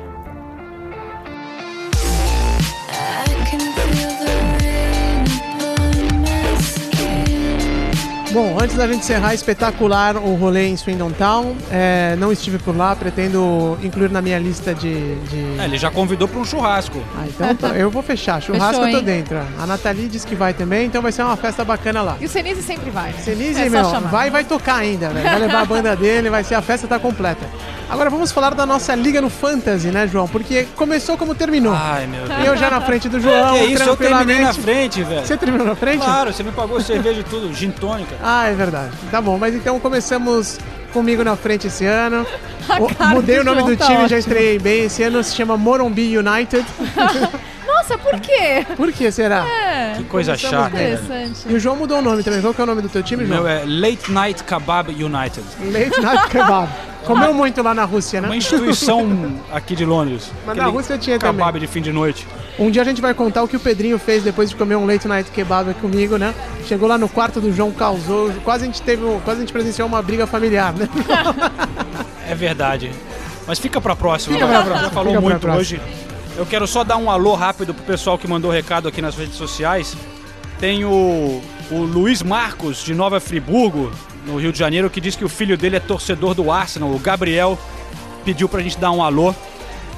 Bom, 8.37 8.55
antes 8.61 8.75
da 8.75 8.85
gente 8.85 8.99
encerrar, 8.99 9.33
espetacular 9.33 10.15
o 10.15 10.35
rolê 10.35 10.67
em 10.67 10.77
Swindon 10.77 11.09
Town. 11.09 11.55
É, 11.71 12.15
não 12.19 12.31
estive 12.31 12.59
por 12.59 12.77
lá, 12.77 12.95
pretendo 12.95 13.75
incluir 13.81 14.11
na 14.11 14.21
minha 14.21 14.37
lista 14.37 14.75
de. 14.75 15.15
de... 15.15 15.59
É, 15.59 15.65
ele 15.65 15.75
já 15.75 15.89
convidou 15.89 16.27
para 16.27 16.39
um 16.39 16.45
churrasco. 16.45 17.01
Ah, 17.17 17.25
então 17.27 17.55
tá, 17.55 17.69
eu 17.69 17.89
vou 17.89 18.03
fechar. 18.03 18.39
Churrasco 18.39 18.83
Fechou, 18.83 18.87
eu 18.89 18.99
tô 18.99 19.01
dentro. 19.01 19.39
A 19.59 19.65
Nathalie 19.65 20.07
disse 20.07 20.27
que 20.27 20.35
vai 20.35 20.53
também, 20.53 20.85
então 20.85 21.01
vai 21.01 21.11
ser 21.11 21.23
uma 21.23 21.35
festa 21.35 21.65
bacana 21.65 22.03
lá. 22.03 22.15
E 22.21 22.25
o 22.25 22.29
Senise 22.29 22.61
sempre 22.61 22.91
vai. 22.91 23.11
Senise, 23.13 23.59
é 23.59 23.69
meu, 23.69 23.83
chamar. 23.85 24.11
vai 24.11 24.29
vai 24.29 24.43
tocar 24.43 24.75
ainda, 24.75 25.09
velho. 25.09 25.23
Vai 25.23 25.39
levar 25.39 25.61
a 25.61 25.65
banda 25.65 25.95
dele, 25.95 26.29
vai 26.29 26.43
ser 26.43 26.53
a 26.53 26.61
festa 26.61 26.87
tá 26.87 26.99
completa. 26.99 27.47
Agora 27.89 28.09
vamos 28.09 28.33
falar 28.33 28.53
da 28.53 28.65
nossa 28.65 28.93
liga 28.93 29.21
no 29.21 29.29
Fantasy, 29.29 29.87
né, 29.87 30.07
João? 30.07 30.27
Porque 30.27 30.67
começou 30.75 31.17
como 31.17 31.33
terminou. 31.33 31.73
Ai, 31.73 32.05
meu 32.05 32.27
Deus. 32.27 32.45
Eu 32.45 32.57
já 32.57 32.69
na 32.69 32.81
frente 32.81 33.07
do 33.07 33.19
João, 33.19 33.57
que 33.57 33.63
isso, 33.63 33.83
eu 33.83 33.95
terminei 33.95 34.41
na 34.41 34.53
frente, 34.53 35.01
velho. 35.03 35.25
Você 35.25 35.37
terminou 35.37 35.65
na 35.65 35.75
frente? 35.75 36.03
Claro, 36.03 36.33
você 36.33 36.43
me 36.43 36.51
pagou 36.51 36.81
cerveja 36.81 37.21
e 37.21 37.23
tudo, 37.23 37.53
gin 37.53 37.71
tônica. 37.71 38.13
Ah, 38.29 38.47
é 38.47 38.53
verdade. 38.53 38.91
Tá 39.09 39.21
bom, 39.21 39.37
mas 39.37 39.55
então 39.55 39.79
começamos 39.79 40.59
comigo 40.91 41.23
na 41.23 41.35
frente 41.37 41.67
esse 41.67 41.85
ano. 41.85 42.25
O- 42.67 43.05
Mudei 43.15 43.39
o 43.39 43.45
nome 43.45 43.61
João 43.61 43.71
do 43.71 43.77
tá 43.77 43.85
time, 43.85 43.97
já 43.99 44.03
ótima. 44.03 44.19
estreiei 44.19 44.59
bem. 44.59 44.83
Esse 44.83 45.01
ano 45.01 45.23
se 45.23 45.33
chama 45.33 45.55
Morumbi 45.55 46.17
United. 46.17 46.65
Nossa, 47.65 47.97
por 47.97 48.19
quê? 48.19 48.65
Por 48.75 48.91
que 48.91 49.09
será? 49.09 49.45
É. 49.47 49.93
Que 49.95 50.03
coisa 50.03 50.35
chata. 50.35 50.75
Interessante. 50.75 51.45
E 51.47 51.53
o 51.53 51.59
João 51.61 51.77
mudou 51.77 51.99
o 51.99 52.01
nome 52.01 52.23
também. 52.23 52.41
Qual 52.41 52.53
que 52.53 52.59
é 52.59 52.63
o 52.65 52.67
nome 52.67 52.81
do 52.81 52.89
teu 52.89 53.01
time, 53.01 53.25
João? 53.25 53.43
meu 53.43 53.47
é 53.49 53.63
Late 53.65 54.11
Night 54.11 54.43
Kebab 54.43 54.89
United. 54.91 55.45
Late 55.71 56.01
Night 56.01 56.27
Kebab. 56.29 56.67
Comeu 57.07 57.33
muito 57.33 57.61
lá 57.63 57.73
na 57.73 57.83
Rússia, 57.85 58.21
né? 58.21 58.27
Uma 58.27 58.35
instituição 58.35 59.39
aqui 59.51 59.75
de 59.75 59.85
Londres. 59.85 60.31
Mas 60.45 60.55
na 60.57 60.65
Rússia 60.65 60.97
tinha 60.97 61.17
kebab 61.17 61.37
também. 61.53 61.61
de 61.61 61.67
fim 61.67 61.81
de 61.81 61.91
noite. 61.91 62.27
Um 62.59 62.69
dia 62.69 62.81
a 62.81 62.85
gente 62.85 63.01
vai 63.01 63.13
contar 63.13 63.43
o 63.43 63.47
que 63.47 63.55
o 63.55 63.59
Pedrinho 63.59 63.97
fez 63.97 64.23
depois 64.23 64.49
de 64.49 64.55
comer 64.55 64.75
um 64.75 64.85
late 64.85 65.07
night 65.07 65.29
kebab 65.31 65.73
comigo, 65.75 66.17
né? 66.17 66.33
Chegou 66.65 66.87
lá 66.87 66.97
no 66.97 67.07
quarto 67.07 67.39
do 67.39 67.53
João, 67.53 67.71
causou. 67.71 68.31
Quase 68.43 68.63
a 68.63 68.65
gente 68.67 68.81
teve. 68.81 69.03
um- 69.05 69.19
Quase 69.21 69.37
a 69.39 69.41
gente 69.41 69.53
presenciou 69.53 69.87
uma 69.87 70.01
briga 70.01 70.27
familiar, 70.27 70.73
né? 70.73 70.89
É 72.29 72.35
verdade. 72.35 72.91
Mas 73.47 73.59
fica 73.59 73.79
pra 73.79 73.95
próxima. 73.95 74.33
Fica 74.35 74.45
vai. 74.47 74.55
pra 74.57 74.65
próxima, 74.65 74.87
Já 74.89 74.93
falou 74.93 75.13
fica 75.13 75.21
muito 75.21 75.49
hoje. 75.49 75.81
Eu 76.35 76.45
quero 76.45 76.67
só 76.67 76.83
dar 76.83 76.97
um 76.97 77.09
alô 77.09 77.33
rápido 77.35 77.73
pro 77.73 77.83
pessoal 77.83 78.17
que 78.17 78.27
mandou 78.27 78.51
recado 78.51 78.87
aqui 78.87 79.01
nas 79.01 79.15
redes 79.15 79.35
sociais. 79.35 79.95
Tem 80.59 80.83
o, 80.85 81.41
o 81.71 81.75
Luiz 81.77 82.21
Marcos, 82.21 82.83
de 82.83 82.93
Nova 82.93 83.19
Friburgo, 83.19 83.91
no 84.27 84.37
Rio 84.37 84.51
de 84.51 84.59
Janeiro, 84.59 84.89
que 84.89 84.99
diz 85.01 85.15
que 85.15 85.25
o 85.25 85.29
filho 85.29 85.57
dele 85.57 85.77
é 85.77 85.79
torcedor 85.79 86.33
do 86.35 86.51
Arsenal. 86.51 86.91
O 86.91 86.99
Gabriel 86.99 87.57
pediu 88.25 88.47
pra 88.49 88.61
gente 88.61 88.77
dar 88.77 88.91
um 88.91 89.01
alô. 89.03 89.33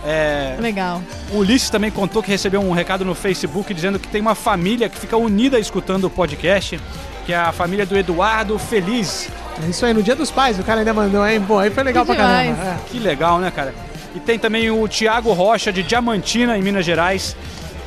É, 0.06 0.56
Legal. 0.62 1.02
o 1.32 1.40
Ulisses 1.40 1.70
também 1.70 1.92
contou 1.92 2.24
que 2.24 2.32
recebeu 2.32 2.62
um 2.62 2.72
recado 2.72 3.04
no 3.04 3.14
Facebook 3.14 3.74
dizendo 3.74 4.00
que 4.00 4.08
tem 4.08 4.22
uma 4.22 4.34
família 4.36 4.88
que 4.88 4.98
fica 4.98 5.18
unida 5.18 5.60
escutando 5.60 6.06
o 6.06 6.10
podcast, 6.10 6.80
que 7.26 7.34
é 7.34 7.38
a 7.38 7.52
família 7.52 7.86
do 7.86 7.98
Eduardo 7.98 8.58
Feliz. 8.58 9.28
É 9.62 9.70
isso 9.70 9.86
aí, 9.86 9.94
no 9.94 10.02
dia 10.02 10.16
dos 10.16 10.32
pais, 10.32 10.58
o 10.58 10.64
cara 10.64 10.80
ainda 10.80 10.94
mandou, 10.94 11.28
hein? 11.28 11.42
Pô, 11.46 11.60
aí 11.60 11.70
foi 11.70 11.84
legal 11.84 12.06
Que 12.06 12.14
pra 12.14 12.24
caramba. 12.24 12.54
demais. 12.54 12.68
é. 12.68 12.78
Que 12.90 12.98
legal, 12.98 13.40
né, 13.40 13.52
cara? 13.52 13.74
E 14.16 14.20
tem 14.22 14.40
também 14.40 14.72
o 14.72 14.88
Thiago 14.88 15.34
Rocha, 15.34 15.72
de 15.72 15.84
Diamantina, 15.84 16.58
em 16.58 16.62
Minas 16.62 16.86
Gerais, 16.86 17.36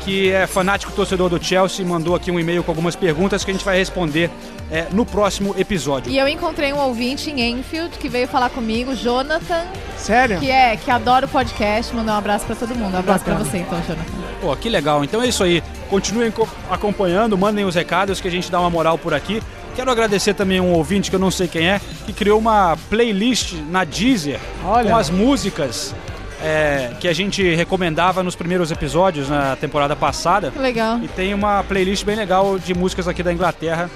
que 0.05 0.31
é 0.31 0.47
fanático 0.47 0.93
torcedor 0.93 1.29
do 1.29 1.43
Chelsea, 1.43 1.85
mandou 1.87 2.15
aqui 2.15 2.31
um 2.31 2.39
e-mail 2.41 2.63
com 2.65 2.71
algumas 2.71 2.97
perguntas 2.97 3.45
que 3.45 3.51
a 3.51 3.55
gente 3.55 3.65
vai 3.65 3.77
responder 3.79 4.31
é, 4.71 4.87
no 4.93 5.05
próximo 5.07 5.55
episódio. 5.59 6.11
E 6.11 6.19
eu 6.19 6.27
encontrei 6.27 6.73
um 6.73 6.79
ouvinte 6.79 7.31
em 7.31 7.41
Enfield 7.59 7.97
que 7.99 8.09
veio 8.09 8.27
falar 8.27 8.51
comigo, 8.51 8.95
Jonathan, 8.95 9.65
Sério? 9.97 10.39
que 10.41 10.51
é 10.51 10.77
que 10.77 10.91
adora 10.91 11.27
o 11.27 11.29
podcast. 11.29 11.95
Mandar 11.95 12.15
um 12.15 12.19
abraço 12.19 12.45
pra 12.47 12.57
todo 12.57 12.75
mundo. 12.75 12.95
Um 12.95 12.99
abraço 12.99 13.25
pra 13.25 13.35
Bacana. 13.35 13.51
você, 13.51 13.59
então, 13.59 13.79
Jonathan. 13.87 14.13
Pô, 14.41 14.57
que 14.57 14.69
legal. 14.69 15.05
Então 15.05 15.23
é 15.23 15.29
isso 15.29 15.43
aí. 15.45 15.63
Continuem 15.89 16.31
co- 16.31 16.49
acompanhando, 16.71 17.37
mandem 17.39 17.65
os 17.65 17.75
recados 17.75 18.21
que 18.21 18.27
a 18.27 18.31
gente 18.31 18.51
dá 18.51 18.59
uma 18.59 18.71
moral 18.71 18.97
por 18.99 19.13
aqui. 19.15 19.43
Quero 19.77 19.91
agradecer 19.91 20.35
também 20.35 20.61
um 20.61 20.73
ouvinte 20.73 21.09
que 21.11 21.17
eu 21.17 21.21
não 21.21 21.31
sei 21.31 21.47
quem 21.49 21.69
é, 21.69 21.81
que 22.05 22.13
criou 22.13 22.39
uma 22.39 22.77
playlist 22.91 23.55
na 23.71 23.85
Deezer 23.85 24.39
Olha. 24.65 24.91
com 24.91 24.97
as 24.97 25.09
músicas 25.09 25.95
é, 26.43 26.91
que 27.01 27.09
a 27.09 27.13
gente 27.13 27.55
recomendava 27.55 28.23
nos 28.23 28.35
primeiros 28.35 28.71
episódios 28.71 29.29
na 29.29 29.57
temporada 29.57 29.95
passada. 29.95 30.53
Legal. 30.57 30.99
E 31.03 31.09
tem 31.09 31.33
uma 31.33 31.63
playlist 31.63 32.05
bem 32.05 32.17
legal 32.17 32.59
de 32.59 32.75
músicas 32.75 33.07
aqui 33.07 33.23
da 33.23 33.33
Inglaterra. 33.33 33.91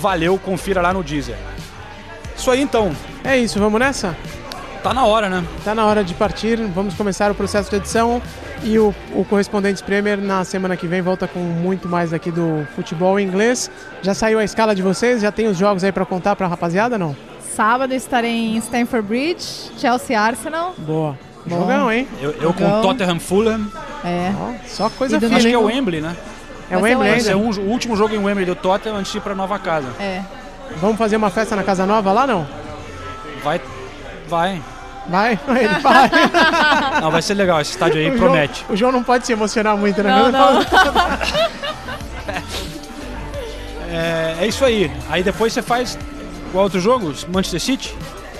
Valeu, 0.00 0.38
confira 0.38 0.80
lá 0.80 0.92
no 0.92 1.02
Deezer. 1.02 1.36
Isso 2.36 2.50
aí 2.50 2.60
então, 2.62 2.92
É 3.22 3.36
isso, 3.36 3.58
vamos 3.58 3.78
nessa? 3.78 4.16
tá 4.82 4.92
na 4.92 5.04
hora, 5.04 5.28
né? 5.28 5.44
Tá 5.64 5.74
na 5.76 5.86
hora 5.86 6.02
de 6.02 6.12
partir, 6.12 6.56
vamos 6.56 6.94
começar 6.94 7.30
o 7.30 7.34
processo 7.36 7.70
de 7.70 7.76
edição 7.76 8.20
e 8.64 8.78
o, 8.78 8.92
o 9.14 9.24
Correspondentes 9.24 9.80
Premier 9.80 10.18
na 10.18 10.44
semana 10.44 10.76
que 10.76 10.88
vem 10.88 11.00
volta 11.00 11.28
com 11.28 11.38
muito 11.38 11.88
mais 11.88 12.12
aqui 12.12 12.32
do 12.32 12.66
futebol 12.74 13.20
inglês. 13.20 13.70
Já 14.02 14.12
saiu 14.12 14.40
a 14.40 14.44
escala 14.44 14.74
de 14.74 14.82
vocês? 14.82 15.22
Já 15.22 15.30
tem 15.30 15.46
os 15.46 15.56
jogos 15.56 15.84
aí 15.84 15.92
pra 15.92 16.04
contar 16.04 16.34
pra 16.34 16.48
rapaziada, 16.48 16.98
não? 16.98 17.14
Sábado 17.54 17.94
estarei 17.94 18.56
em 18.56 18.56
Stamford 18.58 19.06
Bridge, 19.06 19.70
Chelsea 19.78 20.20
Arsenal. 20.20 20.74
Boa. 20.78 21.16
Bom. 21.44 21.58
Jogão, 21.60 21.90
hein? 21.92 22.06
Eu, 22.20 22.30
eu 22.40 22.52
com. 22.54 22.80
Tottenham 22.82 23.18
Fulham. 23.18 23.66
É. 24.04 24.32
Só 24.66 24.88
coisa 24.90 25.18
fina, 25.20 25.36
Acho 25.36 25.46
que 25.46 25.52
é 25.54 25.58
o 25.58 25.64
Wembley, 25.64 26.00
né? 26.00 26.16
É 26.70 26.76
o 26.76 26.80
o 26.80 26.82
Wembley 26.82 27.10
ainda? 27.10 27.24
ser 27.24 27.34
um- 27.36 27.50
o 27.50 27.68
último 27.70 27.96
jogo 27.96 28.14
em 28.14 28.18
Wembley 28.18 28.46
do 28.46 28.54
Tottenham 28.54 28.96
antes 28.98 29.10
de 29.12 29.18
ir 29.18 29.20
pra 29.20 29.34
nova 29.34 29.58
casa. 29.58 29.88
É. 30.00 30.22
Vamos 30.80 30.96
fazer 30.96 31.16
uma 31.16 31.30
festa 31.30 31.54
na 31.56 31.62
Casa 31.62 31.84
Nova 31.84 32.12
lá, 32.12 32.26
não? 32.26 32.46
Vai. 33.44 33.60
Vai. 34.28 34.62
Vai? 35.08 35.32
Ele 35.48 35.68
vai. 35.82 36.10
Não, 37.00 37.10
vai 37.10 37.20
ser 37.22 37.34
legal. 37.34 37.60
Esse 37.60 37.72
estádio 37.72 38.00
aí 38.00 38.08
O 38.10 38.16
promete. 38.16 38.60
João, 38.60 38.72
o 38.72 38.76
João 38.76 38.92
não 38.92 39.02
pode 39.02 39.26
se 39.26 39.32
emocionar 39.32 39.76
muito, 39.76 40.02
né? 40.02 40.10
Não, 40.10 40.30
não. 40.32 40.62
É, 43.90 44.36
é 44.40 44.46
isso 44.46 44.64
aí. 44.64 44.90
Aí 45.10 45.22
depois 45.22 45.52
você 45.52 45.60
faz 45.62 45.98
qual 46.50 46.64
outro 46.64 46.80
jogo? 46.80 47.12
Manchester 47.28 47.60
City? 47.60 47.94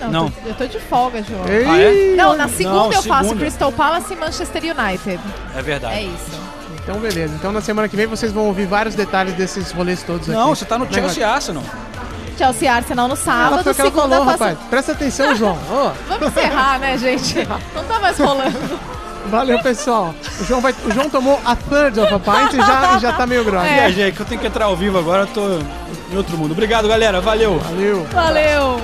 Não, 0.07 0.11
Não. 0.11 0.25
Eu, 0.27 0.33
tô, 0.33 0.49
eu 0.49 0.55
tô 0.55 0.67
de 0.67 0.81
folga, 0.81 1.23
João. 1.23 1.47
Ei, 1.49 1.65
Ah, 1.67 1.79
é? 1.79 2.17
Não, 2.17 2.37
na 2.37 2.49
segunda 2.49 2.77
Não, 2.77 2.93
eu 2.93 3.03
faço 3.03 3.25
segunda. 3.25 3.41
Crystal 3.41 3.73
Palace 3.73 4.13
e 4.13 4.17
Manchester 4.17 4.63
United. 4.65 5.21
É 5.57 5.63
verdade. 5.63 5.95
É 5.95 6.03
isso. 6.03 6.41
Então, 6.83 6.97
beleza. 6.99 7.35
Então, 7.37 7.53
na 7.53 7.61
semana 7.61 7.89
que 7.89 7.95
vem, 7.97 8.07
vocês 8.07 8.33
vão 8.33 8.47
ouvir 8.47 8.67
vários 8.67 8.95
detalhes 8.95 9.35
desses 9.35 9.71
rolês 9.71 10.03
todos 10.03 10.29
aqui. 10.29 10.37
Não, 10.37 10.55
você 10.55 10.65
tá 10.65 10.77
no. 10.79 10.93
Chelsea 10.93 11.29
Arsenal. 11.29 11.63
Chelsea 12.37 12.73
Arsenal 12.73 13.07
no 13.07 13.15
Ela 13.15 13.23
sábado, 13.23 13.63
foi 13.63 13.73
o 13.73 13.75
que 13.75 13.81
ela 13.83 13.91
segunda 13.91 14.17
falou, 14.17 14.25
faço... 14.33 14.43
rapaz. 14.45 14.59
Presta 14.69 14.93
atenção, 14.93 15.35
João. 15.37 15.53
Ô, 15.71 15.91
Vamos 16.09 16.29
encerrar, 16.29 16.79
né, 16.81 16.99
gente? 16.99 17.47
Não 17.75 17.85
tá 17.85 18.01
mais 18.01 18.19
rolando. 18.19 18.59
valeu, 19.31 19.61
pessoal. 19.63 20.13
O 20.41 20.45
João, 20.45 20.61
vai, 20.61 20.75
o 20.85 20.91
João 20.91 21.09
tomou 21.09 21.39
a 21.45 21.55
third 21.55 22.01
of 22.01 22.13
a 22.15 22.19
pint 22.19 22.55
e 22.55 22.57
já, 22.57 22.99
já 22.99 23.13
tá 23.13 23.27
meio 23.27 23.45
grosso. 23.45 23.67
É, 23.67 23.93
gente, 23.93 24.17
que 24.17 24.23
eu 24.23 24.27
tenho 24.27 24.41
que 24.41 24.47
entrar 24.49 24.65
ao 24.65 24.77
vivo 24.77 24.99
agora, 24.99 25.23
eu 25.23 25.27
tô 25.29 25.47
em 26.11 26.17
outro 26.17 26.37
mundo. 26.37 26.51
Obrigado, 26.53 26.89
galera. 26.89 27.21
Valeu. 27.21 27.59
Valeu. 27.61 28.07
Valeu. 28.13 28.81